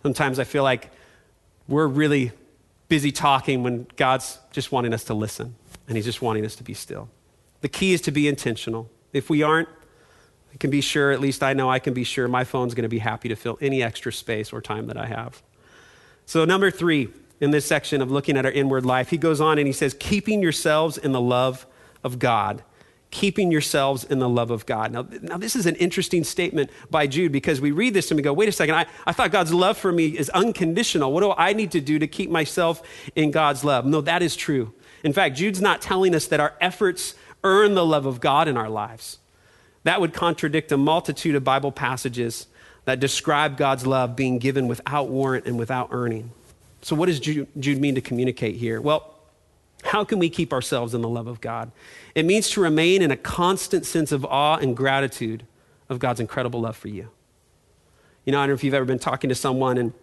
Sometimes 0.02 0.40
I 0.40 0.46
feel 0.46 0.64
like 0.64 0.90
we're 1.68 1.86
really 1.86 2.32
busy 2.88 3.12
talking 3.12 3.62
when 3.62 3.86
God's 3.98 4.40
just 4.52 4.72
wanting 4.72 4.96
us 4.96 5.04
to 5.04 5.14
listen 5.14 5.54
and 5.88 5.96
He's 5.96 6.06
just 6.06 6.24
wanting 6.24 6.44
us 6.44 6.56
to 6.56 6.64
be 6.64 6.74
still. 6.74 7.08
The 7.62 7.70
key 7.70 7.94
is 7.94 8.02
to 8.02 8.12
be 8.12 8.28
intentional. 8.28 8.90
If 9.14 9.30
we 9.30 9.44
aren't, 9.44 9.70
I 10.52 10.58
can 10.58 10.72
be 10.72 10.82
sure, 10.82 11.12
at 11.12 11.20
least 11.20 11.44
I 11.44 11.54
know 11.54 11.70
I 11.70 11.78
can 11.78 11.94
be 11.94 12.04
sure, 12.04 12.28
my 12.28 12.44
phone's 12.44 12.74
going 12.74 12.82
to 12.82 12.90
be 12.90 12.98
happy 12.98 13.30
to 13.30 13.36
fill 13.36 13.60
any 13.62 13.84
extra 13.84 14.12
space 14.12 14.52
or 14.52 14.60
time 14.60 14.88
that 14.88 14.98
I 14.98 15.06
have. 15.06 15.44
So, 16.26 16.46
number 16.46 16.72
three 16.72 17.10
in 17.40 17.52
this 17.52 17.66
section 17.66 18.02
of 18.02 18.12
looking 18.12 18.38
at 18.38 18.46
our 18.46 18.52
inward 18.52 18.86
life, 18.86 19.10
he 19.10 19.18
goes 19.18 19.40
on 19.40 19.58
and 19.58 19.68
he 19.68 19.74
says, 19.74 19.96
keeping 20.00 20.42
yourselves 20.42 20.98
in 20.98 21.12
the 21.12 21.22
love 21.22 21.66
of 22.04 22.20
God 22.20 22.64
keeping 23.12 23.52
yourselves 23.52 24.04
in 24.04 24.20
the 24.20 24.30
love 24.30 24.52
of 24.52 24.66
God. 24.66 24.92
Now, 24.92 25.08
now, 25.22 25.38
this 25.38 25.56
is 25.56 25.66
an 25.66 25.76
interesting 25.76 26.24
statement 26.24 26.70
by 26.92 27.08
Jude 27.08 27.32
because 27.32 27.60
we 27.60 27.72
read 27.72 27.94
this 27.94 28.12
and 28.12 28.18
we 28.18 28.22
go, 28.22 28.34
wait 28.34 28.50
a 28.50 28.52
second, 28.52 28.76
I, 28.76 28.86
I 29.06 29.14
thought 29.14 29.32
God's 29.32 29.54
love 29.54 29.78
for 29.78 29.92
me 29.92 30.08
is 30.08 30.30
unconditional. 30.30 31.12
What 31.12 31.22
do 31.22 31.34
I 31.36 31.54
need 31.54 31.72
to 31.72 31.82
do 31.82 31.98
to 32.00 32.08
keep 32.08 32.30
myself 32.30 32.84
in 33.16 33.32
God's 33.32 33.64
love? 33.64 33.86
No, 33.86 34.02
that 34.02 34.22
is 34.22 34.36
true. 34.36 34.74
In 35.04 35.14
fact, 35.14 35.38
Jude's 35.38 35.62
not 35.62 35.82
telling 35.82 36.14
us 36.14 36.28
that 36.28 36.40
our 36.40 36.56
efforts 36.62 37.16
earn 37.44 37.74
the 37.74 37.86
love 37.86 38.06
of 38.06 38.20
God 38.20 38.48
in 38.48 38.58
our 38.58 38.70
lives. 38.70 39.18
That 39.84 40.02
would 40.02 40.14
contradict 40.14 40.72
a 40.72 40.78
multitude 40.78 41.36
of 41.36 41.44
Bible 41.44 41.72
passages 41.72 42.48
that 42.86 43.00
describe 43.00 43.58
God's 43.58 43.88
love 43.88 44.16
being 44.16 44.40
given 44.40 44.68
without 44.68 45.10
warrant 45.10 45.46
and 45.46 45.58
without 45.58 45.90
earning. 45.92 46.32
So, 46.82 46.96
what 46.96 47.08
does 47.08 47.20
Jude, 47.20 47.48
Jude 47.60 47.80
mean 47.80 47.96
to 47.96 48.02
communicate 48.02 48.56
here? 48.56 48.82
Well, 48.82 49.16
how 49.84 50.04
can 50.04 50.20
we 50.20 50.30
keep 50.30 50.52
ourselves 50.54 50.94
in 50.94 51.02
the 51.02 51.10
love 51.10 51.28
of 51.28 51.42
God? 51.42 51.72
It 52.16 52.26
means 52.26 52.50
to 52.52 52.62
remain 52.62 53.02
in 53.02 53.12
a 53.12 53.18
constant 53.18 53.86
sense 53.86 54.12
of 54.12 54.26
awe 54.26 54.58
and 54.58 54.76
gratitude 54.76 55.46
of 55.90 56.00
God's 56.00 56.20
incredible 56.20 56.62
love 56.62 56.76
for 56.76 56.90
you. 56.90 57.10
You 58.26 58.32
know, 58.32 58.40
I 58.40 58.42
don't 58.44 58.50
know 58.50 58.54
if 58.56 58.64
you've 58.64 58.74
ever 58.74 58.86
been 58.86 59.00
talking 59.00 59.30
to 59.30 59.36
someone 59.36 59.78
and 59.78 59.94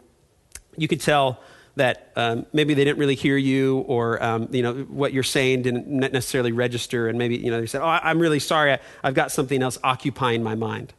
you 0.77 0.89
could 0.89 1.01
tell 1.01 1.41
that 1.77 2.11
um, 2.17 2.47
maybe 2.53 2.75
they 2.75 2.85
didn't 2.85 2.99
really 2.99 3.15
hear 3.15 3.37
you 3.37 3.79
or 3.81 4.23
um, 4.23 4.49
you 4.51 4.63
know 4.63 4.75
what 4.75 5.13
you're 5.13 5.23
saying 5.23 5.63
didn't 5.63 5.87
necessarily 5.87 6.53
register 6.53 7.09
and 7.09 7.19
maybe 7.19 7.37
you 7.37 7.51
know 7.51 7.61
they 7.61 7.67
said 7.67 7.83
oh 7.83 7.87
i'm 7.87 8.19
really 8.19 8.39
sorry 8.39 8.73
I, 8.73 8.79
i've 9.05 9.15
got 9.15 9.31
something 9.31 9.63
else 9.63 9.79
occupying 9.85 10.43
my 10.43 10.55
mind 10.55 10.95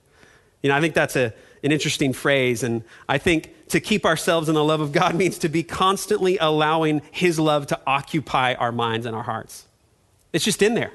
you 0.61 0.69
know 0.69 0.75
i 0.75 0.81
think 0.81 0.93
that's 0.93 1.15
a, 1.15 1.33
an 1.63 1.71
interesting 1.71 2.13
phrase 2.13 2.61
and 2.61 2.83
i 3.09 3.17
think 3.17 3.55
to 3.69 3.79
keep 3.79 4.05
ourselves 4.05 4.49
in 4.49 4.55
the 4.55 4.63
love 4.63 4.81
of 4.81 4.91
God 4.91 5.15
means 5.23 5.37
to 5.39 5.49
be 5.49 5.63
constantly 5.63 6.37
allowing 6.37 7.01
His 7.11 7.39
love 7.39 7.67
to 7.67 7.79
occupy 7.85 8.53
our 8.55 8.71
minds 8.71 9.05
and 9.05 9.15
our 9.15 9.23
hearts. 9.23 9.65
It's 10.33 10.45
just 10.45 10.61
in 10.61 10.73
there. 10.73 10.91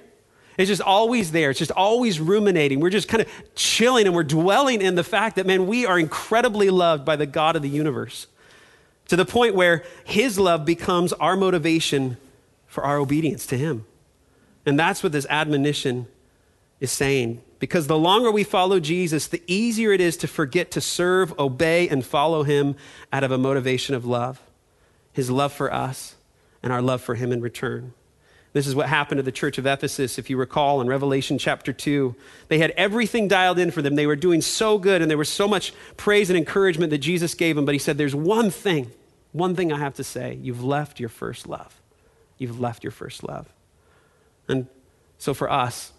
It's 0.58 0.68
just 0.68 0.82
always 0.82 1.32
there. 1.32 1.50
It's 1.50 1.58
just 1.58 1.70
always 1.70 2.20
ruminating. 2.20 2.80
We're 2.80 2.90
just 2.90 3.08
kind 3.08 3.22
of 3.22 3.28
chilling 3.54 4.06
and 4.06 4.14
we're 4.14 4.22
dwelling 4.22 4.82
in 4.82 4.94
the 4.94 5.04
fact 5.04 5.36
that, 5.36 5.46
man, 5.46 5.66
we 5.66 5.86
are 5.86 5.98
incredibly 5.98 6.68
loved 6.68 7.04
by 7.04 7.16
the 7.16 7.26
God 7.26 7.56
of 7.56 7.62
the 7.62 7.70
universe 7.70 8.26
to 9.08 9.16
the 9.16 9.24
point 9.24 9.54
where 9.54 9.84
His 10.04 10.38
love 10.38 10.64
becomes 10.64 11.12
our 11.14 11.36
motivation 11.36 12.18
for 12.66 12.84
our 12.84 12.98
obedience 12.98 13.46
to 13.46 13.58
Him. 13.58 13.86
And 14.66 14.78
that's 14.78 15.02
what 15.02 15.12
this 15.12 15.26
admonition 15.28 16.06
is 16.80 16.92
saying 16.92 17.42
because 17.62 17.86
the 17.86 17.96
longer 17.96 18.28
we 18.32 18.42
follow 18.42 18.80
Jesus, 18.80 19.28
the 19.28 19.40
easier 19.46 19.92
it 19.92 20.00
is 20.00 20.16
to 20.16 20.26
forget 20.26 20.72
to 20.72 20.80
serve, 20.80 21.38
obey, 21.38 21.88
and 21.88 22.04
follow 22.04 22.42
him 22.42 22.74
out 23.12 23.22
of 23.22 23.30
a 23.30 23.38
motivation 23.38 23.94
of 23.94 24.04
love 24.04 24.42
his 25.12 25.30
love 25.30 25.52
for 25.52 25.72
us 25.72 26.16
and 26.60 26.72
our 26.72 26.82
love 26.82 27.02
for 27.02 27.14
him 27.14 27.30
in 27.30 27.40
return. 27.40 27.92
This 28.52 28.66
is 28.66 28.74
what 28.74 28.88
happened 28.88 29.20
to 29.20 29.22
the 29.22 29.30
church 29.30 29.58
of 29.58 29.66
Ephesus, 29.66 30.18
if 30.18 30.28
you 30.28 30.36
recall, 30.38 30.80
in 30.80 30.88
Revelation 30.88 31.38
chapter 31.38 31.72
2. 31.72 32.16
They 32.48 32.58
had 32.58 32.72
everything 32.72 33.28
dialed 33.28 33.60
in 33.60 33.70
for 33.70 33.80
them. 33.80 33.94
They 33.94 34.08
were 34.08 34.16
doing 34.16 34.40
so 34.40 34.76
good, 34.76 35.00
and 35.00 35.08
there 35.08 35.16
was 35.16 35.28
so 35.28 35.46
much 35.46 35.72
praise 35.96 36.30
and 36.30 36.36
encouragement 36.36 36.90
that 36.90 36.98
Jesus 36.98 37.34
gave 37.34 37.54
them. 37.54 37.64
But 37.64 37.76
he 37.76 37.78
said, 37.78 37.96
There's 37.96 38.14
one 38.14 38.50
thing, 38.50 38.90
one 39.30 39.54
thing 39.54 39.72
I 39.72 39.78
have 39.78 39.94
to 39.94 40.04
say. 40.04 40.36
You've 40.42 40.64
left 40.64 40.98
your 40.98 41.10
first 41.10 41.46
love. 41.46 41.80
You've 42.38 42.58
left 42.58 42.82
your 42.82 42.90
first 42.90 43.22
love. 43.22 43.46
And 44.48 44.66
so 45.18 45.32
for 45.32 45.48
us, 45.48 45.92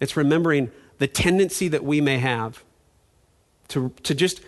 it's 0.00 0.16
remembering 0.16 0.72
the 1.00 1.08
tendency 1.08 1.66
that 1.66 1.82
we 1.82 2.00
may 2.00 2.18
have 2.18 2.62
to, 3.68 3.90
to 4.02 4.14
just 4.14 4.42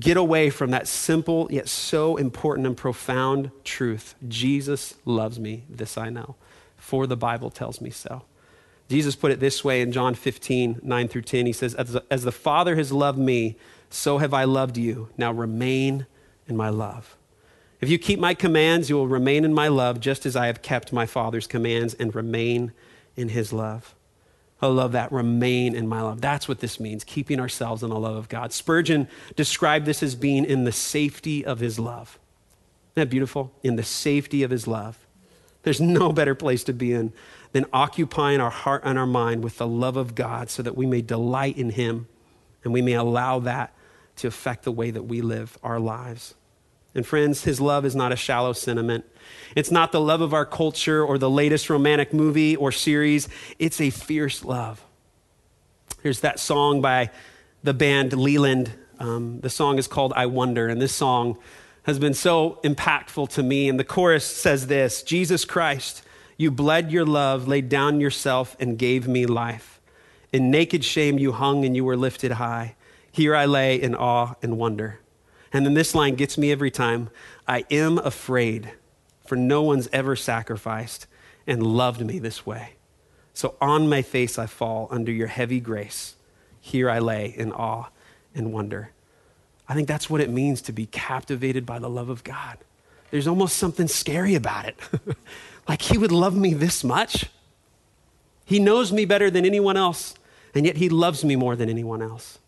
get 0.00 0.16
away 0.16 0.48
from 0.48 0.70
that 0.70 0.88
simple 0.88 1.46
yet 1.50 1.68
so 1.68 2.16
important 2.16 2.66
and 2.66 2.76
profound 2.76 3.50
truth 3.62 4.14
Jesus 4.26 4.94
loves 5.04 5.38
me, 5.38 5.64
this 5.68 5.98
I 5.98 6.08
know, 6.08 6.34
for 6.78 7.06
the 7.06 7.16
Bible 7.16 7.50
tells 7.50 7.80
me 7.82 7.90
so. 7.90 8.22
Jesus 8.88 9.16
put 9.16 9.30
it 9.30 9.38
this 9.38 9.62
way 9.62 9.82
in 9.82 9.92
John 9.92 10.14
15, 10.14 10.80
9 10.82 11.08
through 11.08 11.22
10. 11.22 11.44
He 11.44 11.52
says, 11.52 11.74
As 11.74 11.94
as 12.10 12.22
the 12.22 12.32
Father 12.32 12.74
has 12.76 12.90
loved 12.90 13.18
me, 13.18 13.58
so 13.90 14.16
have 14.16 14.32
I 14.32 14.44
loved 14.44 14.78
you. 14.78 15.10
Now 15.18 15.30
remain 15.30 16.06
in 16.46 16.56
my 16.56 16.70
love. 16.70 17.18
If 17.82 17.90
you 17.90 17.98
keep 17.98 18.18
my 18.18 18.32
commands, 18.32 18.88
you 18.88 18.96
will 18.96 19.08
remain 19.08 19.44
in 19.44 19.52
my 19.52 19.68
love, 19.68 20.00
just 20.00 20.24
as 20.24 20.36
I 20.36 20.46
have 20.46 20.62
kept 20.62 20.90
my 20.90 21.04
Father's 21.04 21.46
commands 21.46 21.92
and 21.94 22.14
remain 22.14 22.72
in 23.14 23.28
his 23.28 23.52
love. 23.52 23.94
I 24.60 24.66
love 24.66 24.92
that. 24.92 25.12
Remain 25.12 25.74
in 25.74 25.86
my 25.86 26.02
love. 26.02 26.20
That's 26.20 26.48
what 26.48 26.58
this 26.60 26.80
means, 26.80 27.04
keeping 27.04 27.38
ourselves 27.38 27.82
in 27.82 27.90
the 27.90 27.98
love 27.98 28.16
of 28.16 28.28
God. 28.28 28.52
Spurgeon 28.52 29.08
described 29.36 29.86
this 29.86 30.02
as 30.02 30.14
being 30.14 30.44
in 30.44 30.64
the 30.64 30.72
safety 30.72 31.44
of 31.44 31.60
his 31.60 31.78
love. 31.78 32.18
Isn't 32.94 33.04
that 33.04 33.10
beautiful? 33.10 33.52
In 33.62 33.76
the 33.76 33.84
safety 33.84 34.42
of 34.42 34.50
his 34.50 34.66
love. 34.66 34.98
There's 35.62 35.80
no 35.80 36.12
better 36.12 36.34
place 36.34 36.64
to 36.64 36.72
be 36.72 36.92
in 36.92 37.12
than 37.52 37.66
occupying 37.72 38.40
our 38.40 38.50
heart 38.50 38.82
and 38.84 38.98
our 38.98 39.06
mind 39.06 39.44
with 39.44 39.58
the 39.58 39.66
love 39.66 39.96
of 39.96 40.14
God 40.14 40.50
so 40.50 40.62
that 40.62 40.76
we 40.76 40.86
may 40.86 41.02
delight 41.02 41.56
in 41.56 41.70
him 41.70 42.08
and 42.64 42.72
we 42.72 42.82
may 42.82 42.94
allow 42.94 43.38
that 43.40 43.72
to 44.16 44.26
affect 44.26 44.64
the 44.64 44.72
way 44.72 44.90
that 44.90 45.04
we 45.04 45.20
live 45.20 45.56
our 45.62 45.78
lives. 45.78 46.34
And 46.94 47.06
friends, 47.06 47.44
his 47.44 47.60
love 47.60 47.84
is 47.84 47.94
not 47.94 48.12
a 48.12 48.16
shallow 48.16 48.52
sentiment. 48.52 49.04
It's 49.54 49.70
not 49.70 49.92
the 49.92 50.00
love 50.00 50.20
of 50.20 50.32
our 50.32 50.46
culture 50.46 51.04
or 51.04 51.18
the 51.18 51.30
latest 51.30 51.70
romantic 51.70 52.12
movie 52.12 52.56
or 52.56 52.72
series. 52.72 53.28
It's 53.58 53.80
a 53.80 53.90
fierce 53.90 54.44
love. 54.44 54.84
Here's 56.02 56.20
that 56.20 56.38
song 56.40 56.80
by 56.80 57.10
the 57.62 57.74
band 57.74 58.12
Leeland. 58.12 58.70
Um, 58.98 59.40
the 59.40 59.50
song 59.50 59.78
is 59.78 59.86
called 59.86 60.12
I 60.16 60.26
Wonder, 60.26 60.68
and 60.68 60.80
this 60.80 60.94
song 60.94 61.38
has 61.84 61.98
been 61.98 62.14
so 62.14 62.60
impactful 62.64 63.28
to 63.30 63.42
me. 63.42 63.68
And 63.68 63.78
the 63.78 63.84
chorus 63.84 64.24
says 64.24 64.66
this 64.66 65.02
Jesus 65.02 65.44
Christ, 65.44 66.02
you 66.36 66.50
bled 66.50 66.92
your 66.92 67.04
love, 67.04 67.48
laid 67.48 67.68
down 67.68 68.00
yourself, 68.00 68.56
and 68.60 68.78
gave 68.78 69.08
me 69.08 69.26
life. 69.26 69.80
In 70.32 70.50
naked 70.50 70.84
shame 70.84 71.18
you 71.18 71.32
hung 71.32 71.64
and 71.64 71.74
you 71.74 71.84
were 71.84 71.96
lifted 71.96 72.32
high. 72.32 72.76
Here 73.10 73.34
I 73.34 73.46
lay 73.46 73.80
in 73.80 73.94
awe 73.94 74.34
and 74.42 74.58
wonder. 74.58 75.00
And 75.52 75.64
then 75.64 75.74
this 75.74 75.94
line 75.94 76.14
gets 76.14 76.36
me 76.36 76.52
every 76.52 76.70
time 76.70 77.10
I 77.46 77.64
am 77.70 77.98
afraid 77.98 78.72
for 79.26 79.36
no 79.36 79.62
one's 79.62 79.88
ever 79.92 80.16
sacrificed 80.16 81.06
and 81.46 81.62
loved 81.62 82.04
me 82.04 82.18
this 82.18 82.44
way. 82.44 82.74
So 83.34 83.54
on 83.60 83.88
my 83.88 84.02
face 84.02 84.38
I 84.38 84.46
fall 84.46 84.88
under 84.90 85.12
your 85.12 85.28
heavy 85.28 85.60
grace. 85.60 86.16
Here 86.60 86.90
I 86.90 86.98
lay 86.98 87.26
in 87.26 87.52
awe 87.52 87.88
and 88.34 88.52
wonder. 88.52 88.92
I 89.68 89.74
think 89.74 89.86
that's 89.86 90.08
what 90.08 90.20
it 90.20 90.30
means 90.30 90.62
to 90.62 90.72
be 90.72 90.86
captivated 90.86 91.64
by 91.66 91.78
the 91.78 91.90
love 91.90 92.08
of 92.08 92.24
God, 92.24 92.58
there's 93.10 93.26
almost 93.26 93.56
something 93.56 93.88
scary 93.88 94.34
about 94.34 94.66
it. 94.66 94.78
like 95.68 95.82
he 95.82 95.98
would 95.98 96.12
love 96.12 96.36
me 96.36 96.54
this 96.54 96.84
much. 96.84 97.26
He 98.44 98.58
knows 98.58 98.92
me 98.92 99.04
better 99.04 99.30
than 99.30 99.44
anyone 99.44 99.76
else, 99.76 100.14
and 100.54 100.64
yet 100.66 100.76
he 100.76 100.88
loves 100.88 101.24
me 101.24 101.36
more 101.36 101.56
than 101.56 101.68
anyone 101.68 102.02
else. 102.02 102.38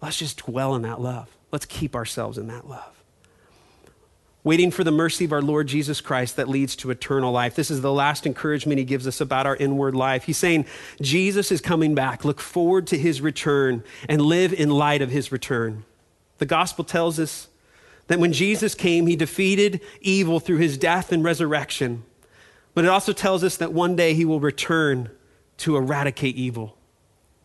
Let's 0.00 0.18
just 0.18 0.38
dwell 0.38 0.74
in 0.74 0.82
that 0.82 1.00
love. 1.00 1.28
Let's 1.50 1.66
keep 1.66 1.94
ourselves 1.94 2.38
in 2.38 2.46
that 2.48 2.68
love 2.68 2.98
waiting 4.48 4.70
for 4.70 4.82
the 4.82 4.90
mercy 4.90 5.26
of 5.26 5.32
our 5.32 5.42
Lord 5.42 5.66
Jesus 5.66 6.00
Christ 6.00 6.36
that 6.36 6.48
leads 6.48 6.74
to 6.76 6.90
eternal 6.90 7.32
life. 7.32 7.54
This 7.54 7.70
is 7.70 7.82
the 7.82 7.92
last 7.92 8.24
encouragement 8.24 8.78
he 8.78 8.84
gives 8.86 9.06
us 9.06 9.20
about 9.20 9.46
our 9.46 9.56
inward 9.56 9.94
life. 9.94 10.24
He's 10.24 10.38
saying, 10.38 10.64
Jesus 11.02 11.52
is 11.52 11.60
coming 11.60 11.94
back. 11.94 12.24
Look 12.24 12.40
forward 12.40 12.86
to 12.86 12.96
his 12.96 13.20
return 13.20 13.84
and 14.08 14.22
live 14.22 14.54
in 14.54 14.70
light 14.70 15.02
of 15.02 15.10
his 15.10 15.30
return. 15.30 15.84
The 16.38 16.46
gospel 16.46 16.82
tells 16.84 17.20
us 17.20 17.48
that 18.06 18.20
when 18.20 18.32
Jesus 18.32 18.74
came, 18.74 19.06
he 19.06 19.16
defeated 19.16 19.82
evil 20.00 20.40
through 20.40 20.56
his 20.56 20.78
death 20.78 21.12
and 21.12 21.22
resurrection. 21.22 22.04
But 22.72 22.86
it 22.86 22.88
also 22.88 23.12
tells 23.12 23.44
us 23.44 23.58
that 23.58 23.74
one 23.74 23.96
day 23.96 24.14
he 24.14 24.24
will 24.24 24.40
return 24.40 25.10
to 25.58 25.76
eradicate 25.76 26.36
evil. 26.36 26.78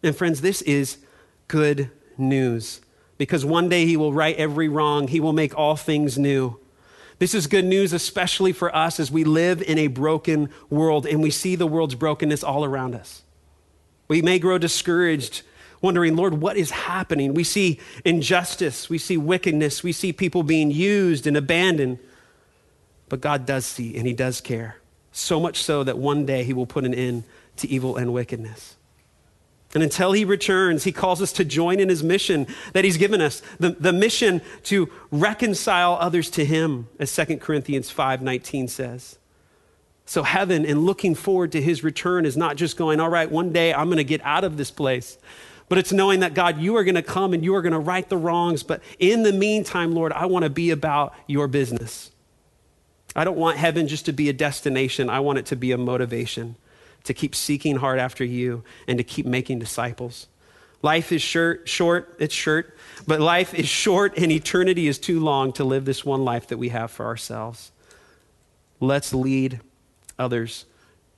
And 0.04 0.16
friends, 0.16 0.40
this 0.40 0.62
is 0.62 1.00
good 1.48 1.90
news 2.18 2.80
because 3.18 3.46
one 3.46 3.70
day 3.70 3.86
he 3.86 3.98
will 3.98 4.14
right 4.14 4.36
every 4.36 4.68
wrong, 4.68 5.08
he 5.08 5.20
will 5.20 5.34
make 5.34 5.58
all 5.58 5.76
things 5.76 6.18
new. 6.18 6.60
This 7.20 7.34
is 7.34 7.48
good 7.48 7.66
news, 7.66 7.94
especially 7.94 8.52
for 8.52 8.76
us 8.76 9.00
as 9.00 9.12
we 9.12 9.24
live 9.24 9.62
in 9.62 9.78
a 9.78 9.88
broken 9.88 10.50
world 10.70 11.06
and 11.06 11.22
we 11.22 11.30
see 11.30 11.56
the 11.56 11.68
world's 11.68 11.96
brokenness 11.96 12.44
all 12.44 12.66
around 12.66 12.96
us. 12.96 13.24
We 14.08 14.22
may 14.22 14.40
grow 14.40 14.58
discouraged, 14.58 15.44
wondering, 15.82 16.16
Lord, 16.16 16.36
what 16.36 16.58
is 16.58 16.72
happening? 16.72 17.34
We 17.34 17.44
see 17.44 17.80
injustice, 18.04 18.90
we 18.90 18.98
see 18.98 19.18
wickedness, 19.18 19.84
we 19.84 19.92
see 19.92 20.12
people 20.12 20.44
being 20.44 20.72
used 20.72 21.28
and 21.28 21.38
abandoned. 21.38 22.00
But 23.10 23.22
God 23.22 23.46
does 23.46 23.66
see 23.66 23.96
and 23.96 24.08
He 24.08 24.14
does 24.14 24.42
care. 24.42 24.78
So 25.12 25.40
much 25.40 25.64
so 25.64 25.84
that 25.84 25.98
one 25.98 26.26
day 26.26 26.44
He 26.44 26.54
will 26.54 26.66
put 26.66 26.84
an 26.84 26.94
end 26.94 27.24
to 27.58 27.70
evil 27.70 27.96
and 27.96 28.12
wickedness. 28.12 28.76
And 29.74 29.82
until 29.82 30.12
he 30.12 30.24
returns, 30.24 30.84
he 30.84 30.92
calls 30.92 31.22
us 31.22 31.34
to 31.34 31.46
join 31.46 31.80
in 31.80 31.90
his 31.90 32.04
mission 32.04 32.46
that 32.74 32.86
he's 32.86 32.98
given 32.98 33.22
us, 33.22 33.42
the, 33.60 33.72
the 33.72 33.94
mission 33.94 34.42
to 34.64 34.90
reconcile 35.12 35.98
others 36.00 36.30
to 36.32 36.46
him, 36.46 36.88
as 37.00 37.14
2 37.16 37.38
Corinthians 37.38 37.92
5:19 37.92 38.70
says. 38.70 39.18
So 40.06 40.24
heaven 40.24 40.66
and 40.66 40.84
looking 40.84 41.16
forward 41.16 41.52
to 41.54 41.62
his 41.62 41.84
return 41.84 42.26
is 42.26 42.38
not 42.38 42.56
just 42.56 42.78
going, 42.78 43.00
all 43.00 43.10
right, 43.10 43.32
one 43.32 43.52
day 43.52 43.74
I'm 43.74 43.88
going 43.88 43.98
to 43.98 44.04
get 44.04 44.24
out 44.24 44.44
of 44.44 44.58
this 44.58 44.70
place. 44.70 45.18
But 45.70 45.78
it's 45.78 45.94
knowing 45.94 46.20
that 46.20 46.34
God, 46.34 46.60
you 46.60 46.76
are 46.76 46.84
going 46.84 46.96
to 46.96 47.02
come 47.02 47.34
and 47.34 47.44
you 47.44 47.56
are 47.56 47.62
going 47.62 47.74
to 47.74 47.80
right 47.80 48.08
the 48.08 48.18
wrongs. 48.18 48.64
But 48.64 48.84
in 49.00 49.24
the 49.24 49.32
meantime, 49.32 49.94
Lord, 49.94 50.12
I 50.12 50.26
want 50.26 50.44
to 50.44 50.50
be 50.50 50.72
about 50.72 51.16
your 51.26 51.48
business. 51.48 52.12
I 53.16 53.24
don't 53.24 53.38
want 53.38 53.58
heaven 53.58 53.88
just 53.88 54.06
to 54.06 54.14
be 54.14 54.28
a 54.28 54.34
destination. 54.34 55.10
I 55.10 55.22
want 55.22 55.40
it 55.40 55.46
to 55.48 55.56
be 55.56 55.72
a 55.72 55.78
motivation 55.78 56.58
to 57.04 57.14
keep 57.14 57.36
seeking 57.36 57.78
hard 57.78 58.00
after 58.00 58.24
you 58.24 58.64
and 58.88 58.98
to 58.98 59.04
keep 59.04 59.26
making 59.26 59.60
disciples. 59.60 60.28
Life 60.82 61.14
is 61.14 61.22
short, 61.22 61.68
short, 61.68 62.16
it's 62.20 62.34
short, 62.34 62.78
but 63.08 63.22
life 63.22 63.54
is 63.54 63.68
short 63.68 64.18
and 64.18 64.32
eternity 64.32 64.88
is 64.88 65.00
too 65.00 65.22
long 65.22 65.54
to 65.54 65.64
live 65.64 65.86
this 65.86 66.04
one 66.04 66.26
life 66.26 66.48
that 66.48 66.58
we 66.58 66.70
have 66.70 66.92
for 66.92 67.06
ourselves. 67.06 67.72
Let's 68.82 69.14
lead 69.14 69.62
others 70.20 70.66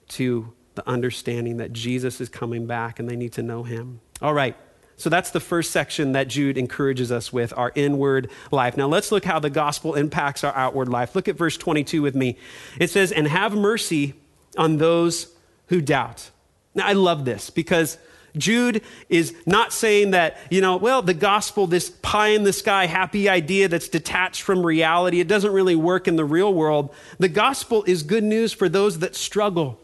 to 0.10 0.54
the 0.76 0.88
understanding 0.88 1.58
that 1.58 1.74
Jesus 1.74 2.22
is 2.22 2.30
coming 2.30 2.68
back 2.68 3.00
and 3.00 3.10
they 3.10 3.16
need 3.16 3.34
to 3.34 3.44
know 3.44 3.64
him. 3.64 4.02
All 4.22 4.34
right. 4.34 4.56
So 4.98 5.10
that's 5.10 5.32
the 5.32 5.40
first 5.40 5.72
section 5.72 6.14
that 6.14 6.28
Jude 6.28 6.58
encourages 6.58 7.12
us 7.12 7.34
with, 7.34 7.54
our 7.58 7.72
inward 7.76 8.30
life. 8.52 8.78
Now 8.78 8.88
let's 8.88 9.12
look 9.12 9.26
how 9.26 9.40
the 9.40 9.50
gospel 9.50 9.96
impacts 9.96 10.44
our 10.44 10.56
outward 10.56 10.90
life. 10.90 11.16
Look 11.16 11.28
at 11.28 11.36
verse 11.36 11.58
22 11.58 12.02
with 12.02 12.16
me. 12.16 12.38
It 12.80 12.90
says, 12.90 13.12
And 13.12 13.28
have 13.28 13.56
mercy 13.56 14.14
on 14.58 14.78
those 14.78 15.35
who 15.68 15.82
doubt. 15.82 16.32
Now, 16.74 16.88
I 16.88 16.94
love 16.94 17.26
this 17.26 17.50
because 17.50 17.98
Jude 18.38 18.82
is 19.10 19.34
not 19.46 19.72
saying 19.72 20.12
that, 20.12 20.38
you 20.50 20.62
know, 20.62 20.78
well, 20.78 21.02
the 21.02 21.14
gospel, 21.14 21.68
this 21.68 21.90
pie 21.90 22.30
in 22.30 22.44
the 22.44 22.54
sky 22.54 22.86
happy 22.86 23.30
idea 23.30 23.68
that's 23.68 23.88
detached 23.88 24.42
from 24.42 24.66
reality, 24.66 25.20
it 25.20 25.28
doesn't 25.28 25.54
really 25.54 25.76
work 25.76 26.08
in 26.08 26.16
the 26.16 26.26
real 26.26 26.54
world. 26.54 26.94
The 27.18 27.30
gospel 27.30 27.84
is 27.88 28.04
good 28.04 28.24
news 28.24 28.54
for 28.54 28.68
those 28.68 29.00
that 29.00 29.16
struggle. 29.16 29.80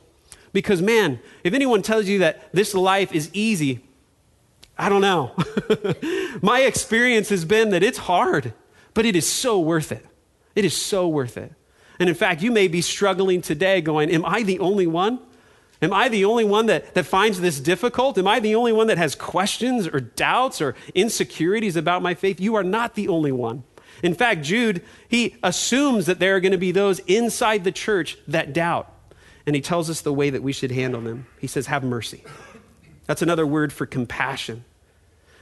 Because, 0.54 0.82
man, 0.82 1.20
if 1.44 1.54
anyone 1.54 1.82
tells 1.82 2.08
you 2.08 2.20
that 2.20 2.52
this 2.52 2.74
life 2.74 3.14
is 3.14 3.30
easy, 3.32 3.80
I 4.78 4.90
don't 4.90 5.02
know. 5.02 5.34
My 6.42 6.62
experience 6.62 7.30
has 7.30 7.46
been 7.46 7.70
that 7.70 7.84
it's 7.84 8.00
hard, 8.00 8.54
but 8.94 9.06
it 9.06 9.16
is 9.16 9.32
so 9.32 9.60
worth 9.60 9.92
it. 9.92 10.06
It 10.56 10.66
is 10.66 10.80
so 10.80 11.08
worth 11.08 11.38
it. 11.38 11.54
And 12.00 12.10
in 12.10 12.16
fact, 12.16 12.42
you 12.42 12.52
may 12.52 12.68
be 12.68 12.82
struggling 12.82 13.42
today 13.42 13.80
going, 13.80 14.10
Am 14.10 14.26
I 14.26 14.44
the 14.44 14.60
only 14.60 14.88
one? 14.88 15.20
Am 15.82 15.92
I 15.92 16.10
the 16.10 16.26
only 16.26 16.46
one 16.46 16.68
that, 16.68 16.94
that 16.94 17.06
finds 17.06 17.42
this 17.42 17.60
difficult? 17.60 18.18
Am 18.18 18.28
I 18.28 18.40
the 18.40 18.56
only 18.56 18.72
one 18.72 18.88
that 18.88 19.00
has 19.00 19.16
questions 19.16 19.88
or 19.88 20.00
doubts 20.00 20.62
or 20.62 20.76
insecurities 20.94 21.76
about 21.76 22.04
my 22.04 22.14
faith? 22.14 22.40
You 22.40 22.56
are 22.56 22.64
not 22.64 22.94
the 22.94 23.08
only 23.08 23.32
one. 23.32 23.64
In 24.04 24.14
fact, 24.14 24.44
Jude, 24.44 24.84
he 25.08 25.36
assumes 25.42 26.06
that 26.06 26.20
there 26.20 26.36
are 26.36 26.40
going 26.40 26.52
to 26.52 26.58
be 26.58 26.72
those 26.72 27.00
inside 27.00 27.64
the 27.64 27.72
church 27.72 28.18
that 28.28 28.54
doubt. 28.54 28.92
And 29.46 29.56
he 29.56 29.62
tells 29.62 29.90
us 29.90 30.02
the 30.02 30.14
way 30.14 30.30
that 30.30 30.44
we 30.44 30.54
should 30.54 30.72
handle 30.72 31.02
them. 31.02 31.26
He 31.40 31.48
says, 31.48 31.66
Have 31.68 31.84
mercy. 31.84 32.24
That's 33.08 33.24
another 33.24 33.46
word 33.46 33.74
for 33.74 33.86
compassion. 33.86 34.64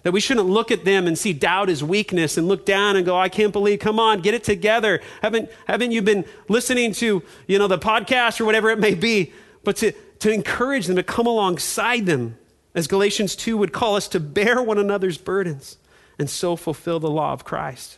That 0.03 0.13
we 0.13 0.21
shouldn't 0.21 0.47
look 0.47 0.71
at 0.71 0.85
them 0.85 1.07
and 1.07 1.17
see 1.17 1.33
doubt 1.33 1.69
as 1.69 1.83
weakness 1.83 2.37
and 2.37 2.47
look 2.47 2.65
down 2.65 2.95
and 2.95 3.05
go, 3.05 3.17
I 3.17 3.27
can't 3.27 3.51
believe, 3.51 3.79
come 3.79 3.99
on, 3.99 4.21
get 4.21 4.33
it 4.33 4.45
together. 4.45 5.01
Haven't, 5.21 5.49
haven't 5.67 5.91
you 5.91 6.01
been 6.01 6.23
listening 6.47 6.93
to, 6.93 7.21
you 7.47 7.59
know, 7.59 7.67
the 7.67 7.77
podcast 7.77 8.39
or 8.39 8.45
whatever 8.45 8.69
it 8.69 8.79
may 8.79 8.95
be? 8.95 9.33
But 9.65 9.75
to, 9.77 9.91
to 10.19 10.31
encourage 10.31 10.87
them, 10.87 10.95
to 10.95 11.03
come 11.03 11.27
alongside 11.27 12.05
them, 12.05 12.37
as 12.75 12.87
Galatians 12.87 13.35
2 13.35 13.57
would 13.57 13.73
call 13.73 13.95
us 13.95 14.07
to 14.09 14.19
bear 14.19 14.61
one 14.61 14.77
another's 14.77 15.17
burdens 15.17 15.77
and 16.17 16.29
so 16.29 16.55
fulfill 16.55 16.99
the 16.99 17.09
law 17.09 17.33
of 17.33 17.45
Christ. 17.45 17.97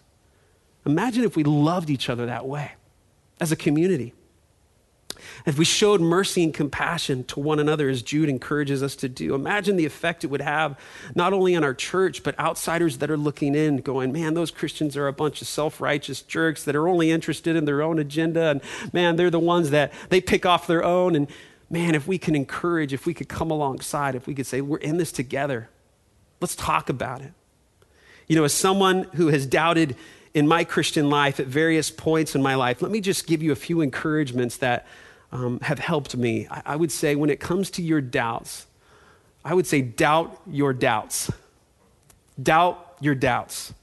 Imagine 0.86 1.24
if 1.24 1.36
we 1.36 1.44
loved 1.44 1.90
each 1.90 2.10
other 2.10 2.26
that 2.28 2.48
way 2.48 2.74
as 3.40 3.52
a 3.52 3.56
community. 3.56 4.14
If 5.46 5.58
we 5.58 5.66
showed 5.66 6.02
mercy 6.02 6.44
and 6.44 6.54
compassion 6.54 7.24
to 7.26 7.40
one 7.40 7.60
another, 7.60 7.90
as 7.90 8.02
Jude 8.02 8.30
encourages 8.30 8.82
us 8.82 8.96
to 8.98 9.10
do, 9.10 9.36
imagine 9.36 9.76
the 9.76 9.86
effect 9.86 10.24
it 10.24 10.28
would 10.28 10.42
have 10.42 10.80
not 11.16 11.34
only 11.34 11.56
on 11.56 11.64
our 11.64 11.74
church, 11.74 12.24
but 12.24 12.38
outsiders 12.40 13.00
that 13.00 13.12
are 13.12 13.18
looking 13.18 13.56
in, 13.56 13.78
going, 13.78 14.12
man, 14.12 14.34
those 14.34 14.52
Christians 14.52 14.96
are 14.98 15.08
a 15.08 15.14
bunch 15.14 15.42
of 15.42 15.48
self 15.48 15.82
righteous 15.82 16.22
jerks 16.22 16.64
that 16.64 16.76
are 16.76 16.88
only 16.88 17.12
interested 17.12 17.56
in 17.56 17.66
their 17.66 17.82
own 17.82 18.00
agenda. 18.00 18.50
And 18.50 18.62
man, 18.94 19.16
they're 19.16 19.30
the 19.30 19.40
ones 19.40 19.70
that 19.72 19.94
they 20.10 20.22
pick 20.22 20.46
off 20.46 20.68
their 20.68 20.84
own. 20.84 21.16
And 21.16 21.28
man, 21.72 21.96
if 21.96 22.06
we 22.06 22.18
can 22.18 22.36
encourage, 22.36 22.92
if 22.92 23.06
we 23.06 23.14
could 23.14 23.30
come 23.30 23.50
alongside, 23.50 24.14
if 24.14 24.28
we 24.28 24.36
could 24.36 24.46
say, 24.46 24.60
we're 24.60 24.78
in 24.78 24.98
this 24.98 25.12
together, 25.12 25.70
let's 26.42 26.56
talk 26.56 26.90
about 26.90 27.22
it. 27.22 27.32
You 28.28 28.36
know, 28.36 28.44
as 28.44 28.54
someone 28.54 29.04
who 29.16 29.28
has 29.30 29.46
doubted 29.46 29.96
in 30.34 30.48
my 30.48 30.64
Christian 30.66 31.10
life 31.10 31.40
at 31.40 31.48
various 31.48 31.90
points 31.90 32.36
in 32.36 32.42
my 32.42 32.56
life, 32.56 32.82
let 32.82 32.92
me 32.92 33.00
just 33.00 33.26
give 33.26 33.42
you 33.42 33.52
a 33.52 33.56
few 33.56 33.82
encouragements 33.82 34.58
that 34.58 34.86
um, 35.32 35.60
have 35.62 35.80
helped 35.80 36.16
me. 36.16 36.48
I, 36.52 36.62
I 36.66 36.76
would 36.76 36.92
say, 36.92 37.16
when 37.16 37.30
it 37.30 37.40
comes 37.40 37.72
to 37.72 37.82
your 37.82 38.02
doubts, 38.02 38.68
I 39.44 39.54
would 39.54 39.66
say, 39.66 39.82
doubt 39.82 40.40
your 40.46 40.74
doubts. 40.74 41.32
Doubt 42.42 42.96
your 43.00 43.16
doubts. 43.16 43.74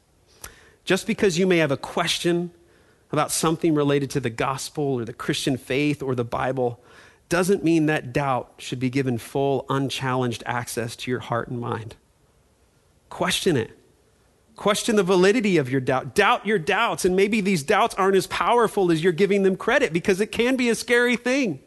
Just 0.85 1.07
because 1.07 1.39
you 1.39 1.47
may 1.47 1.59
have 1.59 1.71
a 1.71 1.77
question 1.77 2.51
about 3.11 3.33
something 3.33 3.75
related 3.75 4.11
to 4.11 4.21
the 4.21 4.31
gospel 4.31 4.85
or 4.85 5.05
the 5.05 5.13
Christian 5.13 5.57
faith 5.57 6.03
or 6.03 6.15
the 6.15 6.25
Bible, 6.25 6.81
doesn't 7.29 7.63
mean 7.63 7.87
that 7.87 8.13
doubt 8.13 8.55
should 8.59 8.81
be 8.81 8.91
given 8.91 9.19
full, 9.19 9.67
unchallenged 9.69 10.43
access 10.47 10.97
to 10.97 11.11
your 11.11 11.21
heart 11.21 11.49
and 11.49 11.61
mind. 11.61 11.97
Question 13.11 13.57
it. 13.57 13.71
Question 14.57 14.97
the 14.97 15.03
validity 15.03 15.57
of 15.57 15.71
your 15.71 15.81
doubt. 15.81 16.15
Doubt 16.15 16.47
your 16.47 16.59
doubts. 16.59 17.05
And 17.05 17.15
maybe 17.15 17.41
these 17.41 17.63
doubts 17.63 17.95
aren't 17.95 18.17
as 18.17 18.27
powerful 18.27 18.91
as 18.91 19.03
you're 19.05 19.13
giving 19.13 19.43
them 19.43 19.57
credit 19.57 19.93
because 19.93 20.21
it 20.21 20.33
can 20.33 20.57
be 20.57 20.69
a 20.69 20.75
scary 20.75 21.17
thing. 21.17 21.61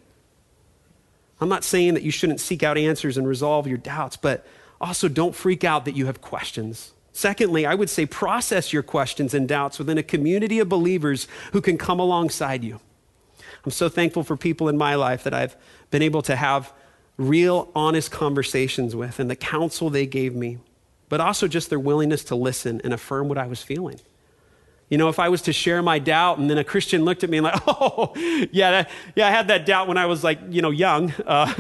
I'm 1.40 1.50
not 1.50 1.64
saying 1.64 1.94
that 1.94 2.04
you 2.04 2.12
shouldn't 2.12 2.40
seek 2.40 2.64
out 2.64 2.78
answers 2.78 3.18
and 3.18 3.28
resolve 3.28 3.66
your 3.66 3.78
doubts, 3.78 4.18
but 4.18 4.46
also 4.80 5.08
don't 5.08 5.36
freak 5.36 5.64
out 5.64 5.86
that 5.86 5.96
you 5.96 6.06
have 6.08 6.22
questions. 6.22 6.92
Secondly, 7.14 7.66
I 7.66 7.76
would 7.76 7.90
say 7.90 8.06
process 8.06 8.72
your 8.72 8.84
questions 8.84 9.34
and 9.34 9.48
doubts 9.48 9.80
within 9.80 9.98
a 9.98 10.04
community 10.04 10.60
of 10.60 10.70
believers 10.70 11.28
who 11.54 11.62
can 11.62 11.78
come 11.78 12.00
alongside 12.00 12.64
you. 12.64 12.80
I'm 13.66 13.72
so 13.72 13.90
thankful 13.90 14.24
for 14.24 14.36
people 14.36 14.70
in 14.70 14.78
my 14.78 14.96
life 14.96 15.24
that 15.24 15.34
I've 15.34 15.56
been 15.92 16.02
able 16.02 16.22
to 16.24 16.36
have 16.36 16.74
real, 17.18 17.70
honest 17.76 18.12
conversations 18.12 18.96
with 18.96 19.20
and 19.20 19.30
the 19.30 19.36
counsel 19.36 19.90
they 19.90 20.06
gave 20.06 20.36
me, 20.36 20.58
but 21.10 21.22
also 21.22 21.48
just 21.48 21.70
their 21.70 21.80
willingness 21.80 22.24
to 22.26 22.36
listen 22.36 22.82
and 22.84 22.94
affirm 22.94 23.28
what 23.28 23.38
I 23.38 23.48
was 23.48 23.62
feeling. 23.62 24.00
You 24.90 24.98
know, 24.98 25.08
if 25.08 25.20
I 25.20 25.30
was 25.30 25.42
to 25.44 25.54
share 25.54 25.82
my 25.82 26.00
doubt 26.00 26.38
and 26.38 26.50
then 26.50 26.58
a 26.58 26.66
Christian 26.66 27.06
looked 27.06 27.24
at 27.24 27.30
me 27.30 27.38
and 27.38 27.46
like, 27.46 27.62
oh, 27.68 28.12
yeah, 28.52 28.72
that, 28.72 28.90
yeah, 29.16 29.28
I 29.28 29.32
had 29.32 29.48
that 29.48 29.66
doubt 29.66 29.88
when 29.88 29.98
I 29.98 30.06
was 30.06 30.24
like, 30.24 30.40
you 30.50 30.62
know, 30.62 30.72
young. 30.72 31.14
Uh, 31.26 31.54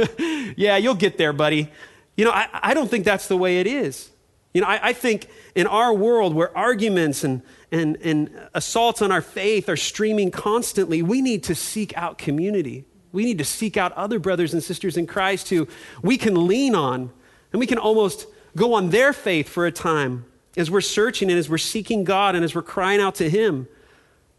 yeah, 0.57 0.75
you'll 0.75 0.95
get 0.95 1.17
there, 1.17 1.31
buddy. 1.31 1.71
You 2.17 2.25
know, 2.25 2.31
I, 2.31 2.49
I 2.51 2.73
don't 2.73 2.91
think 2.91 3.05
that's 3.05 3.27
the 3.27 3.37
way 3.37 3.61
it 3.61 3.67
is. 3.67 4.09
You 4.53 4.59
know, 4.59 4.67
I, 4.67 4.89
I, 4.89 4.93
think 4.93 5.27
in 5.55 5.65
our 5.65 5.93
world 5.93 6.35
where 6.35 6.55
arguments 6.57 7.23
and, 7.23 7.41
and, 7.71 7.97
and 7.97 8.29
assaults 8.53 9.01
on 9.01 9.11
our 9.11 9.21
faith 9.21 9.69
are 9.69 9.77
streaming 9.77 10.31
constantly, 10.31 11.01
we 11.01 11.21
need 11.21 11.43
to 11.43 11.55
seek 11.55 11.95
out 11.97 12.17
community. 12.17 12.85
We 13.11 13.25
need 13.25 13.37
to 13.37 13.45
seek 13.45 13.77
out 13.77 13.91
other 13.93 14.19
brothers 14.19 14.53
and 14.53 14.63
sisters 14.63 14.97
in 14.97 15.07
Christ 15.07 15.49
who 15.49 15.67
we 16.01 16.17
can 16.17 16.47
lean 16.47 16.75
on 16.75 17.11
and 17.51 17.59
we 17.59 17.67
can 17.67 17.77
almost 17.77 18.27
go 18.55 18.73
on 18.73 18.89
their 18.89 19.13
faith 19.13 19.49
for 19.49 19.65
a 19.65 19.71
time 19.71 20.25
as 20.57 20.69
we're 20.69 20.81
searching 20.81 21.29
and 21.29 21.39
as 21.39 21.49
we're 21.49 21.57
seeking 21.57 22.03
God 22.03 22.35
and 22.35 22.43
as 22.43 22.53
we're 22.53 22.61
crying 22.61 22.99
out 22.99 23.15
to 23.15 23.29
Him. 23.29 23.67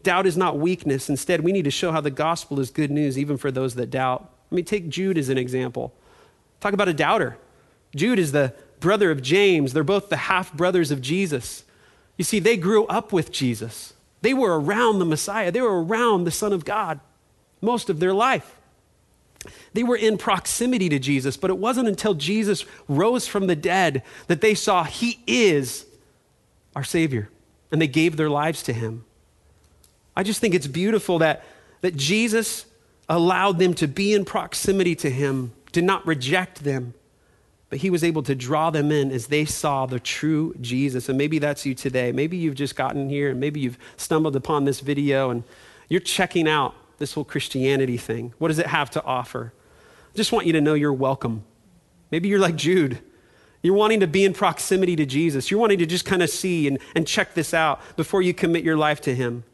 Doubt 0.03 0.25
is 0.25 0.35
not 0.35 0.59
weakness. 0.59 1.09
Instead, 1.09 1.41
we 1.41 1.51
need 1.51 1.63
to 1.63 1.71
show 1.71 1.91
how 1.91 2.01
the 2.01 2.11
gospel 2.11 2.59
is 2.59 2.69
good 2.69 2.91
news 2.91 3.17
even 3.17 3.37
for 3.37 3.51
those 3.51 3.75
that 3.75 3.89
doubt. 3.89 4.29
Let 4.51 4.55
me 4.55 4.63
take 4.63 4.89
Jude 4.89 5.17
as 5.17 5.29
an 5.29 5.37
example. 5.37 5.93
Talk 6.59 6.73
about 6.73 6.87
a 6.87 6.93
doubter. 6.93 7.37
Jude 7.95 8.19
is 8.19 8.31
the 8.31 8.53
brother 8.79 9.11
of 9.11 9.21
James. 9.21 9.73
They're 9.73 9.83
both 9.83 10.09
the 10.09 10.17
half 10.17 10.53
brothers 10.53 10.91
of 10.91 11.01
Jesus. 11.01 11.63
You 12.17 12.23
see, 12.23 12.39
they 12.39 12.57
grew 12.57 12.85
up 12.85 13.11
with 13.11 13.31
Jesus. 13.31 13.93
They 14.21 14.33
were 14.33 14.59
around 14.59 14.99
the 14.99 15.05
Messiah, 15.05 15.51
they 15.51 15.61
were 15.61 15.83
around 15.83 16.23
the 16.23 16.31
Son 16.31 16.53
of 16.53 16.65
God 16.65 16.99
most 17.61 17.89
of 17.89 17.99
their 17.99 18.13
life. 18.13 18.57
They 19.73 19.83
were 19.83 19.97
in 19.97 20.17
proximity 20.17 20.87
to 20.89 20.99
Jesus, 20.99 21.35
but 21.35 21.49
it 21.49 21.57
wasn't 21.57 21.87
until 21.89 22.13
Jesus 22.13 22.65
rose 22.87 23.27
from 23.27 23.47
the 23.47 23.55
dead 23.55 24.03
that 24.27 24.41
they 24.41 24.55
saw 24.55 24.83
he 24.83 25.19
is 25.27 25.85
our 26.75 26.83
Savior, 26.83 27.29
and 27.71 27.81
they 27.81 27.87
gave 27.87 28.15
their 28.15 28.29
lives 28.29 28.63
to 28.63 28.73
him. 28.73 29.05
I 30.15 30.23
just 30.23 30.39
think 30.39 30.53
it's 30.53 30.67
beautiful 30.67 31.19
that, 31.19 31.43
that 31.81 31.95
Jesus 31.95 32.65
allowed 33.09 33.59
them 33.59 33.73
to 33.75 33.87
be 33.87 34.13
in 34.13 34.25
proximity 34.25 34.95
to 34.95 35.09
him, 35.09 35.51
did 35.71 35.83
not 35.83 36.05
reject 36.05 36.63
them, 36.63 36.93
but 37.73 37.79
he 37.79 37.89
was 37.89 38.03
able 38.03 38.21
to 38.21 38.35
draw 38.35 38.69
them 38.69 38.91
in 38.91 39.11
as 39.11 39.25
they 39.25 39.45
saw 39.45 39.87
the 39.87 39.99
true 39.99 40.53
Jesus. 40.61 41.09
And 41.09 41.17
maybe 41.17 41.39
that's 41.39 41.65
you 41.65 41.73
today. 41.73 42.11
Maybe 42.11 42.37
you've 42.37 42.53
just 42.53 42.75
gotten 42.75 43.09
here 43.09 43.31
and 43.31 43.39
maybe 43.39 43.59
you've 43.59 43.79
stumbled 43.97 44.35
upon 44.35 44.65
this 44.65 44.79
video 44.79 45.31
and 45.31 45.43
you're 45.89 45.99
checking 45.99 46.47
out 46.47 46.75
this 46.99 47.13
whole 47.13 47.23
Christianity 47.23 47.97
thing. 47.97 48.31
What 48.37 48.49
does 48.49 48.59
it 48.59 48.67
have 48.67 48.91
to 48.91 49.03
offer? 49.03 49.53
I 50.13 50.15
just 50.15 50.31
want 50.31 50.45
you 50.45 50.53
to 50.53 50.61
know 50.61 50.75
you're 50.75 50.93
welcome. 50.93 51.45
Maybe 52.11 52.29
you're 52.29 52.37
like 52.37 52.55
Jude. 52.55 52.99
You're 53.63 53.73
wanting 53.73 54.01
to 54.01 54.07
be 54.07 54.23
in 54.23 54.35
proximity 54.35 54.95
to 54.95 55.07
Jesus. 55.07 55.49
You're 55.49 55.59
wanting 55.59 55.79
to 55.79 55.87
just 55.87 56.05
kind 56.05 56.21
of 56.21 56.29
see 56.29 56.67
and, 56.67 56.77
and 56.93 57.07
check 57.07 57.33
this 57.33 57.55
out 57.55 57.81
before 57.97 58.21
you 58.21 58.35
commit 58.35 58.63
your 58.63 58.77
life 58.77 59.01
to 59.01 59.15
Him. 59.15 59.45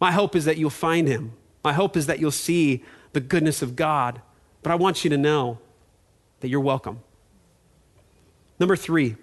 My 0.00 0.10
hope 0.10 0.34
is 0.34 0.44
that 0.46 0.56
you'll 0.56 0.70
find 0.70 1.06
Him. 1.06 1.34
My 1.62 1.72
hope 1.72 1.96
is 1.96 2.06
that 2.06 2.18
you'll 2.18 2.32
see 2.32 2.82
the 3.12 3.20
goodness 3.20 3.62
of 3.62 3.76
God. 3.76 4.20
But 4.64 4.72
I 4.72 4.74
want 4.74 5.04
you 5.04 5.10
to 5.10 5.16
know 5.16 5.58
that 6.40 6.48
you're 6.48 6.58
welcome. 6.58 6.98
Number 8.58 8.76
three, 8.76 9.16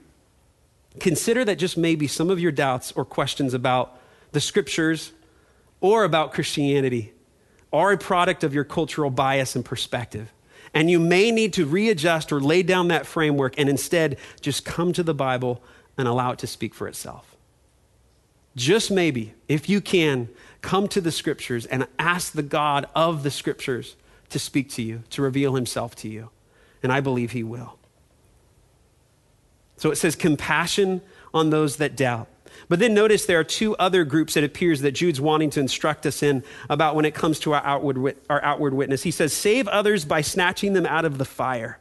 consider 1.00 1.46
that 1.46 1.56
just 1.56 1.78
maybe 1.78 2.08
some 2.08 2.30
of 2.30 2.40
your 2.40 2.52
doubts 2.52 2.92
or 2.94 3.06
questions 3.06 3.54
about 3.54 3.98
the 4.32 4.42
scriptures 4.42 5.12
or 5.80 6.04
about 6.04 6.34
Christianity 6.34 7.14
are 7.74 7.92
a 7.94 7.98
product 7.98 8.44
of 8.44 8.54
your 8.54 8.64
cultural 8.64 9.10
bias 9.10 9.56
and 9.56 9.64
perspective. 9.64 10.32
And 10.74 10.90
you 10.90 11.00
may 11.00 11.32
need 11.32 11.54
to 11.54 11.66
readjust 11.66 12.32
or 12.32 12.40
lay 12.40 12.64
down 12.64 12.90
that 12.90 13.06
framework 13.06 13.56
and 13.58 13.70
instead 13.70 14.18
just 14.42 14.64
come 14.64 14.94
to 14.94 15.04
the 15.04 15.14
Bible 15.14 15.62
and 15.98 16.08
allow 16.08 16.32
it 16.32 16.40
to 16.40 16.48
speak 16.48 16.74
for 16.74 16.88
itself. 16.88 17.36
Just 18.56 18.92
maybe, 18.92 19.34
if 19.48 19.70
you 19.70 19.80
can, 19.80 20.30
come 20.62 20.88
to 20.90 21.02
the 21.02 21.12
scriptures 21.12 21.66
and 21.66 21.88
ask 21.98 22.34
the 22.34 22.44
God 22.44 22.86
of 22.96 23.24
the 23.24 23.32
scriptures 23.32 23.96
to 24.30 24.40
speak 24.40 24.70
to 24.72 24.82
you, 24.82 25.04
to 25.10 25.22
reveal 25.22 25.56
himself 25.56 25.96
to 25.98 26.10
you. 26.10 26.30
And 26.84 26.92
I 26.92 27.00
believe 27.00 27.32
he 27.32 27.44
will. 27.44 27.78
So 29.82 29.90
it 29.90 29.96
says 29.96 30.16
compassion 30.16 31.02
on 31.34 31.50
those 31.50 31.78
that 31.78 31.96
doubt. 31.96 32.28
But 32.70 32.78
then 32.78 32.94
notice 32.94 33.26
there 33.26 33.40
are 33.40 33.44
two 33.44 33.76
other 33.78 34.04
groups 34.04 34.38
it 34.38 34.44
appears 34.44 34.82
that 34.82 34.92
Jude's 34.92 35.20
wanting 35.20 35.50
to 35.50 35.60
instruct 35.60 36.06
us 36.06 36.22
in 36.22 36.44
about 36.70 36.96
when 36.96 37.04
it 37.04 37.16
comes 37.16 37.40
to 37.40 37.54
our 37.54 37.64
outward, 37.66 38.16
our 38.30 38.44
outward 38.44 38.76
witness. 38.76 39.02
He 39.02 39.10
says, 39.10 39.34
Save 39.34 39.68
others 39.68 40.06
by 40.06 40.22
snatching 40.22 40.74
them 40.74 40.86
out 40.86 41.04
of 41.04 41.18
the 41.18 41.26
fire. 41.26 41.80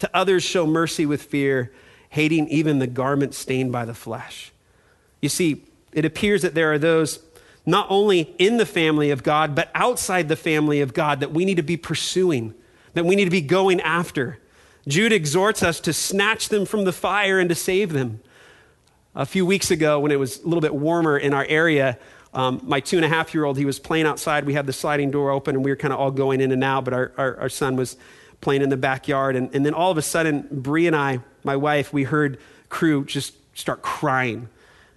To 0.00 0.10
others, 0.12 0.42
show 0.42 0.66
mercy 0.66 1.06
with 1.06 1.22
fear, 1.22 1.72
hating 2.08 2.48
even 2.48 2.80
the 2.80 2.88
garment 2.88 3.34
stained 3.34 3.70
by 3.70 3.84
the 3.84 3.94
flesh. 3.94 4.50
You 5.20 5.28
see, 5.28 5.64
it 5.92 6.04
appears 6.04 6.42
that 6.42 6.56
there 6.56 6.72
are 6.72 6.78
those 6.78 7.20
not 7.64 7.86
only 7.88 8.34
in 8.40 8.56
the 8.56 8.66
family 8.66 9.12
of 9.12 9.22
God, 9.22 9.54
but 9.54 9.70
outside 9.76 10.28
the 10.28 10.34
family 10.34 10.80
of 10.80 10.92
God 10.92 11.20
that 11.20 11.30
we 11.30 11.44
need 11.44 11.58
to 11.58 11.62
be 11.62 11.76
pursuing, 11.76 12.52
that 12.94 13.04
we 13.04 13.14
need 13.14 13.26
to 13.26 13.30
be 13.30 13.42
going 13.42 13.80
after. 13.80 14.40
Jude 14.86 15.12
exhorts 15.12 15.62
us 15.62 15.80
to 15.80 15.92
snatch 15.92 16.48
them 16.48 16.64
from 16.66 16.84
the 16.84 16.92
fire 16.92 17.38
and 17.38 17.48
to 17.48 17.54
save 17.54 17.92
them. 17.92 18.20
A 19.14 19.26
few 19.26 19.46
weeks 19.46 19.70
ago, 19.70 20.00
when 20.00 20.10
it 20.10 20.18
was 20.18 20.40
a 20.40 20.44
little 20.44 20.60
bit 20.60 20.74
warmer 20.74 21.18
in 21.18 21.34
our 21.34 21.44
area, 21.48 21.98
um, 22.34 22.60
my 22.64 22.80
two 22.80 22.96
and 22.96 23.04
a 23.04 23.08
half 23.08 23.34
year 23.34 23.44
old, 23.44 23.58
he 23.58 23.64
was 23.64 23.78
playing 23.78 24.06
outside. 24.06 24.44
We 24.44 24.54
had 24.54 24.66
the 24.66 24.72
sliding 24.72 25.10
door 25.10 25.30
open 25.30 25.54
and 25.54 25.64
we 25.64 25.70
were 25.70 25.76
kind 25.76 25.92
of 25.92 26.00
all 26.00 26.10
going 26.10 26.40
in 26.40 26.50
and 26.50 26.64
out, 26.64 26.84
but 26.84 26.94
our, 26.94 27.12
our, 27.16 27.36
our 27.40 27.48
son 27.48 27.76
was 27.76 27.96
playing 28.40 28.62
in 28.62 28.70
the 28.70 28.76
backyard. 28.76 29.36
And, 29.36 29.54
and 29.54 29.64
then 29.64 29.74
all 29.74 29.90
of 29.90 29.98
a 29.98 30.02
sudden, 30.02 30.48
Bree 30.50 30.86
and 30.86 30.96
I, 30.96 31.20
my 31.44 31.56
wife, 31.56 31.92
we 31.92 32.04
heard 32.04 32.38
Crew 32.70 33.04
just 33.04 33.34
start 33.54 33.82
crying. 33.82 34.48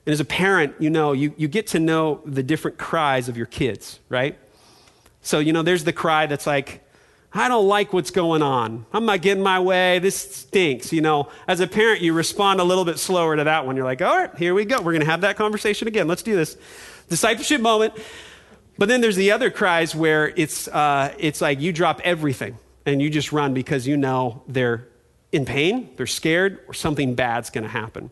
And 0.05 0.13
as 0.13 0.19
a 0.19 0.25
parent, 0.25 0.75
you 0.79 0.89
know, 0.89 1.11
you, 1.11 1.33
you 1.35 1.47
get 1.47 1.67
to 1.67 1.79
know 1.79 2.21
the 2.25 2.41
different 2.41 2.77
cries 2.77 3.27
of 3.27 3.35
your 3.35 3.47
kids, 3.47 3.99
right? 4.07 4.37
So, 5.21 5.39
you 5.39 5.51
know, 5.51 5.61
there's 5.61 5.83
the 5.83 5.93
cry 5.93 6.25
that's 6.25 6.47
like, 6.47 6.84
I 7.37 7.49
don't 7.49 7.67
like 7.67 7.91
what's 7.91 8.11
going 8.11 8.41
on. 8.41 8.85
I'm 8.93 9.05
not 9.05 9.21
getting 9.21 9.43
my 9.43 9.59
way. 9.59 9.99
This 9.99 10.15
stinks. 10.15 10.93
You 10.93 11.01
know, 11.01 11.29
as 11.49 11.59
a 11.59 11.67
parent, 11.67 12.01
you 12.01 12.13
respond 12.13 12.61
a 12.61 12.63
little 12.63 12.85
bit 12.85 12.97
slower 12.97 13.35
to 13.35 13.43
that 13.43 13.65
one. 13.65 13.75
You're 13.75 13.85
like, 13.85 14.01
all 14.01 14.17
right, 14.17 14.33
here 14.37 14.53
we 14.53 14.63
go. 14.63 14.77
We're 14.77 14.93
going 14.93 15.01
to 15.01 15.11
have 15.11 15.21
that 15.21 15.35
conversation 15.35 15.89
again. 15.89 16.07
Let's 16.07 16.23
do 16.23 16.33
this. 16.33 16.57
Discipleship 17.09 17.59
moment. 17.59 17.93
But 18.77 18.87
then 18.87 19.01
there's 19.01 19.17
the 19.17 19.31
other 19.31 19.51
cries 19.51 19.93
where 19.93 20.29
it's, 20.37 20.69
uh, 20.69 21.13
it's 21.19 21.41
like 21.41 21.59
you 21.59 21.73
drop 21.73 21.99
everything 22.05 22.57
and 22.85 23.01
you 23.01 23.09
just 23.09 23.33
run 23.33 23.53
because 23.53 23.85
you 23.85 23.97
know 23.97 24.43
they're 24.47 24.87
in 25.33 25.43
pain, 25.45 25.89
they're 25.97 26.07
scared, 26.07 26.59
or 26.69 26.73
something 26.73 27.15
bad's 27.15 27.49
going 27.49 27.65
to 27.65 27.69
happen. 27.69 28.11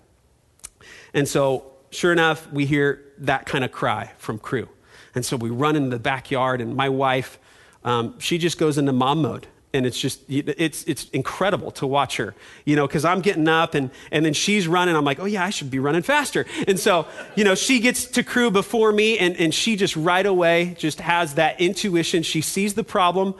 And 1.13 1.27
so, 1.27 1.71
sure 1.91 2.11
enough, 2.11 2.51
we 2.51 2.65
hear 2.65 3.01
that 3.19 3.45
kind 3.45 3.63
of 3.63 3.71
cry 3.71 4.11
from 4.17 4.37
crew. 4.37 4.67
And 5.15 5.25
so 5.25 5.37
we 5.37 5.49
run 5.49 5.77
into 5.77 5.89
the 5.89 5.99
backyard, 5.99 6.59
and 6.59 6.75
my 6.75 6.89
wife, 6.89 7.39
um, 7.83 8.19
she 8.19 8.37
just 8.37 8.57
goes 8.57 8.77
into 8.77 8.93
mom 8.93 9.21
mode 9.21 9.47
and 9.73 9.85
it's 9.85 9.99
just 9.99 10.21
it's 10.29 10.83
it's 10.83 11.09
incredible 11.09 11.71
to 11.71 11.87
watch 11.87 12.17
her 12.17 12.35
you 12.63 12.75
know 12.75 12.85
because 12.85 13.03
i'm 13.03 13.21
getting 13.21 13.47
up 13.47 13.73
and 13.73 13.89
and 14.11 14.23
then 14.23 14.33
she's 14.33 14.67
running. 14.67 14.95
I'm 14.95 15.03
like 15.03 15.19
oh 15.19 15.25
yeah 15.25 15.43
i 15.43 15.49
should 15.49 15.71
be 15.71 15.79
running 15.79 16.03
faster. 16.03 16.45
And 16.67 16.79
so 16.79 17.07
you 17.35 17.43
know 17.43 17.55
she 17.55 17.79
gets 17.79 18.05
to 18.05 18.23
crew 18.23 18.51
before 18.51 18.91
me 18.91 19.17
and 19.17 19.35
and 19.37 19.53
she 19.53 19.75
just 19.75 19.95
right 19.95 20.25
away 20.25 20.75
just 20.77 20.99
has 20.99 21.35
that 21.35 21.59
intuition. 21.59 22.23
She 22.23 22.41
sees 22.41 22.75
the 22.75 22.83
problem 22.83 23.35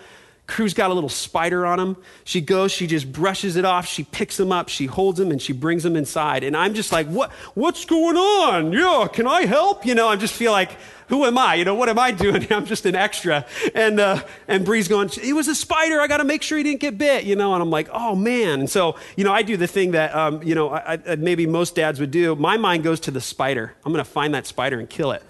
crew's 0.45 0.73
got 0.73 0.91
a 0.91 0.93
little 0.93 1.09
spider 1.09 1.65
on 1.65 1.79
him 1.79 1.97
she 2.23 2.41
goes 2.41 2.71
she 2.71 2.85
just 2.85 3.11
brushes 3.11 3.55
it 3.55 3.63
off 3.63 3.87
she 3.87 4.03
picks 4.03 4.39
him 4.39 4.51
up 4.51 4.67
she 4.67 4.85
holds 4.85 5.19
him 5.19 5.31
and 5.31 5.41
she 5.41 5.53
brings 5.53 5.85
him 5.85 5.95
inside 5.95 6.43
and 6.43 6.55
i'm 6.55 6.73
just 6.73 6.91
like 6.91 7.07
what 7.07 7.31
what's 7.53 7.85
going 7.85 8.17
on 8.17 8.73
yeah 8.73 9.07
can 9.11 9.25
i 9.25 9.45
help 9.45 9.85
you 9.85 9.95
know 9.95 10.07
i 10.07 10.15
just 10.15 10.33
feel 10.33 10.51
like 10.51 10.77
who 11.13 11.25
am 11.25 11.37
I? 11.37 11.55
You 11.55 11.65
know, 11.65 11.75
what 11.75 11.89
am 11.89 11.99
I 11.99 12.11
doing? 12.11 12.47
I'm 12.51 12.65
just 12.65 12.85
an 12.85 12.95
extra. 12.95 13.45
And, 13.75 13.99
uh, 13.99 14.23
and 14.47 14.65
Bree's 14.65 14.87
going, 14.87 15.09
he 15.09 15.33
was 15.33 15.47
a 15.47 15.55
spider. 15.55 16.01
I 16.01 16.07
got 16.07 16.17
to 16.17 16.23
make 16.23 16.41
sure 16.41 16.57
he 16.57 16.63
didn't 16.63 16.79
get 16.79 16.97
bit, 16.97 17.23
you 17.23 17.35
know? 17.35 17.53
And 17.53 17.61
I'm 17.61 17.69
like, 17.69 17.89
oh 17.91 18.15
man. 18.15 18.61
And 18.61 18.69
so, 18.69 18.95
you 19.15 19.23
know, 19.23 19.33
I 19.33 19.43
do 19.43 19.57
the 19.57 19.67
thing 19.67 19.91
that, 19.91 20.15
um, 20.15 20.41
you 20.41 20.55
know, 20.55 20.69
I, 20.69 20.99
I, 21.07 21.15
maybe 21.15 21.45
most 21.45 21.75
dads 21.75 21.99
would 21.99 22.11
do. 22.11 22.35
My 22.35 22.57
mind 22.57 22.83
goes 22.83 22.99
to 23.01 23.11
the 23.11 23.21
spider. 23.21 23.73
I'm 23.85 23.91
going 23.91 24.03
to 24.03 24.09
find 24.09 24.33
that 24.33 24.47
spider 24.47 24.79
and 24.79 24.89
kill 24.89 25.11
it. 25.11 25.23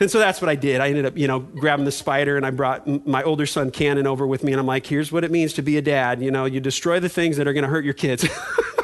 And 0.00 0.10
so 0.10 0.18
that's 0.18 0.40
what 0.40 0.48
I 0.48 0.56
did. 0.56 0.80
I 0.80 0.88
ended 0.88 1.06
up, 1.06 1.16
you 1.16 1.28
know, 1.28 1.38
grabbing 1.38 1.84
the 1.84 1.92
spider 1.92 2.36
and 2.36 2.44
I 2.44 2.50
brought 2.50 3.06
my 3.06 3.22
older 3.22 3.46
son 3.46 3.70
Cannon 3.70 4.06
over 4.06 4.26
with 4.26 4.42
me 4.42 4.52
and 4.52 4.60
I'm 4.60 4.66
like, 4.66 4.86
here's 4.86 5.12
what 5.12 5.22
it 5.22 5.30
means 5.30 5.52
to 5.54 5.62
be 5.62 5.76
a 5.76 5.82
dad. 5.82 6.20
You 6.20 6.32
know, 6.32 6.46
you 6.46 6.60
destroy 6.60 6.98
the 6.98 7.08
things 7.08 7.36
that 7.36 7.46
are 7.46 7.52
going 7.52 7.62
to 7.62 7.70
hurt 7.70 7.84
your 7.84 7.94
kids. 7.94 8.26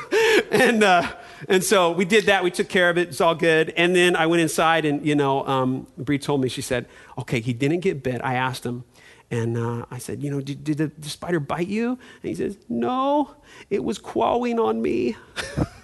and, 0.52 0.84
uh, 0.84 1.10
and 1.48 1.64
so 1.64 1.92
we 1.92 2.04
did 2.04 2.26
that. 2.26 2.44
We 2.44 2.50
took 2.50 2.68
care 2.68 2.90
of 2.90 2.98
it. 2.98 3.08
It's 3.08 3.20
all 3.20 3.34
good. 3.34 3.72
And 3.76 3.94
then 3.94 4.14
I 4.16 4.26
went 4.26 4.42
inside, 4.42 4.84
and 4.84 5.04
you 5.06 5.14
know, 5.14 5.46
um, 5.46 5.86
Bree 5.96 6.18
told 6.18 6.40
me. 6.42 6.48
She 6.48 6.62
said, 6.62 6.86
"Okay, 7.18 7.40
he 7.40 7.52
didn't 7.52 7.80
get 7.80 8.02
bit." 8.02 8.20
I 8.22 8.34
asked 8.34 8.64
him, 8.64 8.84
and 9.30 9.56
uh, 9.56 9.86
I 9.90 9.98
said, 9.98 10.22
"You 10.22 10.30
know, 10.30 10.40
did, 10.40 10.64
did 10.64 10.78
the, 10.78 10.88
the, 10.98 11.08
spider 11.08 11.40
bite 11.40 11.68
you?" 11.68 11.90
And 11.90 12.28
he 12.28 12.34
says, 12.34 12.58
"No, 12.68 13.34
it 13.70 13.82
was 13.82 13.98
crawling 13.98 14.58
on 14.58 14.82
me." 14.82 15.16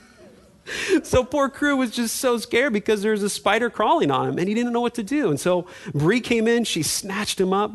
so 1.03 1.25
poor 1.25 1.49
crew 1.49 1.77
was 1.77 1.91
just 1.91 2.17
so 2.17 2.39
scared 2.39 2.73
because 2.73 3.03
there 3.03 3.13
was 3.13 3.23
a 3.23 3.31
spider 3.31 3.71
crawling 3.71 4.11
on 4.11 4.29
him, 4.29 4.39
and 4.39 4.49
he 4.49 4.55
didn't 4.55 4.73
know 4.73 4.81
what 4.81 4.95
to 4.95 5.03
do. 5.03 5.31
And 5.31 5.39
so 5.39 5.67
Bree 5.95 6.21
came 6.21 6.47
in. 6.47 6.65
She 6.65 6.83
snatched 6.83 7.41
him 7.41 7.53
up. 7.53 7.73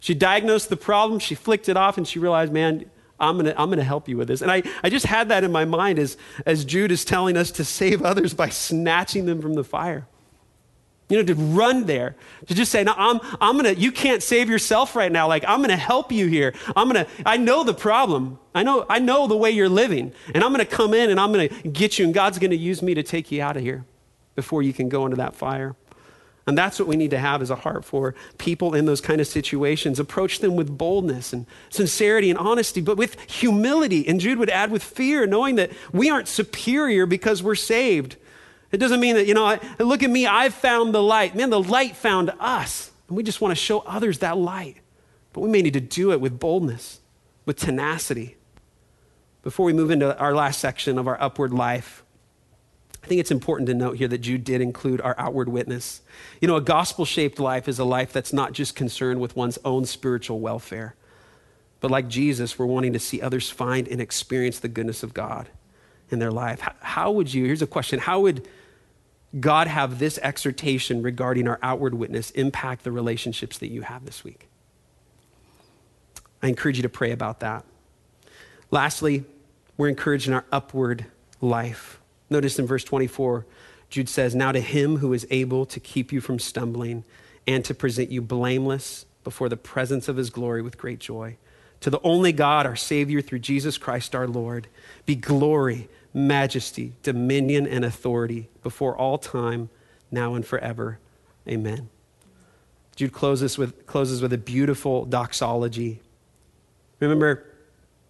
She 0.00 0.14
diagnosed 0.14 0.68
the 0.68 0.76
problem. 0.76 1.18
She 1.18 1.34
flicked 1.34 1.68
it 1.68 1.76
off, 1.76 1.96
and 1.96 2.06
she 2.06 2.18
realized, 2.18 2.52
man, 2.52 2.90
I'm 3.18 3.38
to 3.44 3.58
I'm 3.60 3.70
to 3.70 3.82
help 3.82 4.08
you 4.08 4.16
with 4.16 4.28
this. 4.28 4.42
And 4.42 4.50
I, 4.50 4.62
I 4.82 4.90
just 4.90 5.06
had 5.06 5.28
that 5.28 5.44
in 5.44 5.52
my 5.52 5.64
mind 5.64 5.98
as, 5.98 6.16
as 6.46 6.64
Jude 6.64 6.90
is 6.90 7.04
telling 7.04 7.36
us 7.36 7.50
to 7.52 7.64
save 7.64 8.02
others 8.02 8.34
by 8.34 8.48
snatching 8.48 9.26
them 9.26 9.40
from 9.40 9.54
the 9.54 9.64
fire. 9.64 10.06
You 11.14 11.22
know, 11.22 11.32
to 11.32 11.40
run 11.40 11.84
there, 11.84 12.16
to 12.48 12.54
just 12.56 12.72
say, 12.72 12.82
no, 12.82 12.92
I'm, 12.96 13.20
I'm 13.40 13.54
gonna, 13.54 13.70
you 13.70 13.92
can't 13.92 14.20
save 14.20 14.50
yourself 14.50 14.96
right 14.96 15.12
now. 15.12 15.28
Like, 15.28 15.44
I'm 15.46 15.60
gonna 15.60 15.76
help 15.76 16.10
you 16.10 16.26
here. 16.26 16.52
I'm 16.74 16.88
gonna, 16.88 17.06
I 17.24 17.36
know 17.36 17.62
the 17.62 17.72
problem. 17.72 18.40
I 18.52 18.64
know, 18.64 18.84
I 18.90 18.98
know 18.98 19.28
the 19.28 19.36
way 19.36 19.52
you're 19.52 19.68
living. 19.68 20.12
And 20.34 20.42
I'm 20.42 20.50
gonna 20.50 20.64
come 20.64 20.92
in 20.92 21.10
and 21.10 21.20
I'm 21.20 21.30
gonna 21.30 21.46
get 21.46 22.00
you, 22.00 22.04
and 22.04 22.12
God's 22.12 22.40
gonna 22.40 22.56
use 22.56 22.82
me 22.82 22.94
to 22.94 23.04
take 23.04 23.30
you 23.30 23.40
out 23.42 23.56
of 23.56 23.62
here 23.62 23.84
before 24.34 24.64
you 24.64 24.72
can 24.72 24.88
go 24.88 25.04
into 25.04 25.18
that 25.18 25.36
fire. 25.36 25.76
And 26.48 26.58
that's 26.58 26.80
what 26.80 26.88
we 26.88 26.96
need 26.96 27.12
to 27.12 27.18
have 27.20 27.42
as 27.42 27.50
a 27.50 27.56
heart 27.56 27.84
for 27.84 28.16
people 28.36 28.74
in 28.74 28.84
those 28.84 29.00
kind 29.00 29.20
of 29.20 29.28
situations. 29.28 30.00
Approach 30.00 30.40
them 30.40 30.56
with 30.56 30.76
boldness 30.76 31.32
and 31.32 31.46
sincerity 31.70 32.28
and 32.28 32.40
honesty, 32.40 32.80
but 32.80 32.96
with 32.96 33.20
humility. 33.30 34.08
And 34.08 34.18
Jude 34.18 34.40
would 34.40 34.50
add 34.50 34.72
with 34.72 34.82
fear, 34.82 35.28
knowing 35.28 35.54
that 35.54 35.70
we 35.92 36.10
aren't 36.10 36.26
superior 36.26 37.06
because 37.06 37.40
we're 37.40 37.54
saved. 37.54 38.16
It 38.74 38.80
doesn't 38.80 38.98
mean 38.98 39.14
that, 39.14 39.26
you 39.26 39.34
know, 39.34 39.56
look 39.78 40.02
at 40.02 40.10
me, 40.10 40.26
I've 40.26 40.52
found 40.52 40.92
the 40.92 41.02
light. 41.02 41.36
Man, 41.36 41.50
the 41.50 41.62
light 41.62 41.94
found 41.94 42.32
us. 42.40 42.90
And 43.06 43.16
we 43.16 43.22
just 43.22 43.40
want 43.40 43.52
to 43.52 43.56
show 43.56 43.80
others 43.80 44.18
that 44.18 44.36
light. 44.36 44.78
But 45.32 45.42
we 45.42 45.48
may 45.48 45.62
need 45.62 45.74
to 45.74 45.80
do 45.80 46.10
it 46.10 46.20
with 46.20 46.40
boldness, 46.40 47.00
with 47.46 47.56
tenacity. 47.56 48.36
Before 49.44 49.64
we 49.64 49.72
move 49.72 49.92
into 49.92 50.18
our 50.18 50.34
last 50.34 50.58
section 50.58 50.98
of 50.98 51.06
our 51.06 51.20
upward 51.22 51.52
life, 51.52 52.02
I 53.04 53.06
think 53.06 53.20
it's 53.20 53.30
important 53.30 53.68
to 53.68 53.74
note 53.74 53.96
here 53.98 54.08
that 54.08 54.18
Jude 54.18 54.42
did 54.42 54.60
include 54.60 55.00
our 55.02 55.14
outward 55.18 55.48
witness. 55.48 56.00
You 56.40 56.48
know, 56.48 56.56
a 56.56 56.60
gospel 56.60 57.04
shaped 57.04 57.38
life 57.38 57.68
is 57.68 57.78
a 57.78 57.84
life 57.84 58.12
that's 58.12 58.32
not 58.32 58.54
just 58.54 58.74
concerned 58.74 59.20
with 59.20 59.36
one's 59.36 59.58
own 59.64 59.84
spiritual 59.84 60.40
welfare, 60.40 60.96
but 61.80 61.92
like 61.92 62.08
Jesus, 62.08 62.58
we're 62.58 62.66
wanting 62.66 62.92
to 62.94 62.98
see 62.98 63.20
others 63.20 63.50
find 63.50 63.86
and 63.86 64.00
experience 64.00 64.58
the 64.58 64.68
goodness 64.68 65.04
of 65.04 65.14
God 65.14 65.48
in 66.10 66.18
their 66.18 66.32
life. 66.32 66.60
How, 66.60 66.72
how 66.80 67.10
would 67.12 67.32
you, 67.32 67.44
here's 67.44 67.62
a 67.62 67.66
question, 67.66 68.00
how 68.00 68.20
would 68.20 68.48
God 69.38 69.66
have 69.66 69.98
this 69.98 70.18
exhortation 70.18 71.02
regarding 71.02 71.48
our 71.48 71.58
outward 71.62 71.94
witness 71.94 72.30
impact 72.30 72.84
the 72.84 72.92
relationships 72.92 73.58
that 73.58 73.68
you 73.68 73.82
have 73.82 74.04
this 74.04 74.22
week? 74.22 74.48
I 76.42 76.48
encourage 76.48 76.76
you 76.76 76.82
to 76.82 76.88
pray 76.88 77.10
about 77.10 77.40
that. 77.40 77.64
Lastly, 78.70 79.24
we're 79.76 79.88
encouraged 79.88 80.28
in 80.28 80.34
our 80.34 80.44
upward 80.52 81.06
life. 81.40 82.00
Notice 82.30 82.58
in 82.58 82.66
verse 82.66 82.84
24, 82.84 83.46
Jude 83.90 84.08
says, 84.08 84.34
Now 84.34 84.52
to 84.52 84.60
him 84.60 84.98
who 84.98 85.12
is 85.12 85.26
able 85.30 85.66
to 85.66 85.80
keep 85.80 86.12
you 86.12 86.20
from 86.20 86.38
stumbling 86.38 87.04
and 87.46 87.64
to 87.64 87.74
present 87.74 88.10
you 88.10 88.22
blameless 88.22 89.06
before 89.22 89.48
the 89.48 89.56
presence 89.56 90.08
of 90.08 90.16
his 90.16 90.30
glory 90.30 90.62
with 90.62 90.78
great 90.78 90.98
joy. 90.98 91.36
To 91.80 91.90
the 91.90 92.00
only 92.02 92.32
God, 92.32 92.66
our 92.66 92.76
Savior, 92.76 93.20
through 93.20 93.40
Jesus 93.40 93.78
Christ 93.78 94.14
our 94.14 94.26
Lord, 94.26 94.68
be 95.06 95.14
glory 95.14 95.88
majesty, 96.14 96.92
dominion, 97.02 97.66
and 97.66 97.84
authority 97.84 98.48
before 98.62 98.96
all 98.96 99.18
time, 99.18 99.68
now 100.10 100.34
and 100.34 100.46
forever. 100.46 101.00
Amen. 101.48 101.90
Jude 102.96 103.12
closes 103.12 103.58
with, 103.58 103.86
closes 103.86 104.22
with 104.22 104.32
a 104.32 104.38
beautiful 104.38 105.04
doxology. 105.04 106.00
Remember, 107.00 107.44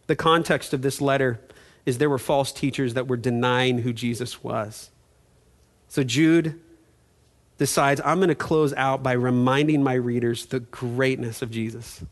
the 0.07 0.15
context 0.15 0.75
of 0.75 0.83
this 0.83 1.01
letter 1.01 1.41
is 1.87 1.99
there 1.99 2.11
were 2.11 2.19
false 2.19 2.53
teachers 2.53 2.95
that 2.95 3.09
were 3.09 3.17
denying 3.17 3.79
who 3.79 3.93
Jesus 3.93 4.45
was. 4.45 4.91
So 5.89 6.05
Jude 6.05 6.61
decides, 7.57 8.01
I'm 8.05 8.19
going 8.19 8.29
to 8.29 8.35
close 8.35 8.75
out 8.75 9.03
by 9.03 9.13
reminding 9.13 9.83
my 9.83 9.95
readers 9.95 10.47
the 10.47 10.61
greatness 10.61 11.41
of 11.41 11.51
Jesus 11.51 12.03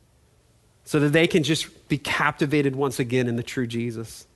so 0.85 0.99
that 1.01 1.13
they 1.13 1.27
can 1.27 1.43
just 1.43 1.89
be 1.89 1.99
captivated 1.99 2.75
once 2.75 2.99
again 2.99 3.29
in 3.29 3.37
the 3.37 3.43
true 3.43 3.67
Jesus. 3.67 4.27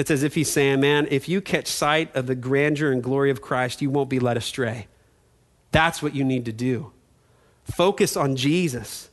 It's 0.00 0.10
as 0.10 0.22
if 0.22 0.34
he's 0.34 0.50
saying, 0.50 0.80
man, 0.80 1.06
if 1.10 1.28
you 1.28 1.42
catch 1.42 1.66
sight 1.66 2.16
of 2.16 2.26
the 2.26 2.34
grandeur 2.34 2.90
and 2.90 3.02
glory 3.02 3.30
of 3.30 3.42
Christ, 3.42 3.82
you 3.82 3.90
won't 3.90 4.08
be 4.08 4.18
led 4.18 4.38
astray. 4.38 4.86
That's 5.72 6.02
what 6.02 6.14
you 6.14 6.24
need 6.24 6.46
to 6.46 6.52
do. 6.52 6.92
Focus 7.64 8.16
on 8.16 8.34
Jesus. 8.34 9.10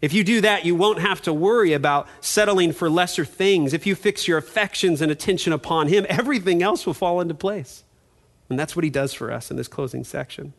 If 0.00 0.14
you 0.14 0.24
do 0.24 0.40
that, 0.40 0.64
you 0.64 0.74
won't 0.74 1.00
have 1.00 1.20
to 1.22 1.32
worry 1.34 1.74
about 1.74 2.08
settling 2.22 2.72
for 2.72 2.88
lesser 2.88 3.26
things. 3.26 3.74
If 3.74 3.86
you 3.86 3.94
fix 3.94 4.26
your 4.26 4.38
affections 4.38 5.02
and 5.02 5.12
attention 5.12 5.52
upon 5.52 5.88
Him, 5.88 6.06
everything 6.08 6.62
else 6.62 6.86
will 6.86 6.94
fall 6.94 7.20
into 7.20 7.34
place. 7.34 7.84
And 8.48 8.58
that's 8.58 8.74
what 8.74 8.82
He 8.84 8.90
does 8.90 9.12
for 9.12 9.30
us 9.30 9.50
in 9.50 9.58
this 9.58 9.68
closing 9.68 10.04
section. 10.04 10.54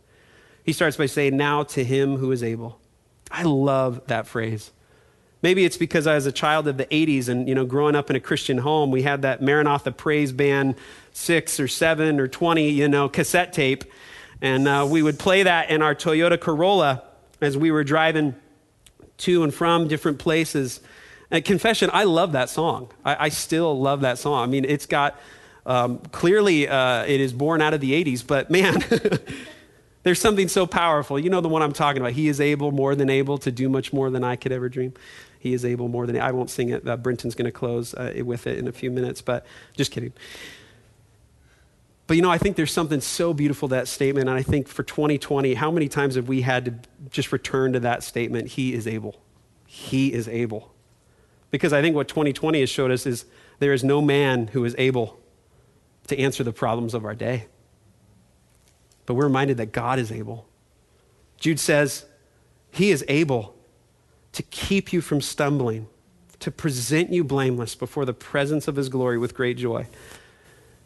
He 0.63 0.73
starts 0.73 0.95
by 0.95 1.07
saying, 1.07 1.35
Now 1.35 1.63
to 1.63 1.83
Him 1.83 2.17
who 2.17 2.31
is 2.31 2.43
able. 2.43 2.79
I 3.31 3.41
love 3.41 4.05
that 4.05 4.27
phrase. 4.27 4.69
Maybe 5.41 5.65
it's 5.65 5.77
because 5.77 6.05
I 6.05 6.15
was 6.15 6.25
a 6.27 6.31
child 6.31 6.67
of 6.67 6.77
the 6.77 6.85
80s 6.85 7.27
and, 7.27 7.47
you 7.47 7.55
know, 7.55 7.65
growing 7.65 7.95
up 7.95 8.09
in 8.09 8.15
a 8.15 8.19
Christian 8.19 8.59
home, 8.59 8.91
we 8.91 9.01
had 9.01 9.23
that 9.23 9.41
Maranatha 9.41 9.91
Praise 9.91 10.31
Band 10.31 10.75
six 11.13 11.59
or 11.59 11.67
seven 11.67 12.19
or 12.19 12.27
20, 12.27 12.69
you 12.69 12.87
know, 12.87 13.09
cassette 13.09 13.51
tape. 13.51 13.83
And 14.41 14.67
uh, 14.67 14.87
we 14.89 15.01
would 15.01 15.17
play 15.17 15.43
that 15.43 15.69
in 15.69 15.81
our 15.81 15.95
Toyota 15.95 16.39
Corolla 16.39 17.03
as 17.41 17.57
we 17.57 17.71
were 17.71 17.83
driving 17.83 18.35
to 19.17 19.43
and 19.43 19.53
from 19.53 19.87
different 19.87 20.19
places. 20.19 20.79
And 21.31 21.43
confession, 21.43 21.89
I 21.91 22.03
love 22.03 22.33
that 22.33 22.49
song. 22.49 22.91
I, 23.03 23.25
I 23.25 23.29
still 23.29 23.79
love 23.79 24.01
that 24.01 24.19
song. 24.19 24.43
I 24.43 24.45
mean, 24.45 24.65
it's 24.65 24.85
got, 24.85 25.19
um, 25.65 25.99
clearly, 26.11 26.67
uh, 26.67 27.05
it 27.05 27.19
is 27.19 27.33
born 27.33 27.61
out 27.61 27.73
of 27.73 27.81
the 27.81 28.03
80s, 28.03 28.25
but 28.25 28.51
man, 28.51 28.83
there's 30.03 30.19
something 30.19 30.47
so 30.47 30.67
powerful. 30.67 31.17
You 31.17 31.29
know 31.29 31.41
the 31.41 31.49
one 31.49 31.61
I'm 31.61 31.73
talking 31.73 32.01
about. 32.01 32.13
He 32.13 32.27
is 32.27 32.41
able, 32.41 32.71
more 32.71 32.95
than 32.95 33.09
able, 33.09 33.37
to 33.39 33.51
do 33.51 33.69
much 33.69 33.93
more 33.93 34.09
than 34.09 34.23
I 34.23 34.35
could 34.35 34.51
ever 34.51 34.69
dream. 34.69 34.93
He 35.41 35.53
is 35.53 35.65
able 35.65 35.87
more 35.87 36.05
than 36.05 36.21
I 36.21 36.31
won't 36.31 36.51
sing 36.51 36.69
it. 36.69 36.87
Uh, 36.87 36.95
Brenton's 36.95 37.33
going 37.33 37.45
to 37.45 37.51
close 37.51 37.95
uh, 37.95 38.13
with 38.23 38.45
it 38.45 38.59
in 38.59 38.67
a 38.67 38.71
few 38.71 38.91
minutes, 38.91 39.23
but 39.23 39.43
just 39.75 39.91
kidding. 39.91 40.13
But 42.05 42.15
you 42.15 42.21
know, 42.21 42.29
I 42.29 42.37
think 42.37 42.57
there's 42.57 42.71
something 42.71 43.01
so 43.01 43.33
beautiful 43.33 43.67
that 43.69 43.87
statement, 43.87 44.29
and 44.29 44.37
I 44.37 44.43
think 44.43 44.67
for 44.67 44.83
2020, 44.83 45.55
how 45.55 45.71
many 45.71 45.89
times 45.89 46.13
have 46.13 46.27
we 46.27 46.41
had 46.41 46.65
to 46.65 46.75
just 47.09 47.31
return 47.31 47.73
to 47.73 47.79
that 47.79 48.03
statement? 48.03 48.49
He 48.49 48.75
is 48.75 48.85
able. 48.85 49.19
He 49.65 50.13
is 50.13 50.27
able. 50.27 50.75
Because 51.49 51.73
I 51.73 51.81
think 51.81 51.95
what 51.95 52.07
2020 52.07 52.59
has 52.59 52.69
showed 52.69 52.91
us 52.91 53.07
is 53.07 53.25
there 53.57 53.73
is 53.73 53.83
no 53.83 53.99
man 53.99 54.45
who 54.47 54.63
is 54.63 54.75
able 54.77 55.19
to 56.05 56.19
answer 56.19 56.43
the 56.43 56.53
problems 56.53 56.93
of 56.93 57.03
our 57.03 57.15
day. 57.15 57.47
But 59.07 59.15
we're 59.15 59.25
reminded 59.25 59.57
that 59.57 59.71
God 59.71 59.97
is 59.97 60.11
able. 60.11 60.47
Jude 61.39 61.59
says, 61.59 62.05
He 62.69 62.91
is 62.91 63.03
able 63.07 63.55
to 64.33 64.43
keep 64.43 64.93
you 64.93 65.01
from 65.01 65.21
stumbling, 65.21 65.87
to 66.39 66.51
present 66.51 67.11
you 67.11 67.23
blameless 67.23 67.75
before 67.75 68.05
the 68.05 68.13
presence 68.13 68.67
of 68.67 68.75
his 68.75 68.89
glory 68.89 69.17
with 69.17 69.33
great 69.33 69.57
joy. 69.57 69.87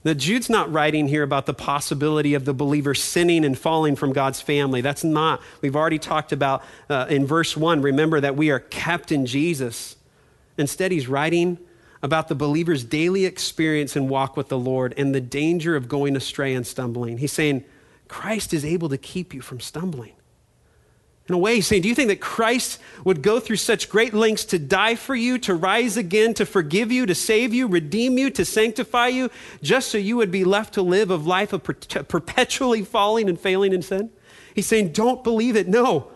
Now, 0.03 0.13
Jude's 0.13 0.51
not 0.51 0.71
writing 0.71 1.07
here 1.07 1.23
about 1.23 1.47
the 1.47 1.53
possibility 1.53 2.35
of 2.35 2.45
the 2.45 2.53
believer 2.53 2.93
sinning 2.93 3.43
and 3.43 3.57
falling 3.57 3.95
from 3.95 4.13
God's 4.13 4.39
family. 4.39 4.81
That's 4.81 5.03
not. 5.03 5.41
We've 5.61 5.75
already 5.75 5.97
talked 5.97 6.31
about 6.31 6.63
uh, 6.89 7.07
in 7.09 7.25
verse 7.25 7.57
1. 7.57 7.81
Remember 7.81 8.21
that 8.21 8.35
we 8.35 8.51
are 8.51 8.59
kept 8.59 9.11
in 9.11 9.25
Jesus. 9.25 9.95
Instead, 10.59 10.91
he's 10.91 11.07
writing 11.07 11.57
about 12.03 12.27
the 12.27 12.35
believer's 12.35 12.83
daily 12.83 13.25
experience 13.25 13.95
and 13.95 14.07
walk 14.07 14.37
with 14.37 14.47
the 14.47 14.59
Lord 14.59 14.93
and 14.95 15.15
the 15.15 15.21
danger 15.21 15.75
of 15.75 15.89
going 15.89 16.15
astray 16.15 16.53
and 16.53 16.67
stumbling. 16.67 17.17
He's 17.17 17.33
saying, 17.33 17.63
Christ 18.07 18.53
is 18.53 18.63
able 18.63 18.89
to 18.89 18.97
keep 18.99 19.33
you 19.33 19.41
from 19.41 19.59
stumbling. 19.59 20.13
In 21.27 21.33
a 21.33 21.39
way, 21.39 21.55
he's 21.55 21.65
saying, 21.65 21.81
Do 21.81 21.89
you 21.89 21.95
think 21.95 22.09
that 22.09 22.21
Christ 22.21 22.79
would 23.03 23.23
go 23.23 23.39
through 23.39 23.55
such 23.55 23.89
great 23.89 24.13
lengths 24.13 24.45
to 24.45 24.59
die 24.59 24.93
for 24.93 25.15
you, 25.15 25.39
to 25.39 25.55
rise 25.55 25.97
again, 25.97 26.35
to 26.35 26.45
forgive 26.45 26.91
you, 26.91 27.07
to 27.07 27.15
save 27.15 27.51
you, 27.51 27.67
redeem 27.67 28.19
you, 28.19 28.29
to 28.29 28.45
sanctify 28.45 29.07
you, 29.07 29.31
just 29.63 29.89
so 29.89 29.97
you 29.97 30.17
would 30.17 30.29
be 30.29 30.43
left 30.43 30.75
to 30.75 30.83
live 30.83 31.09
a 31.09 31.15
life 31.15 31.51
of 31.51 31.63
perpetually 31.63 32.83
falling 32.83 33.27
and 33.27 33.39
failing 33.39 33.73
in 33.73 33.81
sin? 33.81 34.11
He's 34.53 34.67
saying, 34.67 34.91
Don't 34.91 35.23
believe 35.23 35.55
it. 35.55 35.67
No, 35.67 36.11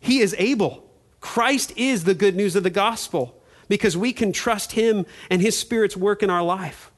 he 0.00 0.20
is 0.20 0.34
able. 0.38 0.82
Christ 1.20 1.74
is 1.76 2.04
the 2.04 2.14
good 2.14 2.34
news 2.34 2.56
of 2.56 2.62
the 2.62 2.70
gospel 2.70 3.42
because 3.68 3.96
we 3.96 4.12
can 4.14 4.32
trust 4.32 4.72
him 4.72 5.04
and 5.30 5.42
his 5.42 5.58
spirit's 5.58 5.96
work 5.96 6.22
in 6.22 6.30
our 6.30 6.42
life. 6.42 6.90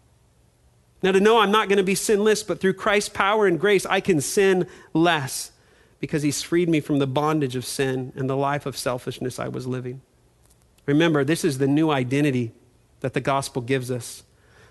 Now, 1.02 1.12
to 1.12 1.20
know 1.20 1.38
I'm 1.38 1.52
not 1.52 1.68
going 1.68 1.76
to 1.76 1.84
be 1.84 1.94
sinless, 1.94 2.42
but 2.42 2.60
through 2.60 2.74
Christ's 2.74 3.10
power 3.10 3.46
and 3.46 3.60
grace, 3.60 3.86
I 3.86 4.00
can 4.00 4.20
sin 4.20 4.66
less 4.92 5.52
because 6.01 6.22
he's 6.22 6.42
freed 6.42 6.68
me 6.68 6.80
from 6.80 6.99
the 6.99 7.07
bondage 7.07 7.57
of 7.57 7.64
sin 7.64 8.12
and 8.16 8.28
the 8.28 8.36
life 8.36 8.66
of 8.66 8.76
selfishness 8.76 9.38
I 9.38 9.49
was 9.49 9.66
living. 9.66 10.03
Remember, 10.84 11.24
this 11.24 11.44
is 11.44 11.59
the 11.59 11.66
new 11.66 11.90
identity 11.90 12.53
that 13.01 13.14
the 13.14 13.20
gospel 13.20 13.62
gives 13.62 13.90
us. 13.90 14.22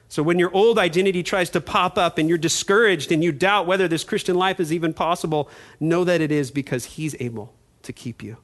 So 0.08 0.22
when 0.24 0.40
your 0.40 0.54
old 0.54 0.78
identity 0.78 1.24
tries 1.24 1.50
to 1.52 1.62
pop 1.62 1.98
up 1.98 2.18
and 2.18 2.30
you're 2.30 2.38
discouraged 2.38 3.12
and 3.12 3.24
you 3.24 3.32
doubt 3.32 3.68
whether 3.68 3.88
this 3.88 4.04
Christian 4.04 4.36
life 4.36 4.60
is 4.60 4.72
even 4.72 4.94
possible, 4.94 5.50
know 5.80 6.04
that 6.04 6.22
it 6.22 6.32
is 6.32 6.52
because 6.52 6.86
he's 6.86 7.16
able 7.20 7.54
to 7.84 7.92
keep 7.92 8.22
you. 8.22 8.38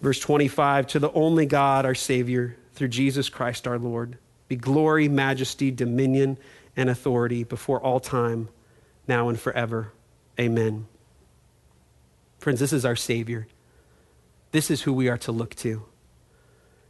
Verse 0.00 0.18
25 0.18 0.88
To 0.88 0.98
the 0.98 1.12
only 1.12 1.46
God, 1.46 1.84
our 1.84 1.94
Savior, 1.94 2.56
through 2.74 2.88
Jesus 2.88 3.28
Christ 3.28 3.68
our 3.68 3.78
Lord, 3.78 4.18
be 4.48 4.56
glory, 4.56 5.08
majesty, 5.08 5.70
dominion, 5.70 6.38
and 6.76 6.88
authority 6.88 7.44
before 7.44 7.80
all 7.80 8.00
time, 8.00 8.48
now 9.06 9.28
and 9.28 9.38
forever. 9.38 9.92
Amen. 10.40 10.86
Friends, 12.42 12.58
this 12.58 12.72
is 12.72 12.84
our 12.84 12.96
Savior. 12.96 13.46
This 14.50 14.68
is 14.68 14.82
who 14.82 14.92
we 14.92 15.08
are 15.08 15.18
to 15.18 15.30
look 15.30 15.54
to. 15.54 15.84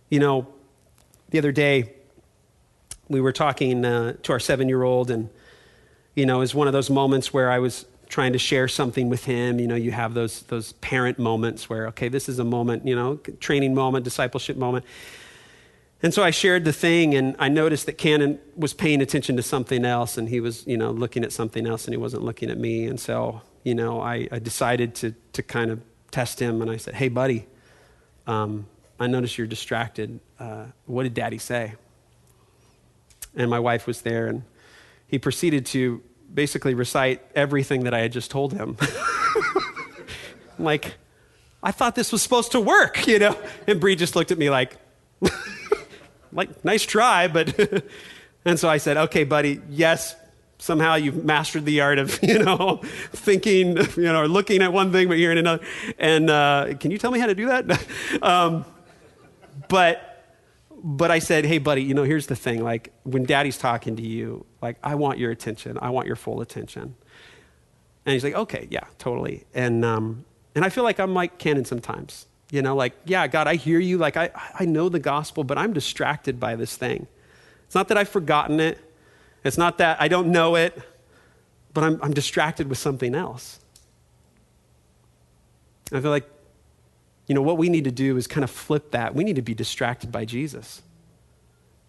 You 0.09 0.19
know, 0.19 0.47
the 1.29 1.37
other 1.37 1.53
day, 1.53 1.93
we 3.11 3.21
were 3.21 3.33
talking 3.33 3.85
uh, 3.85 4.15
to 4.23 4.33
our 4.33 4.41
seven 4.41 4.67
year 4.67 4.83
old, 4.83 5.11
and, 5.11 5.29
you 6.15 6.25
know, 6.25 6.37
it 6.37 6.39
was 6.39 6.55
one 6.55 6.69
of 6.69 6.73
those 6.73 6.89
moments 6.89 7.35
where 7.35 7.51
I 7.51 7.59
was 7.59 7.85
trying 8.09 8.33
to 8.33 8.39
share 8.39 8.67
something 8.67 9.11
with 9.11 9.27
him. 9.27 9.61
You 9.61 9.67
know, 9.67 9.75
you 9.75 9.91
have 9.91 10.15
those, 10.15 10.41
those 10.45 10.73
parent 10.73 11.19
moments 11.19 11.69
where, 11.69 11.87
okay, 11.89 12.09
this 12.09 12.31
is 12.31 12.39
a 12.39 12.45
moment, 12.45 12.87
you 12.87 12.97
know, 12.97 13.17
training 13.39 13.75
moment, 13.75 14.05
discipleship 14.05 14.57
moment. 14.57 14.87
And 16.03 16.15
so 16.15 16.25
I 16.25 16.31
shared 16.31 16.65
the 16.65 16.73
thing, 16.73 17.15
and 17.15 17.37
I 17.39 17.51
noticed 17.51 17.85
that 17.85 17.99
Cannon 17.99 18.39
was 18.57 18.73
paying 18.73 19.03
attention 19.03 19.37
to 19.37 19.43
something 19.43 19.85
else, 19.85 20.17
and 20.17 20.31
he 20.31 20.41
was, 20.41 20.67
you 20.67 20.79
know, 20.79 20.93
looking 20.93 21.23
at 21.25 21.31
something 21.31 21.67
else, 21.67 21.85
and 21.85 21.93
he 21.93 21.99
wasn't 21.99 22.23
looking 22.23 22.49
at 22.49 22.57
me. 22.57 22.87
And 22.87 22.99
so, 22.99 23.43
you 23.63 23.75
know, 23.75 24.01
I, 24.01 24.29
I 24.31 24.39
decided 24.39 24.95
to, 24.97 25.15
to 25.35 25.43
kind 25.43 25.71
of 25.71 25.81
test 26.11 26.41
him, 26.41 26.63
and 26.63 26.71
I 26.71 26.77
said, 26.77 26.95
hey, 26.95 27.09
buddy, 27.09 27.47
um, 28.27 28.67
I 28.99 29.07
noticed 29.07 29.39
you're 29.39 29.47
distracted. 29.47 30.21
Uh, 30.39 30.67
what 30.87 31.05
did 31.05 31.15
daddy 31.15 31.39
say? 31.39 31.75
And 33.35 33.51
my 33.51 33.59
wife 33.59 33.87
was 33.87 34.03
there, 34.03 34.27
and 34.27 34.43
he 35.07 35.19
proceeded 35.19 35.67
to 35.67 36.03
basically 36.33 36.75
recite 36.75 37.23
everything 37.35 37.85
that 37.85 37.95
I 37.95 38.01
had 38.01 38.13
just 38.13 38.31
told 38.31 38.53
him. 38.53 38.77
like, 40.59 40.95
I 41.63 41.71
thought 41.71 41.95
this 41.95 42.13
was 42.13 42.23
supposed 42.23 42.53
to 42.53 42.61
work, 42.61 43.07
you 43.07 43.19
know? 43.19 43.37
And 43.67 43.81
Bree 43.81 43.97
just 43.97 44.17
looked 44.17 44.33
at 44.33 44.39
me 44.39 44.51
like, 44.51 44.77
like, 46.33 46.65
nice 46.65 46.85
try, 46.85 47.29
but. 47.29 47.85
and 48.45 48.59
so 48.59 48.69
I 48.69 48.79
said, 48.79 48.97
okay, 48.97 49.25
buddy, 49.25 49.61
yes, 49.71 50.17
somehow 50.63 50.95
you've 50.95 51.25
mastered 51.25 51.65
the 51.65 51.81
art 51.81 51.99
of, 51.99 52.19
you 52.23 52.39
know, 52.39 52.81
thinking, 53.13 53.77
you 53.97 54.05
know, 54.05 54.21
or 54.21 54.29
looking 54.29 54.63
at 54.63 54.73
one 54.73 54.93
thing 54.93 55.09
but 55.09 55.19
hearing 55.19 55.39
another. 55.39 55.65
And 55.99 56.31
uh, 56.31 56.75
can 56.79 56.91
you 56.91 56.99
tell 56.99 57.11
me 57.11 57.19
how 57.19 57.27
to 57.27 57.35
do 57.35 57.47
that? 57.47 57.87
um, 58.23 58.65
but 59.69 60.09
but 60.85 61.13
I 61.13 61.21
said, 61.21 61.45
hey, 61.45 61.59
buddy, 61.59 61.83
you 61.83 61.95
know, 61.95 62.03
here's 62.03 62.27
the 62.27 62.35
thing. 62.35 62.65
Like, 62.65 62.93
when 63.05 63.25
daddy's 63.25 63.57
talking 63.57 63.95
to 63.97 64.03
you, 64.03 64.45
like, 64.61 64.79
I 64.83 64.97
want 64.97 65.21
your 65.21 65.31
attention. 65.31 65.79
I 65.81 65.91
want 65.91 66.09
your 66.09 66.17
full 66.17 66.41
attention. 66.41 66.97
And 68.05 68.13
he's 68.13 68.25
like, 68.25 68.35
okay, 68.35 68.67
yeah, 68.69 68.85
totally. 68.99 69.45
And, 69.55 69.85
um, 69.85 70.25
and 70.57 70.65
I 70.65 70.71
feel 70.71 70.83
like 70.83 70.99
I'm 70.99 71.15
like 71.15 71.39
Cannon 71.39 71.65
sometimes. 71.65 72.27
You 72.51 72.63
know, 72.63 72.75
like, 72.75 72.95
yeah, 73.05 73.29
God, 73.29 73.47
I 73.47 73.55
hear 73.55 73.79
you. 73.79 73.97
Like, 73.97 74.17
I, 74.17 74.31
I 74.59 74.65
know 74.65 74.89
the 74.89 74.99
gospel, 74.99 75.45
but 75.45 75.57
I'm 75.57 75.73
distracted 75.73 76.41
by 76.41 76.57
this 76.57 76.77
thing. 76.77 77.07
It's 77.67 77.77
not 77.77 77.87
that 77.87 77.97
I've 77.97 78.09
forgotten 78.09 78.59
it, 78.59 78.81
it's 79.45 79.59
not 79.59 79.79
that 79.79 80.01
I 80.01 80.09
don't 80.09 80.29
know 80.29 80.57
it, 80.57 80.81
but 81.75 81.85
I'm, 81.85 82.01
I'm 82.03 82.15
distracted 82.15 82.69
with 82.69 82.79
something 82.79 83.15
else. 83.15 83.59
I 85.93 86.01
feel 86.01 86.11
like 86.11 86.29
you 87.27 87.35
know, 87.35 87.43
what 87.43 87.57
we 87.57 87.69
need 87.69 87.85
to 87.85 87.91
do 87.91 88.17
is 88.17 88.27
kind 88.27 88.45
of 88.45 88.51
flip 88.51 88.91
that. 88.91 89.15
We 89.15 89.25
need 89.25 89.37
to 89.37 89.43
be 89.43 89.55
distracted 89.55 90.11
by 90.11 90.25
Jesus. 90.25 90.83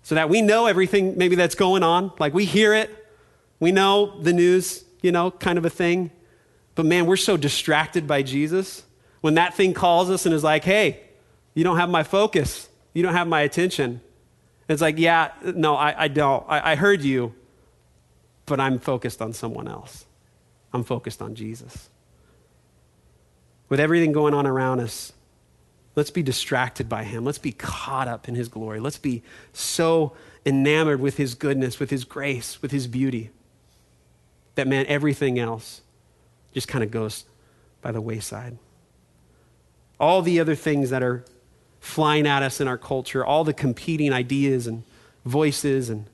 So 0.03 0.15
that 0.15 0.29
we 0.29 0.41
know 0.41 0.67
everything 0.67 1.17
maybe 1.17 1.35
that's 1.35 1.55
going 1.55 1.83
on. 1.83 2.11
Like 2.19 2.33
we 2.33 2.45
hear 2.45 2.73
it, 2.73 2.89
we 3.59 3.71
know 3.71 4.19
the 4.21 4.33
news, 4.33 4.83
you 5.01 5.11
know, 5.11 5.31
kind 5.31 5.57
of 5.57 5.65
a 5.65 5.69
thing. 5.69 6.11
But 6.75 6.85
man, 6.85 7.05
we're 7.05 7.17
so 7.17 7.37
distracted 7.37 8.07
by 8.07 8.21
Jesus. 8.21 8.83
When 9.21 9.35
that 9.35 9.53
thing 9.53 9.73
calls 9.73 10.09
us 10.09 10.25
and 10.25 10.35
is 10.35 10.43
like, 10.43 10.63
hey, 10.63 11.01
you 11.53 11.63
don't 11.63 11.77
have 11.77 11.89
my 11.89 12.03
focus, 12.03 12.69
you 12.93 13.03
don't 13.03 13.13
have 13.13 13.27
my 13.27 13.41
attention. 13.41 14.01
It's 14.67 14.81
like, 14.81 14.97
yeah, 14.97 15.31
no, 15.43 15.75
I, 15.75 16.03
I 16.03 16.07
don't. 16.07 16.45
I, 16.47 16.71
I 16.71 16.75
heard 16.75 17.01
you, 17.01 17.33
but 18.45 18.59
I'm 18.59 18.79
focused 18.79 19.21
on 19.21 19.33
someone 19.33 19.67
else. 19.67 20.05
I'm 20.73 20.83
focused 20.83 21.21
on 21.21 21.35
Jesus. 21.35 21.89
With 23.69 23.79
everything 23.79 24.11
going 24.11 24.33
on 24.33 24.45
around 24.45 24.79
us, 24.79 25.13
Let's 25.95 26.09
be 26.09 26.23
distracted 26.23 26.89
by 26.89 27.03
him. 27.03 27.23
Let's 27.23 27.37
be 27.37 27.51
caught 27.51 28.07
up 28.07 28.27
in 28.27 28.35
his 28.35 28.47
glory. 28.47 28.79
Let's 28.79 28.97
be 28.97 29.21
so 29.51 30.13
enamored 30.45 30.99
with 30.99 31.17
his 31.17 31.35
goodness, 31.35 31.79
with 31.79 31.91
his 31.91 32.03
grace, 32.03 32.61
with 32.61 32.71
his 32.71 32.87
beauty, 32.87 33.29
that, 34.55 34.67
man, 34.67 34.85
everything 34.87 35.39
else 35.39 35.81
just 36.53 36.67
kind 36.67 36.83
of 36.83 36.91
goes 36.91 37.25
by 37.81 37.91
the 37.91 38.01
wayside. 38.01 38.57
All 39.99 40.21
the 40.21 40.39
other 40.39 40.55
things 40.55 40.89
that 40.89 41.03
are 41.03 41.23
flying 41.79 42.25
at 42.25 42.41
us 42.41 42.59
in 42.59 42.67
our 42.67 42.77
culture, 42.77 43.23
all 43.23 43.43
the 43.43 43.53
competing 43.53 44.11
ideas 44.11 44.67
and 44.67 44.83
voices 45.25 45.89
and 45.89 46.07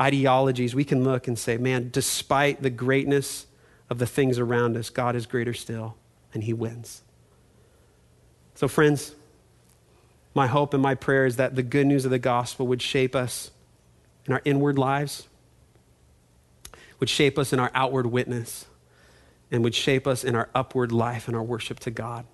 ideologies, 0.00 0.74
we 0.74 0.84
can 0.84 1.04
look 1.04 1.28
and 1.28 1.38
say, 1.38 1.56
man, 1.56 1.90
despite 1.92 2.62
the 2.62 2.70
greatness 2.70 3.46
of 3.88 3.98
the 3.98 4.06
things 4.06 4.38
around 4.38 4.76
us, 4.76 4.90
God 4.90 5.14
is 5.14 5.26
greater 5.26 5.54
still, 5.54 5.96
and 6.32 6.42
he 6.42 6.52
wins. 6.52 7.02
So, 8.54 8.68
friends, 8.68 9.14
my 10.34 10.46
hope 10.46 10.74
and 10.74 10.82
my 10.82 10.94
prayer 10.94 11.26
is 11.26 11.36
that 11.36 11.54
the 11.54 11.62
good 11.62 11.86
news 11.86 12.04
of 12.04 12.10
the 12.10 12.18
gospel 12.18 12.66
would 12.66 12.82
shape 12.82 13.14
us 13.14 13.50
in 14.26 14.32
our 14.32 14.42
inward 14.44 14.78
lives, 14.78 15.28
would 16.98 17.08
shape 17.08 17.38
us 17.38 17.52
in 17.52 17.60
our 17.60 17.70
outward 17.74 18.06
witness, 18.06 18.66
and 19.50 19.62
would 19.62 19.74
shape 19.74 20.06
us 20.06 20.24
in 20.24 20.34
our 20.34 20.48
upward 20.54 20.90
life 20.90 21.28
and 21.28 21.36
our 21.36 21.42
worship 21.42 21.78
to 21.80 21.90
God. 21.90 22.24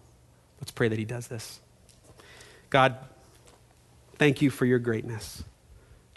Let's 0.61 0.71
pray 0.71 0.89
that 0.89 0.99
He 0.99 1.05
does 1.05 1.29
this. 1.29 1.61
God, 2.71 2.97
thank 4.17 4.41
you 4.41 4.49
for 4.49 4.65
your 4.65 4.79
greatness. 4.79 5.43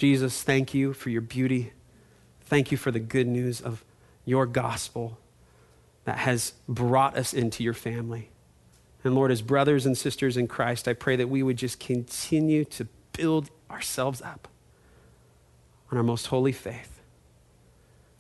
Jesus, 0.04 0.44
thank 0.44 0.74
you 0.74 0.92
for 0.92 1.10
your 1.10 1.22
beauty. 1.22 1.72
Thank 2.42 2.74
you 2.74 2.78
for 2.78 2.92
the 2.92 3.00
good 3.00 3.26
news 3.26 3.62
of 3.62 3.86
your 4.26 4.46
gospel 4.46 5.18
that 6.04 6.18
has 6.18 6.52
brought 6.68 7.16
us 7.16 7.34
into 7.34 7.64
your 7.64 7.74
family. 7.74 8.30
And 9.06 9.16
Lord, 9.16 9.32
as 9.32 9.42
brothers 9.42 9.86
and 9.86 9.98
sisters 9.98 10.36
in 10.36 10.50
Christ, 10.50 10.90
I 10.90 10.94
pray 10.94 11.16
that 11.16 11.30
we 11.30 11.42
would 11.42 11.56
just 11.56 11.80
continue 11.80 12.66
to 12.66 12.86
build 13.14 13.50
ourselves 13.72 14.22
up 14.22 14.50
on 15.90 15.98
our 15.98 16.04
most 16.04 16.28
holy 16.28 16.52
faith. 16.52 17.00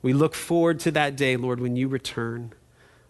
We 0.02 0.14
look 0.14 0.36
forward 0.36 0.80
to 0.80 0.92
that 0.92 1.18
day, 1.18 1.36
Lord, 1.36 1.60
when 1.60 1.76
you 1.76 1.90
return. 1.90 2.54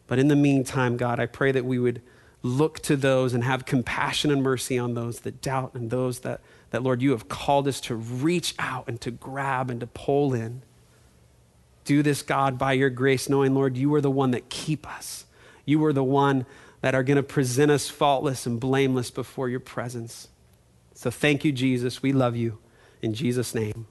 But 0.08 0.18
in 0.18 0.30
the 0.30 0.36
meantime, 0.36 0.98
God, 0.98 1.20
I 1.20 1.28
pray 1.28 1.52
that 1.52 1.64
we 1.64 1.78
would 1.78 2.02
look 2.42 2.80
to 2.80 2.96
those 2.96 3.36
and 3.36 3.44
have 3.44 3.68
compassion 3.68 4.32
and 4.32 4.42
mercy 4.42 4.80
on 4.80 4.96
those 4.96 5.20
that 5.20 5.44
doubt 5.44 5.76
and 5.76 5.92
those 5.92 6.22
that, 6.22 6.42
that, 6.74 6.82
Lord, 6.82 7.04
you 7.04 7.12
have 7.12 7.30
called 7.30 7.68
us 7.68 7.80
to 7.82 7.94
reach 7.94 8.56
out 8.58 8.86
and 8.88 9.00
to 9.02 9.12
grab 9.12 9.70
and 9.70 9.80
to 9.80 9.86
pull 9.86 10.34
in. 10.34 10.64
Do 11.86 12.02
this, 12.02 12.24
God, 12.24 12.58
by 12.58 12.74
your 12.74 12.90
grace, 12.90 13.30
knowing, 13.30 13.54
Lord, 13.54 13.78
you 13.78 13.94
are 13.94 14.02
the 14.02 14.10
one 14.10 14.32
that 14.32 14.50
keep 14.50 14.90
us. 14.90 15.28
You 15.66 15.86
are 15.86 15.94
the 15.94 16.04
one 16.04 16.48
that 16.82 16.96
are 16.96 17.04
going 17.04 17.18
to 17.18 17.24
present 17.24 17.70
us 17.70 17.90
faultless 17.90 18.48
and 18.48 18.60
blameless 18.60 19.12
before 19.12 19.50
your 19.50 19.60
presence. 19.60 20.30
So 20.96 21.12
thank 21.12 21.46
you, 21.46 21.52
Jesus. 21.52 22.02
We 22.02 22.12
love 22.12 22.36
you. 22.36 22.58
In 23.04 23.14
Jesus' 23.14 23.54
name, 23.54 23.86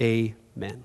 amen. 0.00 0.84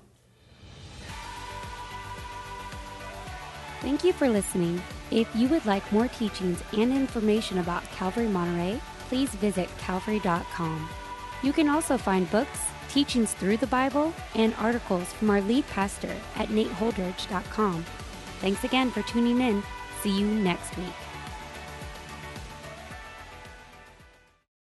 Thank 3.80 4.04
you 4.04 4.12
for 4.12 4.28
listening. 4.28 4.82
If 5.10 5.34
you 5.34 5.48
would 5.48 5.64
like 5.64 5.90
more 5.92 6.08
teachings 6.08 6.62
and 6.74 6.92
information 6.92 7.56
about 7.56 7.90
Calvary 7.92 8.28
Monterey, 8.28 8.78
please 9.08 9.30
visit 9.30 9.70
calvary.com. 9.78 10.90
You 11.42 11.52
can 11.52 11.68
also 11.68 11.96
find 11.96 12.30
books, 12.30 12.60
teachings 12.88 13.32
through 13.34 13.58
the 13.58 13.66
Bible, 13.66 14.12
and 14.34 14.54
articles 14.58 15.12
from 15.12 15.30
our 15.30 15.40
lead 15.40 15.66
pastor 15.68 16.14
at 16.36 16.48
nateholdridge.com. 16.48 17.84
Thanks 18.40 18.64
again 18.64 18.90
for 18.90 19.02
tuning 19.02 19.40
in. 19.40 19.62
See 20.02 20.18
you 20.18 20.26
next 20.26 20.76
week. 20.76 21.07